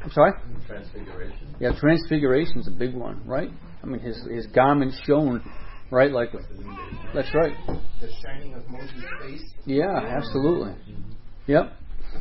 I'm 0.05 0.11
sorry. 0.11 0.33
Transfiguration. 0.67 1.57
Yeah, 1.61 1.71
Transfiguration's 1.79 2.69
a 2.69 2.71
big 2.71 2.95
one, 2.95 3.23
right? 3.27 3.51
I 3.83 3.87
mean, 3.87 4.01
his 4.01 4.21
his 4.31 4.47
garments 4.49 5.01
shone, 5.05 5.43
right? 5.91 6.11
Like, 6.11 6.31
that's 7.15 7.35
right. 7.35 7.55
The 8.01 8.09
shining 8.25 8.55
of 8.55 8.69
Moses' 8.69 9.05
face. 9.23 9.43
Yeah, 9.65 9.97
absolutely. 9.97 10.75
Yep. 11.47 11.73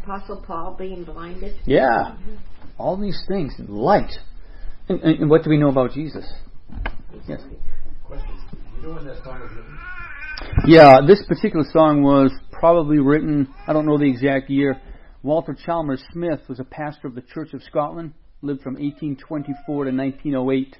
Apostle 0.04 0.43
Paul 0.45 0.75
being 0.77 1.04
blinded. 1.04 1.60
Yeah. 1.65 1.86
Mm-hmm. 1.86 2.36
All 2.82 2.98
these 2.98 3.24
things, 3.28 3.54
light. 3.67 4.12
And, 4.89 5.02
and, 5.02 5.20
and 5.22 5.30
what 5.30 5.44
do 5.44 5.50
we 5.50 5.58
know 5.58 5.70
about 5.70 5.91
Jesus? 5.91 6.26
Yes. 7.28 7.41
Yeah, 10.65 11.00
this 11.08 11.24
particular 11.28 11.65
song 11.72 12.02
was 12.02 12.32
probably 12.52 13.00
written, 13.00 13.48
I 13.67 13.74
don't 13.74 13.86
know 13.86 13.98
the 13.98 14.10
exact 14.10 14.50
year. 14.50 14.82
Walter 15.22 15.56
Chalmers 15.65 16.04
Smith 16.12 16.40
was 16.50 16.60
a 16.60 16.63
pastor 16.63 17.08
of 17.08 17.13
the 17.13 17.21
Church 17.21 17.54
of 17.54 17.62
Scotland, 17.63 18.13
lived 18.42 18.62
from 18.62 18.73
1824 18.73 19.86
to 19.86 19.92
1908. 19.92 20.77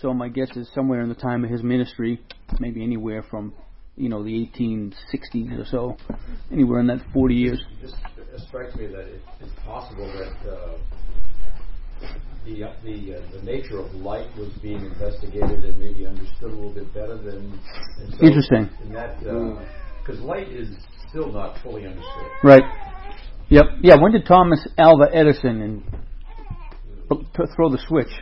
So 0.00 0.12
my 0.12 0.28
guess 0.28 0.54
is 0.56 0.68
somewhere 0.74 1.00
in 1.00 1.08
the 1.08 1.14
time 1.14 1.44
of 1.44 1.50
his 1.50 1.62
ministry, 1.62 2.20
maybe 2.60 2.82
anywhere 2.82 3.22
from, 3.22 3.54
you 3.96 4.10
know, 4.10 4.22
the 4.22 4.48
1860s 4.58 5.58
or 5.58 5.64
so, 5.64 5.96
anywhere 6.52 6.80
in 6.80 6.86
that 6.88 7.00
40 7.14 7.34
years. 7.34 7.64
It 7.80 7.86
just 7.86 7.96
it 8.34 8.40
strikes 8.48 8.74
me 8.76 8.86
that 8.88 9.06
it, 9.06 9.22
it's 9.40 9.52
possible 9.64 10.06
that 10.06 10.50
uh, 10.50 10.76
the 12.44 12.64
uh, 12.64 12.72
the 12.84 13.16
uh, 13.16 13.20
the 13.32 13.42
nature 13.42 13.78
of 13.78 13.92
light 13.94 14.28
was 14.36 14.50
being 14.62 14.80
investigated 14.84 15.64
and 15.64 15.78
maybe 15.78 16.06
understood 16.06 16.52
a 16.52 16.54
little 16.54 16.74
bit 16.74 16.92
better 16.92 17.16
than. 17.16 17.58
So 18.18 18.26
Interesting. 18.26 18.68
In 18.82 18.92
that, 18.92 19.18
because 20.00 20.20
light 20.20 20.48
is 20.48 20.68
still 21.08 21.32
not 21.32 21.58
fully 21.62 21.86
understood. 21.86 22.26
Right. 22.42 22.64
Yep. 23.48 23.64
Yeah. 23.82 23.96
When 24.00 24.12
did 24.12 24.26
Thomas 24.26 24.66
Alva 24.78 25.06
Edison 25.12 25.62
and 25.62 25.82
throw 27.08 27.70
the 27.70 27.78
switch? 27.86 28.12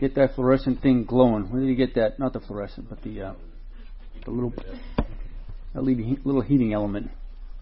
Get 0.00 0.14
that 0.16 0.34
fluorescent 0.34 0.82
thing 0.82 1.04
glowing. 1.04 1.50
When 1.50 1.62
did 1.62 1.68
he 1.68 1.76
get 1.76 1.94
that? 1.94 2.18
Not 2.18 2.32
the 2.32 2.40
fluorescent, 2.40 2.88
but 2.88 3.02
the 3.02 3.22
uh, 3.22 3.34
the 4.24 4.30
little 4.30 4.52
little 5.74 6.16
little 6.24 6.40
heating 6.42 6.72
element. 6.72 7.10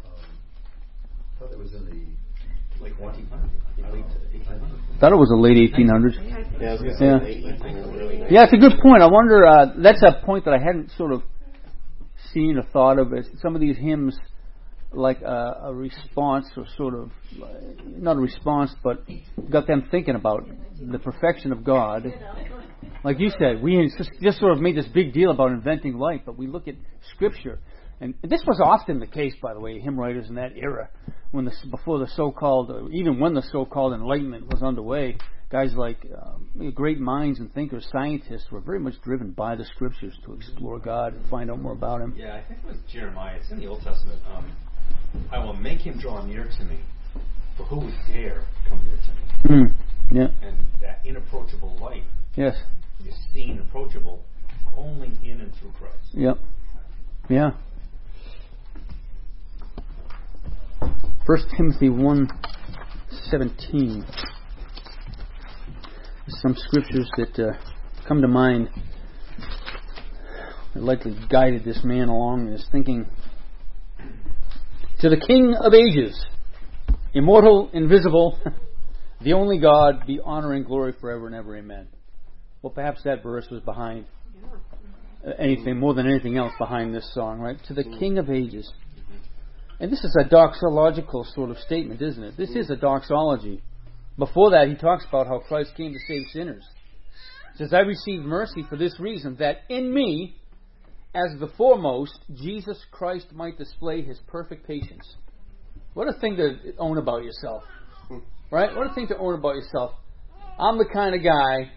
I 0.04 1.38
thought 1.38 1.52
it 1.52 1.58
was 1.58 1.74
in 1.74 1.84
the 1.84 2.19
like 2.80 2.98
1800. 3.00 3.50
Late 3.92 4.04
1800. 4.04 5.00
Thought 5.00 5.12
it 5.12 5.16
was 5.16 5.28
the 5.28 5.36
late 5.36 5.56
1800s. 5.56 6.14
Yeah, 6.60 6.68
I 6.68 6.72
was 6.72 6.82
gonna 6.82 6.92
Yeah. 7.00 7.18
say 7.20 7.40
the 7.40 7.48
1800s, 7.48 7.96
really 7.98 8.18
nice. 8.20 8.30
Yeah, 8.30 8.44
it's 8.44 8.52
a 8.52 8.56
good 8.58 8.78
point. 8.82 9.02
I 9.02 9.06
wonder. 9.06 9.46
Uh, 9.46 9.66
that's 9.78 10.02
a 10.02 10.20
point 10.24 10.44
that 10.44 10.54
I 10.54 10.58
hadn't 10.58 10.90
sort 10.92 11.12
of 11.12 11.22
seen 12.32 12.58
or 12.58 12.62
thought 12.62 12.98
of. 12.98 13.12
As 13.12 13.28
some 13.40 13.54
of 13.54 13.60
these 13.60 13.76
hymns, 13.76 14.18
like 14.92 15.22
a, 15.22 15.60
a 15.64 15.74
response 15.74 16.46
or 16.56 16.64
sort 16.76 16.94
of 16.94 17.10
uh, 17.42 17.46
not 17.86 18.16
a 18.16 18.20
response, 18.20 18.74
but 18.82 19.04
got 19.50 19.66
them 19.66 19.88
thinking 19.90 20.14
about 20.16 20.46
the 20.80 20.98
perfection 20.98 21.52
of 21.52 21.64
God. 21.64 22.12
Like 23.04 23.18
you 23.18 23.30
said, 23.38 23.62
we 23.62 23.90
just, 23.96 24.10
just 24.20 24.38
sort 24.40 24.52
of 24.52 24.60
made 24.60 24.76
this 24.76 24.88
big 24.88 25.14
deal 25.14 25.30
about 25.30 25.52
inventing 25.52 25.96
light, 25.96 26.26
but 26.26 26.36
we 26.36 26.46
look 26.46 26.68
at 26.68 26.74
Scripture, 27.14 27.58
and 28.00 28.14
this 28.22 28.42
was 28.46 28.60
often 28.62 28.98
the 29.00 29.06
case, 29.06 29.32
by 29.40 29.54
the 29.54 29.60
way, 29.60 29.78
hymn 29.78 29.98
writers 29.98 30.28
in 30.28 30.34
that 30.34 30.52
era, 30.56 30.90
when 31.30 31.44
the 31.44 31.52
before 31.70 31.98
the 31.98 32.08
so-called, 32.08 32.90
even 32.92 33.20
when 33.20 33.34
the 33.34 33.42
so-called 33.42 33.92
Enlightenment 33.92 34.48
was 34.48 34.62
underway, 34.62 35.16
guys 35.50 35.72
like 35.74 36.04
um, 36.20 36.72
great 36.74 36.98
minds 36.98 37.38
and 37.38 37.52
thinkers, 37.54 37.86
scientists, 37.92 38.50
were 38.50 38.60
very 38.60 38.80
much 38.80 38.94
driven 39.02 39.30
by 39.32 39.54
the 39.56 39.64
Scriptures 39.64 40.14
to 40.24 40.32
explore 40.34 40.78
God 40.78 41.14
and 41.14 41.28
find 41.30 41.50
out 41.50 41.60
more 41.60 41.72
about 41.72 42.00
Him. 42.00 42.14
Yeah, 42.16 42.34
I 42.36 42.46
think 42.48 42.60
it 42.64 42.66
was 42.66 42.76
Jeremiah. 42.92 43.36
It's 43.36 43.50
in 43.50 43.58
the 43.60 43.66
Old 43.66 43.82
Testament. 43.82 44.20
Um, 44.34 44.50
I 45.32 45.38
will 45.38 45.54
make 45.54 45.80
him 45.80 45.98
draw 45.98 46.24
near 46.24 46.44
to 46.58 46.64
me, 46.64 46.78
for 47.56 47.64
who 47.64 47.80
would 47.80 47.94
dare 48.06 48.44
come 48.68 48.80
near 48.86 48.96
to 48.96 49.54
me? 49.54 49.64
Mm. 49.64 49.74
Yeah. 50.12 50.46
And 50.46 50.58
that 50.80 51.00
inapproachable 51.04 51.76
light 51.80 52.04
Yes. 52.36 52.56
is 53.06 53.14
seen 53.32 53.58
approachable 53.60 54.24
only 54.76 55.10
in 55.24 55.40
and 55.40 55.54
through 55.56 55.72
Christ. 55.72 55.96
Yep. 56.12 56.38
Yeah. 57.28 57.50
First 61.26 61.46
Timothy 61.56 61.88
one 61.88 62.28
seventeen. 63.30 64.04
Some 66.28 66.54
scriptures 66.56 67.10
that 67.16 67.38
uh, 67.38 67.52
come 68.06 68.20
to 68.22 68.28
mind 68.28 68.68
that 70.74 70.82
likely 70.82 71.16
guided 71.28 71.64
this 71.64 71.80
man 71.84 72.08
along 72.08 72.46
in 72.46 72.52
his 72.52 72.66
thinking. 72.70 73.06
To 75.00 75.08
the 75.08 75.16
King 75.26 75.56
of 75.58 75.72
ages, 75.74 76.26
immortal, 77.14 77.70
invisible, 77.72 78.38
the 79.20 79.32
only 79.32 79.58
God, 79.58 80.06
be 80.06 80.20
honor 80.22 80.52
and 80.52 80.64
glory 80.64 80.94
forever 81.00 81.26
and 81.26 81.34
ever. 81.34 81.56
Amen. 81.56 81.88
Well, 82.62 82.70
perhaps 82.70 83.02
that 83.04 83.22
verse 83.22 83.46
was 83.50 83.60
behind 83.62 84.04
uh, 85.26 85.30
anything 85.38 85.78
more 85.78 85.94
than 85.94 86.06
anything 86.06 86.36
else 86.36 86.52
behind 86.58 86.94
this 86.94 87.12
song, 87.14 87.40
right? 87.40 87.56
To 87.68 87.74
the 87.74 87.84
King 87.84 88.18
of 88.18 88.30
Ages. 88.30 88.70
And 89.80 89.90
this 89.90 90.04
is 90.04 90.14
a 90.20 90.28
doxological 90.28 91.24
sort 91.34 91.50
of 91.50 91.58
statement, 91.58 92.02
isn't 92.02 92.22
it? 92.22 92.36
This 92.36 92.50
is 92.50 92.68
a 92.68 92.76
doxology. 92.76 93.62
Before 94.18 94.50
that, 94.50 94.68
he 94.68 94.74
talks 94.74 95.06
about 95.08 95.26
how 95.26 95.38
Christ 95.38 95.72
came 95.74 95.92
to 95.92 95.98
save 96.06 96.26
sinners. 96.32 96.64
He 97.52 97.64
says, 97.64 97.72
I 97.72 97.80
received 97.80 98.24
mercy 98.24 98.62
for 98.68 98.76
this 98.76 99.00
reason, 99.00 99.36
that 99.38 99.62
in 99.70 99.92
me, 99.92 100.36
as 101.14 101.40
the 101.40 101.48
foremost, 101.56 102.18
Jesus 102.34 102.78
Christ 102.92 103.32
might 103.32 103.56
display 103.56 104.02
his 104.02 104.18
perfect 104.28 104.66
patience. 104.66 105.16
What 105.94 106.08
a 106.08 106.12
thing 106.20 106.36
to 106.36 106.76
own 106.78 106.98
about 106.98 107.24
yourself. 107.24 107.62
Right? 108.50 108.76
What 108.76 108.90
a 108.90 108.94
thing 108.94 109.08
to 109.08 109.16
own 109.16 109.34
about 109.34 109.54
yourself. 109.54 109.92
I'm 110.58 110.76
the 110.76 110.88
kind 110.92 111.14
of 111.14 111.22
guy 111.22 111.72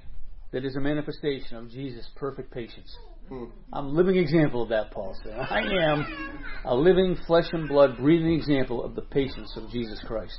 that 0.52 0.66
is 0.66 0.76
a 0.76 0.82
manifestation 0.82 1.56
of 1.56 1.70
Jesus' 1.70 2.08
perfect 2.18 2.52
patience. 2.52 2.94
I'm 3.72 3.86
a 3.86 3.90
living 3.90 4.18
example 4.18 4.64
of 4.64 4.70
that, 4.70 4.92
Paul 4.92 5.16
said. 5.24 5.34
I 5.34 5.60
am 5.60 6.06
a 6.66 6.76
living 6.76 7.18
flesh 7.26 7.48
and 7.52 7.68
blood, 7.68 7.98
breathing 7.98 8.34
example 8.34 8.84
of 8.84 8.96
the 8.96 9.02
patience 9.02 9.58
of 9.58 9.70
Jesus 9.72 10.00
Christ. 10.06 10.38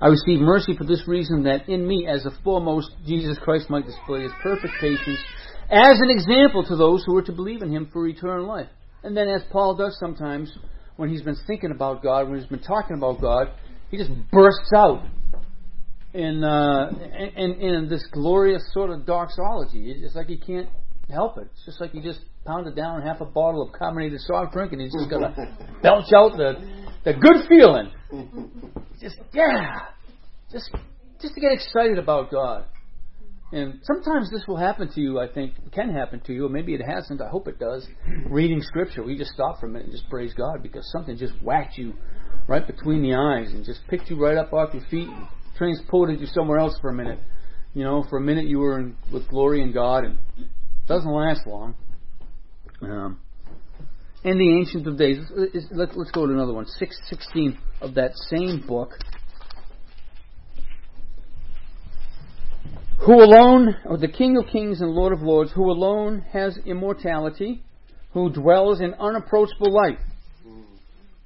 I 0.00 0.08
receive 0.08 0.40
mercy 0.40 0.76
for 0.76 0.84
this 0.84 1.06
reason 1.06 1.44
that 1.44 1.68
in 1.68 1.86
me, 1.86 2.06
as 2.06 2.24
a 2.24 2.30
foremost, 2.42 2.90
Jesus 3.06 3.38
Christ 3.38 3.68
might 3.68 3.86
display 3.86 4.22
his 4.22 4.32
perfect 4.42 4.74
patience 4.80 5.18
as 5.70 5.98
an 6.00 6.10
example 6.10 6.64
to 6.64 6.76
those 6.76 7.04
who 7.04 7.16
are 7.16 7.22
to 7.22 7.32
believe 7.32 7.62
in 7.62 7.70
him 7.70 7.88
for 7.92 8.06
eternal 8.06 8.46
life. 8.46 8.68
And 9.02 9.16
then, 9.16 9.28
as 9.28 9.42
Paul 9.50 9.74
does 9.76 9.96
sometimes, 9.98 10.56
when 10.96 11.08
he's 11.08 11.22
been 11.22 11.36
thinking 11.46 11.70
about 11.70 12.02
God, 12.02 12.28
when 12.28 12.38
he's 12.38 12.48
been 12.48 12.62
talking 12.62 12.96
about 12.96 13.20
God, 13.20 13.48
he 13.90 13.98
just 13.98 14.10
bursts 14.32 14.72
out 14.74 15.04
in 16.14 16.42
uh, 16.42 16.90
in, 17.36 17.52
in 17.60 17.88
this 17.88 18.06
glorious 18.12 18.62
sort 18.72 18.90
of 18.90 19.06
doxology. 19.06 19.92
It's 19.92 20.14
like 20.14 20.28
he 20.28 20.38
can't 20.38 20.68
help 21.10 21.38
it. 21.38 21.48
It's 21.52 21.64
just 21.64 21.80
like 21.80 21.94
you 21.94 22.02
just 22.02 22.20
pounded 22.44 22.76
down 22.76 23.02
half 23.02 23.20
a 23.20 23.24
bottle 23.24 23.62
of 23.62 23.72
carbonated 23.72 24.20
soft 24.20 24.52
drink 24.52 24.72
and 24.72 24.80
he's 24.80 24.92
just 24.92 25.10
gonna 25.10 25.34
belch 25.82 26.12
out 26.14 26.36
the 26.36 26.54
the 27.04 27.12
good 27.12 27.48
feeling. 27.48 27.90
Just 29.00 29.16
yeah, 29.34 29.80
just 30.50 30.70
just 31.20 31.34
to 31.34 31.40
get 31.40 31.52
excited 31.52 31.98
about 31.98 32.30
God. 32.30 32.64
And 33.52 33.80
sometimes 33.82 34.30
this 34.30 34.42
will 34.48 34.56
happen 34.56 34.90
to 34.94 35.00
you. 35.00 35.20
I 35.20 35.28
think 35.28 35.52
can 35.72 35.94
happen 35.94 36.20
to 36.26 36.32
you, 36.32 36.46
or 36.46 36.48
maybe 36.48 36.74
it 36.74 36.80
hasn't. 36.80 37.20
I 37.20 37.28
hope 37.28 37.46
it 37.46 37.58
does. 37.58 37.86
Reading 38.28 38.62
Scripture, 38.62 39.02
we 39.04 39.16
just 39.18 39.32
stop 39.32 39.60
for 39.60 39.66
a 39.66 39.68
minute 39.68 39.88
and 39.88 39.92
just 39.92 40.08
praise 40.08 40.32
God 40.34 40.62
because 40.62 40.90
something 40.90 41.16
just 41.16 41.34
whacked 41.42 41.76
you 41.76 41.94
right 42.48 42.66
between 42.66 43.02
the 43.02 43.14
eyes 43.14 43.52
and 43.52 43.64
just 43.64 43.80
picked 43.88 44.08
you 44.08 44.18
right 44.18 44.36
up 44.36 44.52
off 44.52 44.72
your 44.72 44.84
feet 44.90 45.08
and 45.08 45.28
transported 45.56 46.20
you 46.20 46.26
somewhere 46.26 46.58
else 46.58 46.76
for 46.80 46.90
a 46.90 46.94
minute. 46.94 47.20
You 47.74 47.84
know, 47.84 48.04
for 48.08 48.16
a 48.16 48.22
minute 48.22 48.46
you 48.46 48.58
were 48.58 48.80
in, 48.80 48.96
with 49.12 49.28
glory 49.28 49.62
in 49.62 49.72
God, 49.72 50.04
and 50.04 50.18
doesn't 50.86 51.10
last 51.10 51.46
long. 51.46 51.74
Um, 52.82 53.20
and 54.24 54.40
the 54.40 54.58
Ancient 54.58 54.86
of 54.86 54.98
Days. 54.98 55.18
Let's, 55.70 55.92
let's 55.96 56.10
go 56.10 56.26
to 56.26 56.32
another 56.32 56.52
one. 56.52 56.66
Six 56.66 56.96
sixteen 57.08 57.58
of 57.80 57.94
that 57.94 58.12
same 58.28 58.64
book. 58.66 58.90
Who 63.04 63.14
alone, 63.22 63.76
or 63.84 63.98
the 63.98 64.08
King 64.08 64.36
of 64.36 64.50
Kings 64.50 64.80
and 64.80 64.90
Lord 64.90 65.12
of 65.12 65.22
Lords, 65.22 65.52
who 65.52 65.70
alone 65.70 66.24
has 66.32 66.58
immortality, 66.66 67.62
who 68.12 68.30
dwells 68.30 68.80
in 68.80 68.94
unapproachable 68.94 69.72
light, 69.72 69.98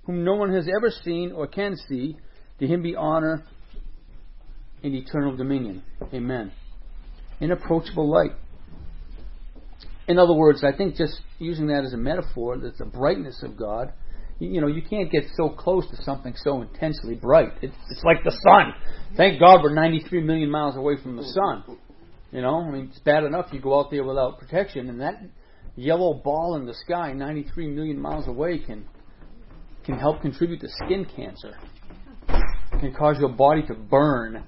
whom 0.04 0.24
no 0.24 0.34
one 0.34 0.52
has 0.52 0.68
ever 0.68 0.90
seen 0.90 1.32
or 1.32 1.46
can 1.46 1.76
see, 1.88 2.16
to 2.58 2.66
him 2.66 2.82
be 2.82 2.96
honor 2.96 3.44
and 4.82 4.94
eternal 4.94 5.36
dominion. 5.36 5.82
Amen. 6.12 6.52
Inapproachable 7.40 8.11
light. 8.11 8.32
In 10.11 10.18
other 10.18 10.34
words, 10.34 10.64
I 10.64 10.76
think 10.76 10.96
just 10.96 11.20
using 11.38 11.68
that 11.68 11.84
as 11.84 11.92
a 11.92 11.96
metaphor, 11.96 12.58
that 12.58 12.76
the 12.76 12.84
brightness 12.84 13.44
of 13.44 13.56
God, 13.56 13.92
you, 14.40 14.61
know, 14.61 14.66
you 14.66 14.82
can't 14.82 15.08
get 15.08 15.22
so 15.36 15.50
close 15.50 15.88
to 15.90 16.02
something 16.02 16.34
so 16.36 16.62
intensely 16.62 17.14
bright. 17.14 17.52
It, 17.62 17.70
it's 17.88 18.02
like 18.02 18.24
the 18.24 18.32
sun. 18.32 18.74
Thank 19.16 19.38
God 19.38 19.62
we're 19.62 19.72
93 19.72 20.22
million 20.22 20.50
miles 20.50 20.76
away 20.76 20.94
from 21.00 21.16
the 21.16 21.22
sun. 21.22 21.78
You 22.32 22.42
know, 22.42 22.56
I 22.56 22.70
mean, 22.72 22.88
it's 22.90 22.98
bad 22.98 23.22
enough 23.22 23.52
you 23.52 23.61
go 23.61 23.78
out 23.78 23.92
there 23.92 24.02
without 24.02 24.40
protection, 24.40 24.88
and 24.88 25.00
that 25.00 25.22
yellow 25.76 26.14
ball 26.14 26.56
in 26.56 26.66
the 26.66 26.74
sky, 26.74 27.12
93 27.12 27.68
million 27.68 28.00
miles 28.00 28.26
away, 28.26 28.58
can 28.58 28.88
can 29.84 29.96
help 29.96 30.22
contribute 30.22 30.61
to 30.62 30.68
skin 30.84 31.06
cancer. 31.14 31.56
Can 32.80 32.92
cause 32.98 33.16
your 33.20 33.28
body 33.28 33.62
to 33.68 33.74
burn. 33.74 34.42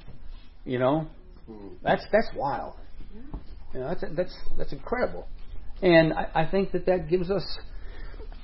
You 0.64 0.80
know, 0.80 1.06
mm-hmm. 1.48 1.74
that's 1.84 2.04
that's 2.10 2.28
wild. 2.34 2.74
You 3.72 3.80
know, 3.80 3.88
that's 3.88 4.04
that's 4.16 4.36
that's 4.58 4.72
incredible. 4.72 5.28
And 5.82 6.12
I, 6.12 6.42
I 6.42 6.46
think 6.46 6.72
that 6.72 6.86
that 6.86 7.08
gives 7.10 7.30
us, 7.30 7.44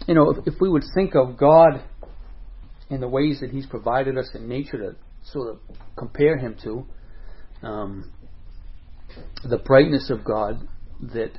you 0.06 0.14
know, 0.14 0.30
if, 0.30 0.46
if 0.46 0.60
we 0.60 0.68
would 0.68 0.84
think 0.94 1.14
of 1.14 1.36
God 1.38 1.82
in 2.90 3.00
the 3.00 3.08
ways 3.08 3.40
that 3.40 3.50
He's 3.50 3.66
provided 3.66 4.18
us 4.18 4.30
in 4.34 4.48
nature 4.48 4.78
to 4.78 4.96
sort 5.30 5.54
of 5.54 5.60
compare 5.96 6.36
Him 6.36 6.56
to, 6.64 6.86
um, 7.62 8.12
the 9.44 9.58
brightness 9.58 10.10
of 10.10 10.24
God 10.24 10.66
that 11.14 11.30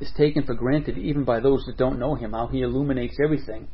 is 0.00 0.12
taken 0.16 0.44
for 0.44 0.54
granted 0.54 0.98
even 0.98 1.24
by 1.24 1.40
those 1.40 1.64
that 1.66 1.78
don't 1.78 1.98
know 1.98 2.14
Him, 2.14 2.32
how 2.32 2.46
He 2.46 2.60
illuminates 2.60 3.16
everything, 3.24 3.68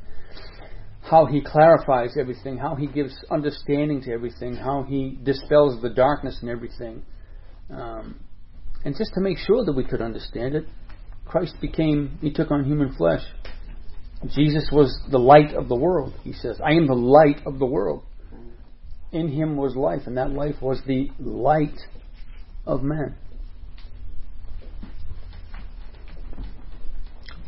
how 1.02 1.26
He 1.26 1.40
clarifies 1.40 2.16
everything, 2.18 2.58
how 2.58 2.76
He 2.76 2.86
gives 2.86 3.12
understanding 3.30 4.02
to 4.02 4.12
everything, 4.12 4.54
how 4.54 4.84
He 4.84 5.18
dispels 5.22 5.82
the 5.82 5.90
darkness 5.90 6.38
in 6.42 6.48
everything. 6.48 7.02
Um, 7.70 8.20
and 8.84 8.96
just 8.96 9.12
to 9.14 9.20
make 9.20 9.38
sure 9.38 9.64
that 9.64 9.72
we 9.72 9.84
could 9.84 10.00
understand 10.00 10.54
it, 10.54 10.66
Christ 11.30 11.54
became, 11.60 12.18
He 12.20 12.32
took 12.32 12.50
on 12.50 12.64
human 12.64 12.92
flesh. 12.92 13.22
Jesus 14.26 14.68
was 14.72 15.00
the 15.10 15.18
light 15.18 15.54
of 15.54 15.68
the 15.68 15.76
world, 15.76 16.12
He 16.24 16.32
says. 16.32 16.60
I 16.60 16.72
am 16.72 16.88
the 16.88 16.94
light 16.94 17.46
of 17.46 17.60
the 17.60 17.66
world. 17.66 18.02
In 19.12 19.28
Him 19.28 19.56
was 19.56 19.76
life, 19.76 20.02
and 20.06 20.16
that 20.16 20.32
life 20.32 20.56
was 20.60 20.82
the 20.86 21.08
light 21.20 21.78
of 22.66 22.82
men. 22.82 23.14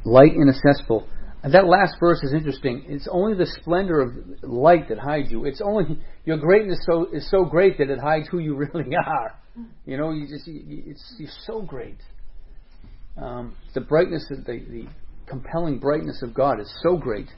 Light 0.05 0.33
inaccessible. 0.35 1.09
And 1.43 1.53
that 1.55 1.67
last 1.67 1.97
verse 1.99 2.23
is 2.23 2.33
interesting. 2.33 2.85
It's 2.87 3.09
only 3.11 3.35
the 3.37 3.47
splendor 3.47 4.01
of 4.01 4.15
light 4.45 4.89
that 4.91 4.99
hides 5.01 5.33
you. 5.33 5.45
It's 5.45 5.61
only 5.61 5.99
your 6.25 6.37
greatness 6.37 6.79
so 6.87 7.09
is 7.13 7.29
so 7.29 7.45
great 7.45 7.79
that 7.79 7.91
it 7.91 7.99
hides 7.99 8.29
who 8.29 8.39
you 8.39 8.55
really 8.75 8.95
are. 8.95 9.35
You 9.85 9.97
know, 9.97 10.13
you 10.13 10.29
just 10.29 10.47
you, 10.47 10.85
it's 10.87 11.17
you're 11.19 11.31
so 11.47 11.63
great. 11.63 11.99
Um, 13.17 13.57
the 13.75 13.81
brightness 13.81 14.27
of 14.31 14.45
the, 14.45 14.61
the 14.71 14.87
compelling 15.27 15.79
brightness 15.79 16.23
of 16.23 16.35
God 16.35 16.61
is 16.61 16.73
so 16.83 16.97
great. 16.97 17.29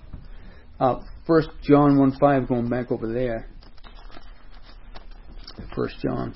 Uh, 0.79 1.01
First 1.27 1.49
John 1.63 1.99
one 1.99 2.17
five, 2.19 2.49
going 2.49 2.69
back 2.69 2.93
over 2.93 3.13
there. 3.13 3.49
First 5.75 5.97
John. 6.01 6.35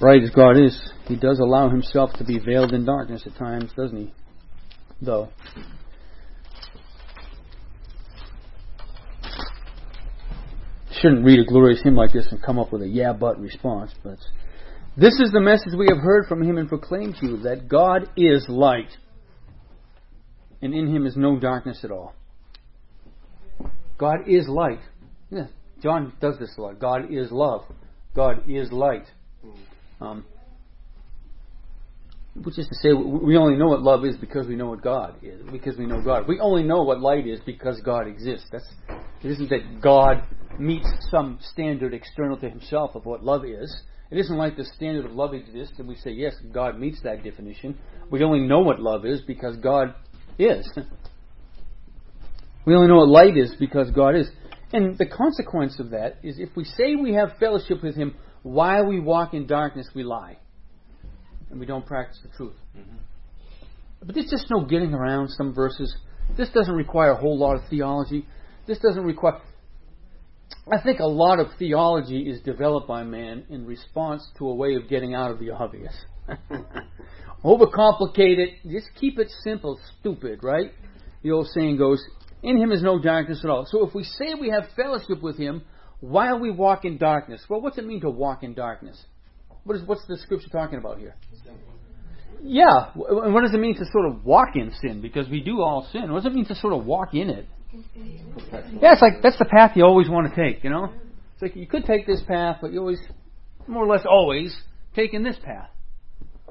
Right 0.00 0.22
as 0.22 0.30
God 0.30 0.56
is, 0.56 0.92
He 1.06 1.16
does 1.16 1.40
allow 1.40 1.68
Himself 1.68 2.12
to 2.14 2.24
be 2.24 2.38
veiled 2.38 2.72
in 2.72 2.86
darkness 2.86 3.22
at 3.26 3.36
times, 3.36 3.70
doesn't 3.76 3.96
He? 3.96 4.14
Though. 5.02 5.28
Shouldn't 11.00 11.24
read 11.24 11.40
a 11.40 11.44
glorious 11.44 11.80
hymn 11.82 11.94
like 11.94 12.12
this 12.12 12.28
and 12.30 12.42
come 12.42 12.58
up 12.58 12.72
with 12.72 12.82
a 12.82 12.88
yeah 12.88 13.12
but 13.12 13.40
response, 13.40 13.92
but 14.02 14.18
this 14.96 15.18
is 15.20 15.30
the 15.32 15.40
message 15.40 15.72
we 15.78 15.86
have 15.88 16.02
heard 16.02 16.26
from 16.26 16.42
Him 16.42 16.58
and 16.58 16.68
proclaimed 16.68 17.16
to 17.20 17.26
you 17.26 17.36
that 17.38 17.68
God 17.68 18.10
is 18.16 18.44
light, 18.48 18.90
and 20.60 20.74
in 20.74 20.94
Him 20.94 21.06
is 21.06 21.16
no 21.16 21.38
darkness 21.38 21.80
at 21.84 21.90
all. 21.90 22.14
God 23.96 24.28
is 24.28 24.48
light. 24.48 24.80
Yeah, 25.30 25.46
John 25.82 26.12
does 26.20 26.38
this 26.38 26.54
a 26.58 26.60
lot. 26.60 26.78
God 26.78 27.10
is 27.10 27.30
love. 27.30 27.62
God 28.14 28.48
is 28.48 28.70
light. 28.72 29.06
Um, 30.00 30.24
which 32.42 32.58
is 32.58 32.66
to 32.68 32.74
say, 32.76 32.92
we 32.92 33.36
only 33.36 33.56
know 33.56 33.68
what 33.68 33.82
love 33.82 34.04
is 34.04 34.16
because 34.16 34.46
we 34.46 34.56
know 34.56 34.66
what 34.66 34.82
God 34.82 35.16
is, 35.22 35.40
because 35.52 35.76
we 35.76 35.86
know 35.86 36.00
God. 36.02 36.26
We 36.26 36.40
only 36.40 36.62
know 36.62 36.82
what 36.82 37.00
light 37.00 37.26
is 37.26 37.40
because 37.44 37.80
God 37.80 38.06
exists. 38.06 38.48
That's, 38.50 38.66
it 39.22 39.30
isn't 39.30 39.50
that 39.50 39.80
God 39.82 40.22
meets 40.58 40.88
some 41.10 41.38
standard 41.42 41.92
external 41.92 42.36
to 42.38 42.48
Himself 42.48 42.94
of 42.94 43.04
what 43.04 43.22
love 43.22 43.44
is. 43.44 43.82
It 44.10 44.18
isn't 44.18 44.36
like 44.36 44.56
the 44.56 44.64
standard 44.64 45.04
of 45.04 45.12
love 45.12 45.34
exists 45.34 45.74
and 45.78 45.86
we 45.86 45.96
say, 45.96 46.10
yes, 46.10 46.34
God 46.52 46.78
meets 46.78 47.00
that 47.02 47.22
definition. 47.22 47.78
We 48.10 48.24
only 48.24 48.40
know 48.40 48.60
what 48.60 48.80
love 48.80 49.06
is 49.06 49.20
because 49.22 49.56
God 49.56 49.94
is. 50.38 50.68
We 52.66 52.74
only 52.74 52.88
know 52.88 52.96
what 52.96 53.08
light 53.08 53.36
is 53.36 53.54
because 53.58 53.90
God 53.90 54.16
is. 54.16 54.28
And 54.72 54.96
the 54.98 55.06
consequence 55.06 55.80
of 55.80 55.90
that 55.90 56.18
is 56.22 56.38
if 56.38 56.50
we 56.56 56.64
say 56.64 56.94
we 56.94 57.14
have 57.14 57.36
fellowship 57.40 57.82
with 57.82 57.96
Him 57.96 58.14
while 58.42 58.86
we 58.86 59.00
walk 59.00 59.34
in 59.34 59.46
darkness, 59.46 59.88
we 59.94 60.02
lie. 60.02 60.38
And 61.50 61.58
we 61.58 61.66
don't 61.66 61.84
practice 61.84 62.18
the 62.22 62.28
truth. 62.36 62.54
Mm-hmm. 62.76 62.96
But 64.04 64.14
there's 64.14 64.30
just 64.30 64.46
no 64.50 64.64
getting 64.64 64.94
around 64.94 65.28
some 65.28 65.52
verses. 65.52 65.94
This 66.36 66.48
doesn't 66.50 66.74
require 66.74 67.10
a 67.10 67.16
whole 67.16 67.38
lot 67.38 67.56
of 67.56 67.62
theology. 67.68 68.24
This 68.66 68.78
doesn't 68.78 69.04
require. 69.04 69.40
I 70.72 70.80
think 70.82 71.00
a 71.00 71.06
lot 71.06 71.40
of 71.40 71.48
theology 71.58 72.22
is 72.22 72.40
developed 72.42 72.88
by 72.88 73.02
man 73.02 73.44
in 73.50 73.66
response 73.66 74.26
to 74.38 74.48
a 74.48 74.54
way 74.54 74.74
of 74.74 74.88
getting 74.88 75.14
out 75.14 75.30
of 75.30 75.38
the 75.38 75.50
obvious. 75.50 75.94
Overcomplicate 77.44 78.38
it. 78.38 78.50
Just 78.68 78.88
keep 78.98 79.18
it 79.18 79.28
simple, 79.42 79.78
stupid, 79.98 80.40
right? 80.42 80.70
The 81.22 81.32
old 81.32 81.48
saying 81.48 81.76
goes, 81.76 82.02
in 82.42 82.56
him 82.56 82.72
is 82.72 82.82
no 82.82 82.98
darkness 82.98 83.40
at 83.44 83.50
all. 83.50 83.66
So 83.66 83.86
if 83.86 83.94
we 83.94 84.04
say 84.04 84.34
we 84.40 84.50
have 84.50 84.64
fellowship 84.76 85.22
with 85.22 85.36
him 85.36 85.62
while 86.00 86.38
we 86.38 86.50
walk 86.50 86.84
in 86.84 86.96
darkness, 86.98 87.42
well, 87.48 87.60
what's 87.60 87.78
it 87.78 87.86
mean 87.86 88.00
to 88.00 88.10
walk 88.10 88.42
in 88.42 88.54
darkness? 88.54 89.02
What 89.64 89.76
is, 89.76 89.82
what's 89.86 90.06
the 90.06 90.16
scripture 90.16 90.48
talking 90.48 90.78
about 90.78 90.98
here? 90.98 91.14
Yeah. 92.42 92.92
And 92.94 93.34
what 93.34 93.42
does 93.42 93.54
it 93.54 93.60
mean 93.60 93.76
to 93.76 93.84
sort 93.92 94.06
of 94.06 94.24
walk 94.24 94.56
in 94.56 94.72
sin? 94.80 95.00
Because 95.00 95.28
we 95.28 95.40
do 95.40 95.60
all 95.60 95.88
sin. 95.92 96.12
What 96.12 96.22
does 96.22 96.32
it 96.32 96.34
mean 96.34 96.46
to 96.46 96.54
sort 96.54 96.72
of 96.72 96.84
walk 96.84 97.14
in 97.14 97.30
it? 97.30 97.46
Yeah, 97.72 98.92
it's 98.92 99.02
like 99.02 99.22
that's 99.22 99.38
the 99.38 99.44
path 99.44 99.76
you 99.76 99.84
always 99.84 100.08
want 100.08 100.32
to 100.32 100.34
take, 100.34 100.64
you 100.64 100.70
know? 100.70 100.92
It's 101.34 101.42
like 101.42 101.56
you 101.56 101.66
could 101.66 101.84
take 101.84 102.06
this 102.06 102.20
path, 102.26 102.58
but 102.60 102.72
you 102.72 102.80
always, 102.80 103.00
more 103.66 103.84
or 103.84 103.86
less 103.86 104.04
always, 104.08 104.56
taking 104.94 105.22
this 105.22 105.36
path. 105.44 105.68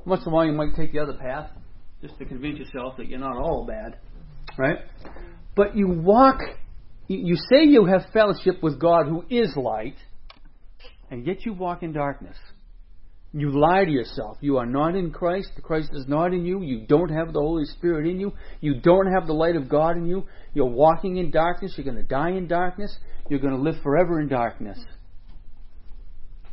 Once 0.05 0.23
in 0.25 0.31
a 0.31 0.35
while 0.35 0.45
you 0.45 0.53
might 0.53 0.75
take 0.75 0.93
the 0.93 0.99
other 0.99 1.13
path, 1.13 1.49
just 2.01 2.17
to 2.19 2.25
convince 2.25 2.57
yourself 2.57 2.95
that 2.97 3.07
you're 3.07 3.19
not 3.19 3.35
all 3.35 3.65
bad. 3.65 3.97
Right? 4.57 4.77
But 5.55 5.75
you 5.75 5.89
walk, 5.89 6.39
you 7.07 7.35
say 7.35 7.65
you 7.65 7.85
have 7.85 8.05
fellowship 8.13 8.63
with 8.63 8.79
God 8.79 9.07
who 9.07 9.25
is 9.29 9.55
light, 9.57 9.97
and 11.11 11.27
yet 11.27 11.45
you 11.45 11.53
walk 11.53 11.83
in 11.83 11.91
darkness. 11.91 12.37
You 13.31 13.51
lie 13.51 13.85
to 13.85 13.91
yourself. 13.91 14.37
You 14.41 14.57
are 14.57 14.65
not 14.65 14.95
in 14.95 15.11
Christ. 15.11 15.51
Christ 15.61 15.91
is 15.93 16.07
not 16.07 16.33
in 16.33 16.45
you. 16.45 16.63
You 16.63 16.85
don't 16.87 17.09
have 17.09 17.31
the 17.31 17.39
Holy 17.39 17.65
Spirit 17.65 18.07
in 18.07 18.19
you. 18.19 18.33
You 18.59 18.79
don't 18.79 19.11
have 19.13 19.27
the 19.27 19.33
light 19.33 19.55
of 19.55 19.69
God 19.69 19.97
in 19.97 20.07
you. 20.07 20.25
You're 20.55 20.65
walking 20.65 21.17
in 21.17 21.29
darkness. 21.29 21.73
You're 21.77 21.85
going 21.85 21.97
to 21.97 22.03
die 22.03 22.31
in 22.31 22.47
darkness. 22.47 22.95
You're 23.29 23.39
going 23.39 23.55
to 23.55 23.61
live 23.61 23.75
forever 23.83 24.19
in 24.19 24.29
darkness. 24.29 24.79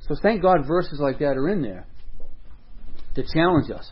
So 0.07 0.14
thank 0.22 0.43
God 0.43 0.66
verses 0.66 1.01
like 1.01 1.18
that 1.20 1.37
are 1.37 1.49
in 1.49 1.62
there 1.62 1.87
to 3.14 3.24
challenge 3.35 3.70
us. 3.70 3.91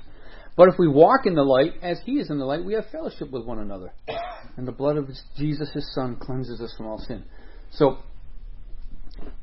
But 0.57 0.68
if 0.68 0.74
we 0.78 0.87
walk 0.87 1.26
in 1.26 1.35
the 1.35 1.43
light 1.43 1.72
as 1.82 1.99
He 2.05 2.12
is 2.12 2.30
in 2.30 2.39
the 2.39 2.45
light, 2.45 2.64
we 2.64 2.74
have 2.74 2.85
fellowship 2.93 3.30
with 3.30 3.45
one 3.45 3.59
another. 3.59 3.93
And 4.57 4.68
the 4.68 4.72
blood 4.72 4.97
of 4.97 5.09
Jesus, 5.37 5.70
His 5.72 5.93
Son, 5.95 6.16
cleanses 6.16 6.61
us 6.61 6.72
from 6.76 6.87
all 6.87 6.99
sin. 6.99 7.24
So, 7.72 7.99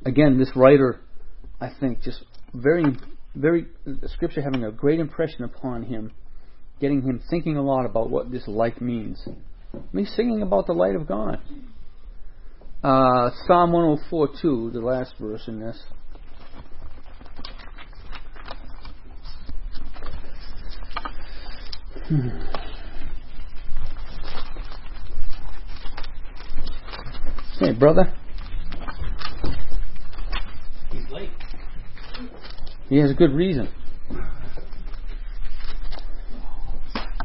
again, 0.06 0.38
this 0.38 0.52
writer, 0.56 1.02
I 1.60 1.70
think, 1.80 2.02
just 2.02 2.24
very, 2.54 2.86
very, 3.36 3.66
scripture 4.08 4.42
having 4.42 4.64
a 4.64 4.72
great 4.72 5.00
impression 5.00 5.44
upon 5.44 5.84
him, 5.84 6.12
getting 6.80 7.02
him 7.02 7.22
thinking 7.30 7.58
a 7.58 7.62
lot 7.62 7.86
about 7.86 8.10
what 8.10 8.32
this 8.32 8.48
light 8.48 8.82
means. 8.82 9.22
I 9.74 9.80
mean, 9.94 10.06
singing 10.06 10.42
about 10.42 10.68
the 10.68 10.74
light 10.74 10.96
of 10.96 11.08
God. 11.08 11.40
Uh, 12.84 13.30
Psalm 13.46 13.72
104 13.72 14.30
2, 14.42 14.72
the 14.74 14.80
last 14.80 15.14
verse 15.20 15.48
in 15.48 15.60
this. 15.60 15.82
Hey, 27.60 27.74
brother. 27.74 28.12
He's 30.92 31.10
late. 31.12 31.30
He 32.92 32.98
has 32.98 33.10
a 33.10 33.14
good 33.14 33.32
reason. 33.32 33.70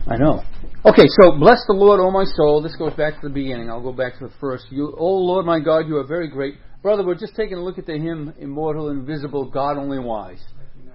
I 0.07 0.17
know. 0.17 0.45
Okay, 0.85 1.07
so 1.21 1.33
bless 1.33 1.59
the 1.67 1.73
Lord, 1.73 1.99
O 1.99 2.09
my 2.13 2.23
soul. 2.37 2.63
This 2.63 2.77
goes 2.77 2.93
back 2.93 3.21
to 3.21 3.27
the 3.27 3.35
beginning. 3.35 3.69
I'll 3.69 3.83
go 3.83 3.93
back 3.93 4.17
to 4.21 4.29
the 4.29 4.33
first. 4.41 4.67
You, 4.71 4.95
O 4.97 5.05
Lord 5.05 5.45
my 5.45 5.59
God, 5.59 5.89
you 5.89 5.97
are 5.97 6.07
very 6.07 6.29
great. 6.29 6.55
Brother, 6.83 7.05
we're 7.05 7.19
just 7.19 7.35
taking 7.35 7.59
a 7.59 7.61
look 7.65 7.79
at 7.79 7.87
the 7.87 7.95
hymn, 7.99 8.33
Immortal, 8.39 8.91
Invisible, 8.91 9.51
God 9.51 9.77
Only 9.77 9.99
Wise. 9.99 10.41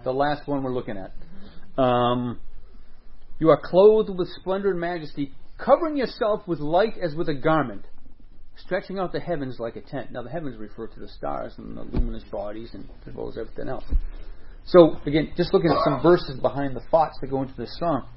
The 0.05 0.13
last 0.13 0.47
one 0.47 0.63
we're 0.63 0.71
looking 0.71 0.95
at. 0.97 1.11
Um, 1.77 2.39
you 3.39 3.49
are 3.49 3.59
clothed 3.61 4.17
with 4.17 4.29
splendor 4.39 4.71
and 4.71 4.79
majesty, 4.79 5.33
covering 5.57 5.97
yourself 5.97 6.47
with 6.47 6.59
light 6.59 6.93
as 6.97 7.13
with 7.13 7.27
a 7.27 7.35
garment, 7.35 7.83
stretching 8.55 8.99
out 8.99 9.11
the 9.11 9.19
heavens 9.19 9.57
like 9.59 9.75
a 9.75 9.81
tent. 9.81 10.13
Now, 10.13 10.23
the 10.23 10.29
heavens 10.29 10.57
refer 10.57 10.87
to 10.87 10.99
the 11.01 11.09
stars 11.09 11.55
and 11.57 11.75
the 11.75 11.81
luminous 11.81 12.23
bodies 12.31 12.69
and 12.73 12.87
as 13.05 13.13
well 13.13 13.27
as 13.27 13.37
everything 13.37 13.67
else. 13.67 13.83
So, 14.65 14.97
again, 15.05 15.31
just 15.35 15.53
looking 15.53 15.71
at 15.71 15.83
some 15.83 16.01
verses 16.01 16.39
behind 16.39 16.75
the 16.75 16.81
thoughts 16.91 17.17
that 17.21 17.27
go 17.27 17.41
into 17.41 17.55
this 17.55 17.75
song. 17.79 18.07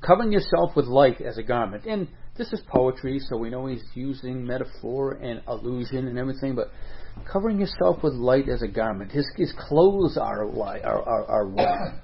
Covering 0.00 0.32
yourself 0.32 0.74
with 0.76 0.86
light 0.86 1.20
as 1.20 1.38
a 1.38 1.42
garment. 1.42 1.84
And 1.86 2.08
this 2.36 2.52
is 2.52 2.60
poetry, 2.66 3.20
so 3.20 3.36
we 3.36 3.48
know 3.48 3.66
he's 3.66 3.84
using 3.94 4.44
metaphor 4.44 5.12
and 5.12 5.40
allusion 5.46 6.08
and 6.08 6.18
everything, 6.18 6.56
but 6.56 6.70
covering 7.30 7.60
yourself 7.60 8.02
with 8.02 8.14
light 8.14 8.48
as 8.48 8.62
a 8.62 8.68
garment. 8.68 9.12
His, 9.12 9.26
his 9.36 9.52
clothes 9.56 10.18
are, 10.20 10.44
light, 10.46 10.84
are, 10.84 11.00
are, 11.00 11.24
are 11.26 11.46
white. 11.46 12.00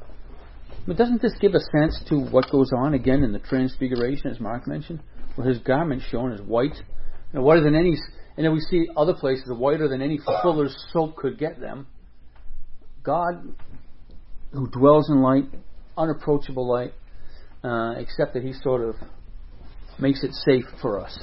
But 0.86 0.96
doesn't 0.96 1.20
this 1.20 1.34
give 1.40 1.54
a 1.54 1.60
sense 1.78 2.00
to 2.08 2.16
what 2.16 2.50
goes 2.50 2.70
on 2.76 2.94
again 2.94 3.22
in 3.22 3.32
the 3.32 3.38
transfiguration, 3.38 4.30
as 4.30 4.40
Mark 4.40 4.66
mentioned, 4.66 5.00
where 5.34 5.48
his 5.48 5.58
garment 5.58 6.02
shown 6.10 6.32
as 6.32 6.40
white, 6.40 6.76
and 7.32 7.42
whiter 7.42 7.62
than 7.62 7.74
any, 7.74 7.96
and 8.36 8.46
then 8.46 8.52
we 8.52 8.60
see 8.60 8.88
other 8.96 9.14
places 9.14 9.50
whiter 9.50 9.88
than 9.88 10.00
any 10.00 10.18
fuller's 10.42 10.76
soap 10.92 11.16
could 11.16 11.38
get 11.38 11.60
them. 11.60 11.86
God, 13.02 13.54
who 14.52 14.68
dwells 14.68 15.08
in 15.10 15.22
light, 15.22 15.44
unapproachable 15.96 16.68
light, 16.68 16.92
uh, 17.62 17.94
except 17.98 18.34
that 18.34 18.42
He 18.42 18.52
sort 18.52 18.82
of 18.82 18.96
makes 19.98 20.24
it 20.24 20.32
safe 20.32 20.64
for 20.80 21.00
us. 21.00 21.18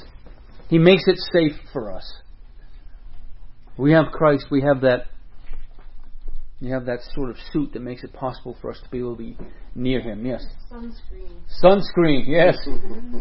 He 0.68 0.78
makes 0.78 1.04
it 1.06 1.16
safe 1.32 1.58
for 1.72 1.92
us. 1.92 2.20
We 3.76 3.92
have 3.92 4.06
Christ. 4.12 4.46
We 4.50 4.62
have 4.62 4.82
that 4.82 5.06
you 6.60 6.74
have 6.74 6.86
that 6.86 6.98
sort 7.14 7.30
of 7.30 7.36
suit 7.52 7.72
that 7.74 7.82
makes 7.82 8.02
it 8.02 8.12
possible 8.12 8.56
for 8.60 8.72
us 8.72 8.80
to 8.82 8.90
be 8.90 8.98
able 8.98 9.14
to 9.14 9.22
be 9.22 9.36
near 9.76 10.00
Him. 10.00 10.26
Yes. 10.26 10.44
Sunscreen. 10.72 11.30
Sunscreen. 11.62 12.24
Yes. 12.26 12.56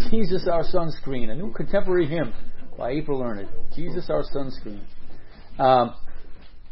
Jesus, 0.11 0.47
our 0.51 0.63
sunscreen. 0.63 1.29
A 1.29 1.35
new 1.35 1.53
contemporary 1.53 2.07
hymn 2.07 2.33
by 2.77 2.91
April 2.91 3.19
Learned. 3.19 3.47
Jesus, 3.75 4.09
our 4.09 4.23
sunscreen. 4.23 4.81
Um, 5.59 5.93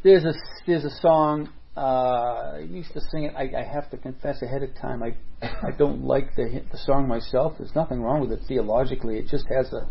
there's 0.03 0.23
a 0.23 0.33
there's 0.65 0.85
a 0.85 0.95
song. 1.01 1.49
Uh, 1.77 2.53
I 2.55 2.67
used 2.69 2.93
to 2.93 3.01
sing 3.11 3.25
it. 3.25 3.33
I, 3.35 3.51
I 3.59 3.63
have 3.63 3.89
to 3.91 3.97
confess 3.97 4.41
ahead 4.41 4.63
of 4.63 4.69
time. 4.81 5.03
I 5.03 5.15
I 5.41 5.71
don't 5.77 6.05
like 6.05 6.35
the 6.35 6.63
the 6.71 6.77
song 6.77 7.07
myself. 7.07 7.55
There's 7.57 7.75
nothing 7.75 8.01
wrong 8.01 8.21
with 8.21 8.31
it 8.31 8.39
theologically. 8.47 9.17
It 9.17 9.27
just 9.27 9.45
has 9.49 9.73
a. 9.73 9.89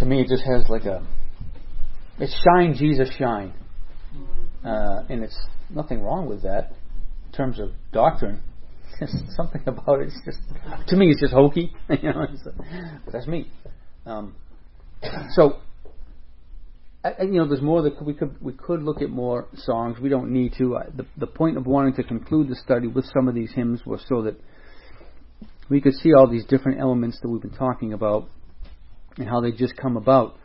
To 0.00 0.04
me, 0.04 0.20
it 0.20 0.28
just 0.28 0.42
has 0.42 0.68
like 0.68 0.84
a. 0.84 1.06
It's 2.18 2.34
shine, 2.42 2.74
Jesus, 2.74 3.08
shine 3.16 3.52
uh, 4.66 5.04
and 5.08 5.22
it's 5.22 5.38
nothing 5.70 6.02
wrong 6.02 6.28
with 6.28 6.42
that 6.42 6.72
in 7.26 7.32
terms 7.32 7.60
of 7.60 7.70
doctrine. 7.92 8.42
Something 9.36 9.62
about 9.66 10.00
it. 10.00 10.08
It's 10.08 10.20
just 10.24 10.38
to 10.88 10.96
me, 10.96 11.10
it's 11.10 11.20
just 11.20 11.32
hokey. 11.32 11.72
you 11.88 12.12
know, 12.12 12.26
it's, 12.30 12.46
that's 13.12 13.26
me. 13.26 13.50
Um, 14.04 14.34
so, 15.30 15.58
I, 17.18 17.22
you 17.22 17.32
know, 17.32 17.48
there's 17.48 17.62
more 17.62 17.82
that 17.82 18.02
we 18.02 18.14
could 18.14 18.40
we 18.40 18.52
could 18.52 18.82
look 18.82 19.02
at 19.02 19.10
more 19.10 19.46
songs. 19.54 19.98
We 20.00 20.08
don't 20.08 20.30
need 20.30 20.54
to. 20.58 20.76
I, 20.76 20.84
the 20.94 21.06
the 21.16 21.26
point 21.26 21.56
of 21.56 21.66
wanting 21.66 21.94
to 21.94 22.02
conclude 22.02 22.48
the 22.48 22.56
study 22.56 22.86
with 22.86 23.04
some 23.12 23.28
of 23.28 23.34
these 23.34 23.52
hymns 23.52 23.84
was 23.84 24.04
so 24.08 24.22
that 24.22 24.40
we 25.68 25.80
could 25.80 25.94
see 25.94 26.12
all 26.14 26.28
these 26.28 26.44
different 26.46 26.80
elements 26.80 27.18
that 27.22 27.28
we've 27.28 27.42
been 27.42 27.56
talking 27.56 27.92
about 27.92 28.28
and 29.16 29.28
how 29.28 29.40
they 29.40 29.52
just 29.52 29.76
come 29.76 29.96
about. 29.96 30.36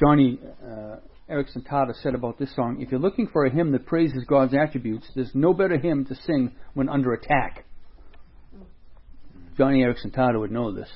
Joni 0.00 0.38
uh, 0.62 0.96
Eareckson 1.30 1.66
Tada 1.66 1.94
said 2.02 2.14
about 2.14 2.38
this 2.38 2.54
song: 2.54 2.80
If 2.80 2.90
you're 2.90 3.00
looking 3.00 3.28
for 3.28 3.46
a 3.46 3.50
hymn 3.50 3.72
that 3.72 3.86
praises 3.86 4.24
God's 4.28 4.54
attributes, 4.54 5.06
there's 5.14 5.30
no 5.34 5.52
better 5.54 5.78
hymn 5.78 6.04
to 6.06 6.14
sing 6.14 6.52
when 6.74 6.88
under 6.88 7.12
attack. 7.12 7.64
Joni 9.58 9.78
Eareckson 9.78 10.14
Tada 10.14 10.38
would 10.38 10.50
know 10.50 10.72
this. 10.72 10.88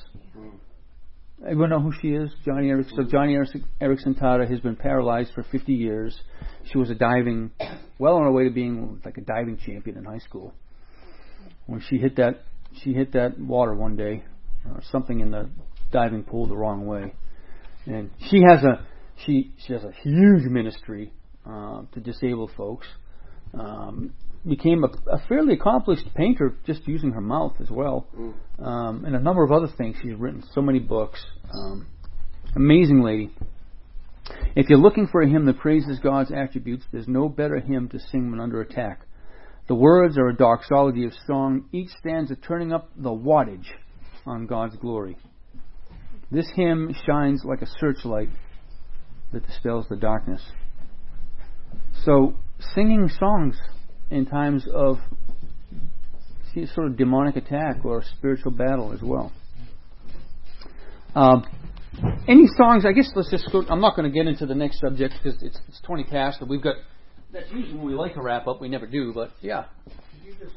Everyone 1.41 1.69
know 1.69 1.79
who 1.79 1.93
she 2.01 2.09
is? 2.09 2.29
Joni 2.45 2.65
Eareckson. 2.65 2.95
So 2.95 3.03
Joni 3.03 3.33
Eareckson- 3.81 4.19
Tada 4.19 4.49
has 4.49 4.59
been 4.59 4.75
paralyzed 4.75 5.31
for 5.33 5.43
50 5.43 5.73
years. 5.73 6.19
She 6.65 6.77
was 6.77 6.89
a 6.89 6.95
diving, 6.95 7.51
well 7.97 8.15
on 8.15 8.23
her 8.23 8.31
way 8.31 8.43
to 8.43 8.49
being 8.49 9.01
like 9.05 9.17
a 9.17 9.21
diving 9.21 9.57
champion 9.57 9.97
in 9.97 10.03
high 10.03 10.19
school. 10.19 10.53
When 11.65 11.79
she 11.79 11.97
hit 11.97 12.17
that, 12.17 12.41
she 12.83 12.93
hit 12.93 13.13
that 13.13 13.39
water 13.39 13.73
one 13.73 13.95
day, 13.95 14.23
or 14.65 14.81
something 14.91 15.21
in 15.21 15.31
the 15.31 15.49
diving 15.91 16.23
pool 16.23 16.45
the 16.45 16.57
wrong 16.57 16.85
way, 16.85 17.13
and 17.85 18.11
she 18.29 18.41
has 18.47 18.63
a 18.63 18.85
she 19.25 19.51
she 19.65 19.73
has 19.73 19.83
a 19.83 19.91
huge 19.91 20.43
ministry 20.43 21.13
uh, 21.45 21.83
to 21.93 21.99
disabled 21.99 22.51
folks. 22.57 22.87
Um, 23.53 24.13
became 24.47 24.83
a, 24.83 24.87
a 25.11 25.19
fairly 25.27 25.53
accomplished 25.53 26.05
painter 26.15 26.55
just 26.65 26.87
using 26.87 27.11
her 27.11 27.21
mouth 27.21 27.53
as 27.61 27.69
well, 27.69 28.07
um, 28.59 29.03
and 29.05 29.15
a 29.15 29.19
number 29.19 29.43
of 29.43 29.51
other 29.51 29.67
things. 29.77 29.97
She's 30.01 30.15
written 30.15 30.43
so 30.53 30.61
many 30.61 30.79
books. 30.79 31.23
Um, 31.53 31.87
amazing 32.55 33.01
lady. 33.01 33.31
If 34.55 34.69
you're 34.69 34.79
looking 34.79 35.07
for 35.07 35.21
a 35.21 35.29
hymn 35.29 35.45
that 35.45 35.59
praises 35.59 35.99
God's 35.99 36.31
attributes, 36.31 36.85
there's 36.91 37.07
no 37.07 37.29
better 37.29 37.59
hymn 37.59 37.89
to 37.89 37.99
sing 37.99 38.31
when 38.31 38.39
under 38.39 38.61
attack. 38.61 39.01
The 39.67 39.75
words 39.75 40.17
are 40.17 40.29
a 40.29 40.35
doxology 40.35 41.05
of 41.05 41.13
song. 41.27 41.65
Each 41.71 41.89
stanza 41.99 42.35
turning 42.35 42.73
up 42.73 42.89
the 42.95 43.09
wattage 43.09 43.67
on 44.25 44.47
God's 44.47 44.75
glory. 44.77 45.17
This 46.31 46.49
hymn 46.55 46.95
shines 47.05 47.43
like 47.43 47.61
a 47.61 47.67
searchlight 47.79 48.29
that 49.31 49.45
dispels 49.45 49.87
the 49.89 49.95
darkness. 49.95 50.41
So, 52.03 52.35
singing 52.73 53.09
songs 53.09 53.59
in 54.11 54.25
times 54.25 54.67
of 54.73 54.97
sort 56.73 56.87
of 56.87 56.97
demonic 56.97 57.35
attack 57.35 57.85
or 57.85 58.03
spiritual 58.17 58.51
battle 58.51 58.91
as 58.91 59.01
well. 59.01 59.31
Um, 61.15 61.45
any 62.27 62.47
songs? 62.57 62.85
I 62.85 62.91
guess 62.91 63.09
let's 63.15 63.31
just 63.31 63.49
go. 63.51 63.63
I'm 63.69 63.81
not 63.81 63.95
going 63.95 64.09
to 64.09 64.13
get 64.13 64.27
into 64.27 64.45
the 64.45 64.55
next 64.55 64.79
subject 64.79 65.15
because 65.21 65.41
it's, 65.41 65.59
it's 65.67 65.81
20 65.81 66.03
past, 66.05 66.41
and 66.41 66.49
we've 66.49 66.61
got. 66.61 66.75
That's 67.31 67.49
usually 67.51 67.75
when 67.75 67.85
we 67.85 67.93
like 67.93 68.15
to 68.15 68.21
wrap 68.21 68.47
up. 68.47 68.61
We 68.61 68.69
never 68.69 68.87
do, 68.87 69.11
but 69.13 69.31
yeah. 69.41 69.65
Could 69.85 69.93
you 70.25 70.33
just 70.39 70.55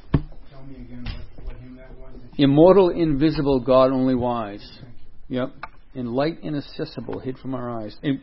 tell 0.50 0.62
me 0.64 0.76
again 0.76 1.04
what, 1.36 1.46
what 1.46 1.56
hymn 1.56 1.76
that 1.76 1.96
was? 1.98 2.14
Immortal, 2.38 2.90
invisible, 2.90 3.60
God 3.60 3.90
only 3.90 4.14
wise. 4.14 4.66
Yep. 5.28 5.52
In 5.94 6.12
light 6.12 6.38
inaccessible, 6.42 7.18
hid 7.18 7.38
from 7.38 7.54
our 7.54 7.70
eyes. 7.70 7.96
And 8.02 8.20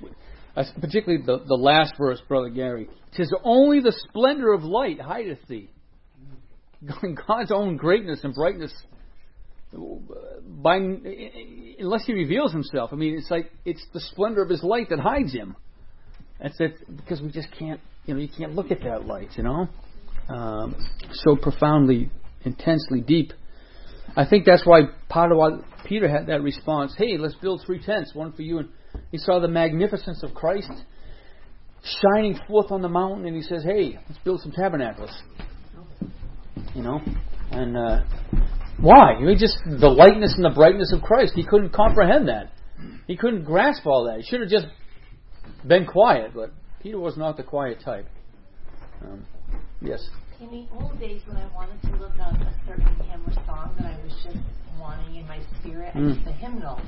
particularly 0.82 1.24
the, 1.26 1.40
the 1.46 1.56
last 1.56 1.94
verse, 1.98 2.22
Brother 2.28 2.50
Gary. 2.50 2.90
Tis 3.16 3.34
only 3.44 3.80
the 3.80 3.94
splendor 4.10 4.54
of 4.54 4.64
light 4.64 5.00
hideth 5.00 5.40
thee. 5.48 5.70
God's 7.28 7.52
own 7.52 7.78
greatness 7.78 8.22
and 8.24 8.34
brightness, 8.34 8.74
by 9.74 10.78
unless 10.78 12.06
He 12.06 12.14
reveals 12.14 12.52
Himself. 12.52 12.92
I 12.92 12.96
mean, 12.96 13.18
it's 13.18 13.30
like 13.30 13.52
it's 13.66 13.86
the 13.94 14.00
splendor 14.00 14.42
of 14.42 14.50
His 14.50 14.64
light 14.64 14.90
that 14.90 15.00
hides 15.00 15.34
Him. 15.34 15.56
That's 16.42 16.60
it, 16.60 16.74
because 16.96 17.22
we 17.22 17.32
just 17.32 17.50
can't, 17.58 17.82
you 18.06 18.14
know, 18.14 18.20
you 18.20 18.30
can't 18.30 18.56
look 18.56 18.72
at 18.72 18.82
that 18.84 19.06
light, 19.06 19.30
you 19.36 19.44
know, 19.44 19.68
um, 20.30 20.76
so 21.12 21.36
profoundly, 21.36 22.10
intensely 22.46 23.02
deep. 23.02 23.34
I 24.16 24.26
think 24.26 24.46
that's 24.46 24.66
why 24.66 24.84
part 25.10 25.32
of 25.32 25.38
why 25.38 25.60
Peter 25.86 26.08
had 26.08 26.28
that 26.28 26.42
response. 26.42 26.94
Hey, 26.98 27.18
let's 27.18 27.36
build 27.36 27.62
three 27.66 27.84
tents, 27.84 28.16
one 28.16 28.32
for 28.32 28.42
you. 28.42 28.60
And 28.60 28.70
he 29.12 29.18
saw 29.18 29.40
the 29.40 29.48
magnificence 29.48 30.24
of 30.24 30.34
Christ 30.34 30.72
shining 31.84 32.38
forth 32.48 32.72
on 32.72 32.82
the 32.82 32.90
mountain, 32.90 33.26
and 33.26 33.36
he 33.36 33.42
says, 33.42 33.64
"Hey, 33.64 33.98
let's 34.08 34.22
build 34.24 34.42
some 34.42 34.52
tabernacles." 34.52 35.12
You 36.76 36.84
know, 36.84 37.02
and 37.52 37.78
uh, 37.78 38.04
why? 38.80 39.14
I 39.14 39.22
mean, 39.22 39.38
just 39.38 39.58
the 39.66 39.90
lightness 39.90 40.34
and 40.36 40.46
the 40.46 40.56
brightness 40.56 40.94
of 40.94 41.02
Christ. 41.02 41.34
He 41.36 41.46
couldn't 41.46 41.74
comprehend 41.74 42.28
that. 42.28 42.52
He 43.08 43.18
couldn't 43.18 43.44
grasp 43.44 43.86
all 43.86 44.06
that. 44.06 44.22
He 44.22 44.24
should 44.24 44.42
have 44.42 44.50
just 44.50 44.68
been 45.68 45.86
quiet. 45.86 46.32
But 46.34 46.52
Peter 46.82 47.00
was 47.00 47.18
not 47.18 47.38
the 47.38 47.44
quiet 47.44 47.82
type. 47.84 48.08
Um, 49.02 49.26
yes. 49.82 50.08
In 50.40 50.50
the 50.52 50.68
old 50.80 50.98
days, 51.00 51.22
when 51.26 51.38
I 51.38 51.48
wanted 51.54 51.82
to 51.82 51.92
look 51.98 52.18
up 52.20 52.34
a 52.34 52.54
certain 52.66 52.96
hymn 53.04 53.24
or 53.28 53.34
song 53.46 53.76
that 53.80 53.88
I 53.88 54.04
was 54.04 54.14
just 54.24 54.38
wanting 54.80 55.16
in 55.16 55.28
my 55.28 55.40
spirit, 55.60 55.92
I 55.96 56.00
Mm. 56.00 56.16
used 56.16 56.26
the 56.26 56.32
hymnal. 56.32 56.80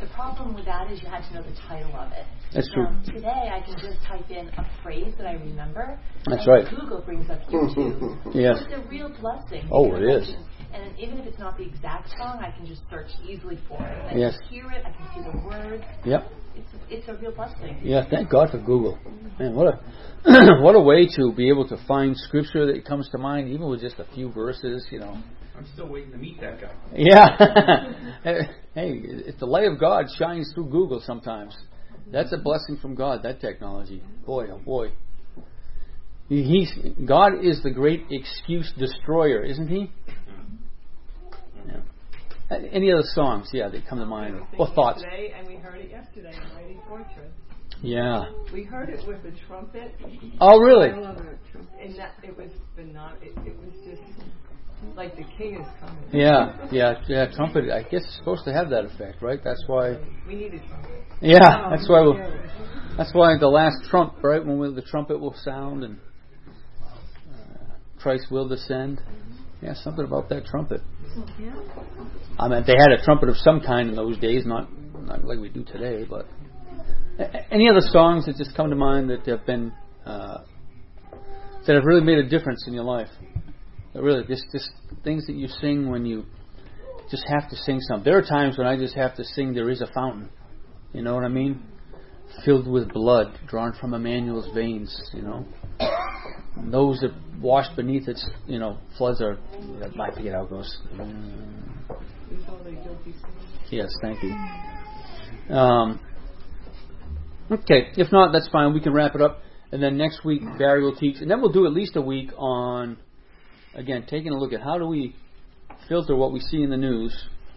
The 0.00 0.06
problem 0.14 0.54
with 0.54 0.64
that 0.66 0.90
is 0.92 1.02
you 1.02 1.08
had 1.08 1.26
to 1.28 1.34
know 1.34 1.42
the 1.42 1.56
title 1.66 1.94
of 1.96 2.12
it. 2.12 2.24
That's 2.54 2.70
true. 2.72 2.86
Um, 2.86 3.02
today, 3.04 3.50
I 3.52 3.60
can 3.60 3.74
just 3.80 4.00
type 4.06 4.30
in 4.30 4.48
a 4.56 4.66
phrase 4.82 5.12
that 5.18 5.26
I 5.26 5.32
remember. 5.32 5.98
That's 6.26 6.46
and 6.46 6.48
right. 6.48 6.70
Google 6.70 7.00
brings 7.02 7.28
up 7.30 7.40
YouTube. 7.48 8.16
Yes. 8.34 8.58
It's 8.62 8.74
a 8.74 8.88
real 8.88 9.08
blessing. 9.20 9.68
Oh, 9.72 9.94
it 9.96 10.02
is. 10.02 10.32
And 10.72 10.96
even 10.98 11.18
if 11.18 11.26
it's 11.26 11.38
not 11.38 11.56
the 11.56 11.64
exact 11.64 12.10
song, 12.18 12.38
I 12.40 12.56
can 12.56 12.66
just 12.66 12.82
search 12.90 13.08
easily 13.26 13.58
for 13.68 13.82
it. 13.82 14.14
I 14.14 14.16
Yes. 14.16 14.36
can 14.38 14.48
hear 14.48 14.70
it. 14.70 14.84
I 14.86 14.90
can 14.90 15.08
see 15.14 15.30
the 15.30 15.46
words. 15.46 15.84
Yep. 16.04 16.30
It's 16.54 16.68
it's 16.90 17.08
a 17.08 17.14
real 17.14 17.32
blessing. 17.32 17.80
Yeah, 17.82 18.04
thank 18.08 18.30
God 18.30 18.50
for 18.50 18.58
Google. 18.58 18.98
Man, 19.38 19.54
what 19.54 19.66
a 19.66 19.80
what 20.62 20.74
a 20.74 20.80
way 20.80 21.06
to 21.16 21.32
be 21.32 21.48
able 21.48 21.66
to 21.68 21.76
find 21.86 22.16
scripture 22.16 22.66
that 22.72 22.84
comes 22.84 23.08
to 23.10 23.18
mind, 23.18 23.48
even 23.48 23.68
with 23.68 23.80
just 23.80 23.98
a 23.98 24.06
few 24.14 24.30
verses. 24.32 24.86
You 24.90 25.00
know. 25.00 25.22
I'm 25.58 25.66
still 25.74 25.88
waiting 25.88 26.12
to 26.12 26.18
meet 26.18 26.40
that 26.40 26.60
guy. 26.60 26.70
Yeah. 26.94 27.92
hey, 28.74 29.00
if 29.02 29.38
the 29.38 29.46
light 29.46 29.66
of 29.66 29.80
God 29.80 30.06
shines 30.16 30.52
through 30.54 30.70
Google 30.70 31.02
sometimes, 31.04 31.56
that's 32.12 32.32
a 32.32 32.38
blessing 32.38 32.78
from 32.80 32.94
God. 32.94 33.24
That 33.24 33.40
technology, 33.40 34.02
boy, 34.24 34.46
oh 34.52 34.58
boy. 34.58 34.92
He- 36.28 36.44
He's 36.44 36.72
God 37.06 37.44
is 37.44 37.62
the 37.62 37.70
great 37.70 38.04
excuse 38.10 38.72
destroyer, 38.78 39.42
isn't 39.42 39.66
He? 39.68 39.90
Yeah. 41.66 41.80
Uh, 42.50 42.54
Any 42.70 42.92
other 42.92 43.02
songs? 43.04 43.50
Yeah, 43.52 43.68
that 43.68 43.86
come 43.88 43.98
to 43.98 44.06
mind 44.06 44.40
or 44.58 44.68
thoughts? 44.68 45.02
Today, 45.02 45.32
and 45.36 45.48
we 45.48 45.56
heard 45.56 45.80
it 45.80 45.90
yesterday 45.90 46.32
in 46.34 46.54
Mighty 46.54 46.78
Fortress. 46.86 47.32
Yeah. 47.82 48.26
We 48.52 48.62
heard 48.64 48.90
it 48.90 49.06
with 49.06 49.18
a 49.24 49.32
trumpet. 49.46 49.94
Oh, 50.40 50.58
really? 50.58 50.90
I 50.90 50.98
love 50.98 51.18
it. 51.18 51.38
And 51.80 51.96
that 51.98 52.12
it 52.22 52.36
was 52.36 52.50
phenomenal. 52.74 53.22
It, 53.22 53.32
it 53.46 53.56
was 53.58 53.72
just 53.84 54.02
like 54.96 55.16
the 55.16 55.24
king 55.36 55.54
is 55.56 55.66
coming. 55.80 55.96
Yeah, 56.12 56.68
yeah, 56.70 57.00
yeah. 57.08 57.26
Trumpet. 57.34 57.70
I 57.70 57.82
guess 57.82 58.02
it's 58.04 58.16
supposed 58.18 58.44
to 58.44 58.52
have 58.52 58.70
that 58.70 58.84
effect, 58.84 59.22
right? 59.22 59.40
That's 59.42 59.62
why. 59.66 59.96
We 60.26 60.34
needed 60.34 60.62
trumpet. 60.68 60.90
Yeah, 61.20 61.68
that's 61.70 61.88
why. 61.88 62.00
We'll, 62.02 62.16
that's 62.96 63.12
why 63.14 63.36
the 63.38 63.48
last 63.48 63.88
trump, 63.90 64.14
right? 64.22 64.44
When 64.44 64.58
we, 64.58 64.72
the 64.74 64.82
trumpet 64.82 65.20
will 65.20 65.34
sound 65.44 65.84
and 65.84 65.98
uh, 66.82 67.74
Christ 68.00 68.26
will 68.30 68.48
descend. 68.48 69.00
Yeah, 69.62 69.74
something 69.74 70.04
about 70.04 70.28
that 70.28 70.46
trumpet. 70.46 70.80
I 72.38 72.46
mean, 72.48 72.62
they 72.66 72.74
had 72.78 72.92
a 72.92 73.02
trumpet 73.04 73.28
of 73.28 73.36
some 73.38 73.60
kind 73.60 73.88
in 73.90 73.96
those 73.96 74.16
days, 74.18 74.44
not 74.46 74.68
not 75.04 75.24
like 75.24 75.38
we 75.38 75.48
do 75.48 75.64
today. 75.64 76.04
But 76.08 76.26
A- 77.18 77.22
a- 77.24 77.54
any 77.54 77.68
other 77.68 77.80
songs 77.80 78.26
that 78.26 78.36
just 78.36 78.54
come 78.56 78.70
to 78.70 78.76
mind 78.76 79.10
that 79.10 79.26
have 79.26 79.44
been 79.46 79.72
uh, 80.06 80.38
that 81.66 81.74
have 81.74 81.84
really 81.84 82.04
made 82.04 82.18
a 82.18 82.28
difference 82.28 82.64
in 82.68 82.72
your 82.74 82.84
life? 82.84 83.08
That 83.94 84.02
really, 84.02 84.24
just 84.26 84.44
just 84.52 84.70
things 85.04 85.26
that 85.26 85.34
you 85.34 85.48
sing 85.48 85.90
when 85.90 86.04
you 86.04 86.24
just 87.10 87.24
have 87.26 87.48
to 87.50 87.56
sing 87.56 87.80
something. 87.80 88.04
There 88.04 88.18
are 88.18 88.22
times 88.22 88.58
when 88.58 88.66
I 88.66 88.76
just 88.76 88.94
have 88.94 89.16
to 89.16 89.24
sing. 89.24 89.54
There 89.54 89.70
is 89.70 89.80
a 89.80 89.86
fountain. 89.94 90.30
You 90.92 91.02
know 91.02 91.14
what 91.14 91.24
I 91.24 91.28
mean? 91.28 91.62
Filled 92.44 92.66
with 92.68 92.92
blood, 92.92 93.38
drawn 93.46 93.72
from 93.80 93.94
Emmanuel's 93.94 94.52
veins. 94.54 95.10
You 95.14 95.22
know. 95.22 95.46
And 96.56 96.72
those 96.72 97.00
that 97.00 97.12
wash 97.40 97.66
beneath 97.76 98.08
its, 98.08 98.26
you 98.46 98.58
know, 98.58 98.78
floods 98.96 99.20
are. 99.22 99.38
I 100.00 100.14
forget 100.14 100.34
how 100.34 100.44
it 100.44 100.50
goes. 100.50 100.76
Yes, 103.70 103.88
thank 104.02 104.22
you. 104.22 105.54
Um, 105.54 106.00
okay, 107.50 107.90
if 107.96 108.10
not, 108.12 108.32
that's 108.32 108.48
fine. 108.48 108.74
We 108.74 108.80
can 108.80 108.92
wrap 108.92 109.14
it 109.14 109.22
up, 109.22 109.40
and 109.72 109.82
then 109.82 109.96
next 109.96 110.24
week 110.24 110.42
Barry 110.58 110.82
will 110.82 110.96
teach, 110.96 111.16
and 111.20 111.30
then 111.30 111.40
we'll 111.40 111.52
do 111.52 111.66
at 111.66 111.72
least 111.72 111.96
a 111.96 112.00
week 112.00 112.30
on, 112.36 112.98
again, 113.78 114.04
taking 114.08 114.32
a 114.32 114.38
look 114.38 114.52
at 114.52 114.60
how 114.60 114.76
do 114.76 114.86
we 114.86 115.14
filter 115.88 116.14
what 116.16 116.32
we 116.32 116.40
see 116.40 116.62
in 116.62 116.70
the 116.70 116.76
news 116.76 117.16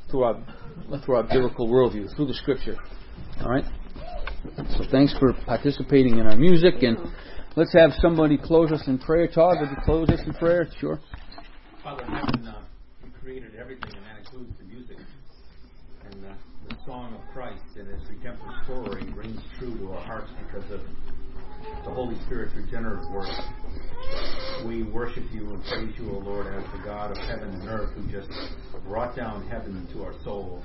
through 0.09 0.23
our 0.23 0.43
through 1.03 1.15
our 1.15 1.23
biblical 1.23 1.67
worldview, 1.67 2.15
through 2.15 2.27
the 2.27 2.33
Scripture. 2.33 2.77
All 3.41 3.49
right. 3.49 3.65
So 4.77 4.83
thanks 4.91 5.15
for 5.19 5.33
participating 5.45 6.17
in 6.17 6.27
our 6.27 6.35
music, 6.35 6.75
and 6.81 6.97
let's 7.55 7.73
have 7.73 7.91
somebody 8.01 8.37
close 8.37 8.71
us 8.71 8.83
in 8.87 8.97
prayer. 8.99 9.27
Todd, 9.27 9.57
would 9.59 9.69
you 9.69 9.77
close 9.83 10.09
us 10.09 10.19
in 10.25 10.33
prayer? 10.33 10.67
Sure. 10.79 10.99
Father 11.83 12.03
in 12.03 12.11
heaven, 12.11 12.47
uh, 12.47 12.61
you 13.03 13.11
created 13.21 13.55
everything, 13.59 13.91
and 13.95 14.05
that 14.05 14.19
includes 14.19 14.53
the 14.59 14.65
music. 14.65 14.97
And 16.05 16.25
uh, 16.25 16.33
the 16.69 16.75
song 16.85 17.15
of 17.15 17.21
Christ 17.33 17.61
and 17.77 17.87
his 17.87 18.09
redemptive 18.09 18.47
story 18.63 19.03
rings 19.13 19.41
true 19.59 19.77
to 19.77 19.93
our 19.93 20.01
hearts 20.01 20.31
because 20.45 20.69
of 20.71 20.81
the 21.83 21.91
Holy 21.91 22.15
Spirit's 22.25 22.55
regenerative 22.55 23.09
work. 23.11 23.29
We 24.65 24.83
worship 24.83 25.23
you 25.31 25.49
and 25.49 25.63
praise 25.65 25.93
you, 25.97 26.11
O 26.11 26.19
Lord, 26.19 26.47
as 26.47 26.63
the 26.71 26.83
God 26.83 27.11
of 27.11 27.17
heaven 27.17 27.49
and 27.49 27.67
earth 27.67 27.93
who 27.93 28.11
just 28.11 28.29
brought 28.87 29.15
down 29.15 29.47
heaven 29.47 29.77
into 29.77 30.03
our 30.03 30.13
soul 30.23 30.63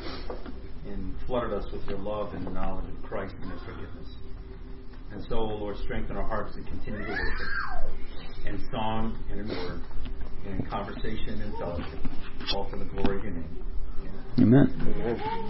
and 0.87 1.15
flooded 1.27 1.53
us 1.53 1.65
with 1.73 1.85
your 1.89 1.99
love 1.99 2.35
and 2.35 2.47
the 2.47 2.51
knowledge 2.51 2.85
of 2.89 3.03
Christ 3.03 3.35
and 3.43 3.53
his 3.53 3.61
forgiveness. 3.63 4.09
And 5.13 5.25
so, 5.29 5.37
O 5.37 5.47
Lord, 5.47 5.77
strengthen 5.85 6.17
our 6.17 6.27
hearts 6.27 6.55
to 6.57 6.63
continue 6.63 7.05
to 7.05 7.13
worship 7.13 7.49
in 8.45 8.69
song 8.71 9.19
and 9.31 9.41
in 9.41 9.49
word, 9.49 9.83
and 10.45 10.61
in 10.61 10.67
conversation 10.67 11.41
and 11.41 11.53
fellowship, 11.59 11.99
all 12.55 12.69
for 12.71 12.77
the 12.77 12.85
glory 12.85 13.19
of 13.19 13.25
your 13.25 13.33
name. 13.33 13.65
Amen. 14.39 15.43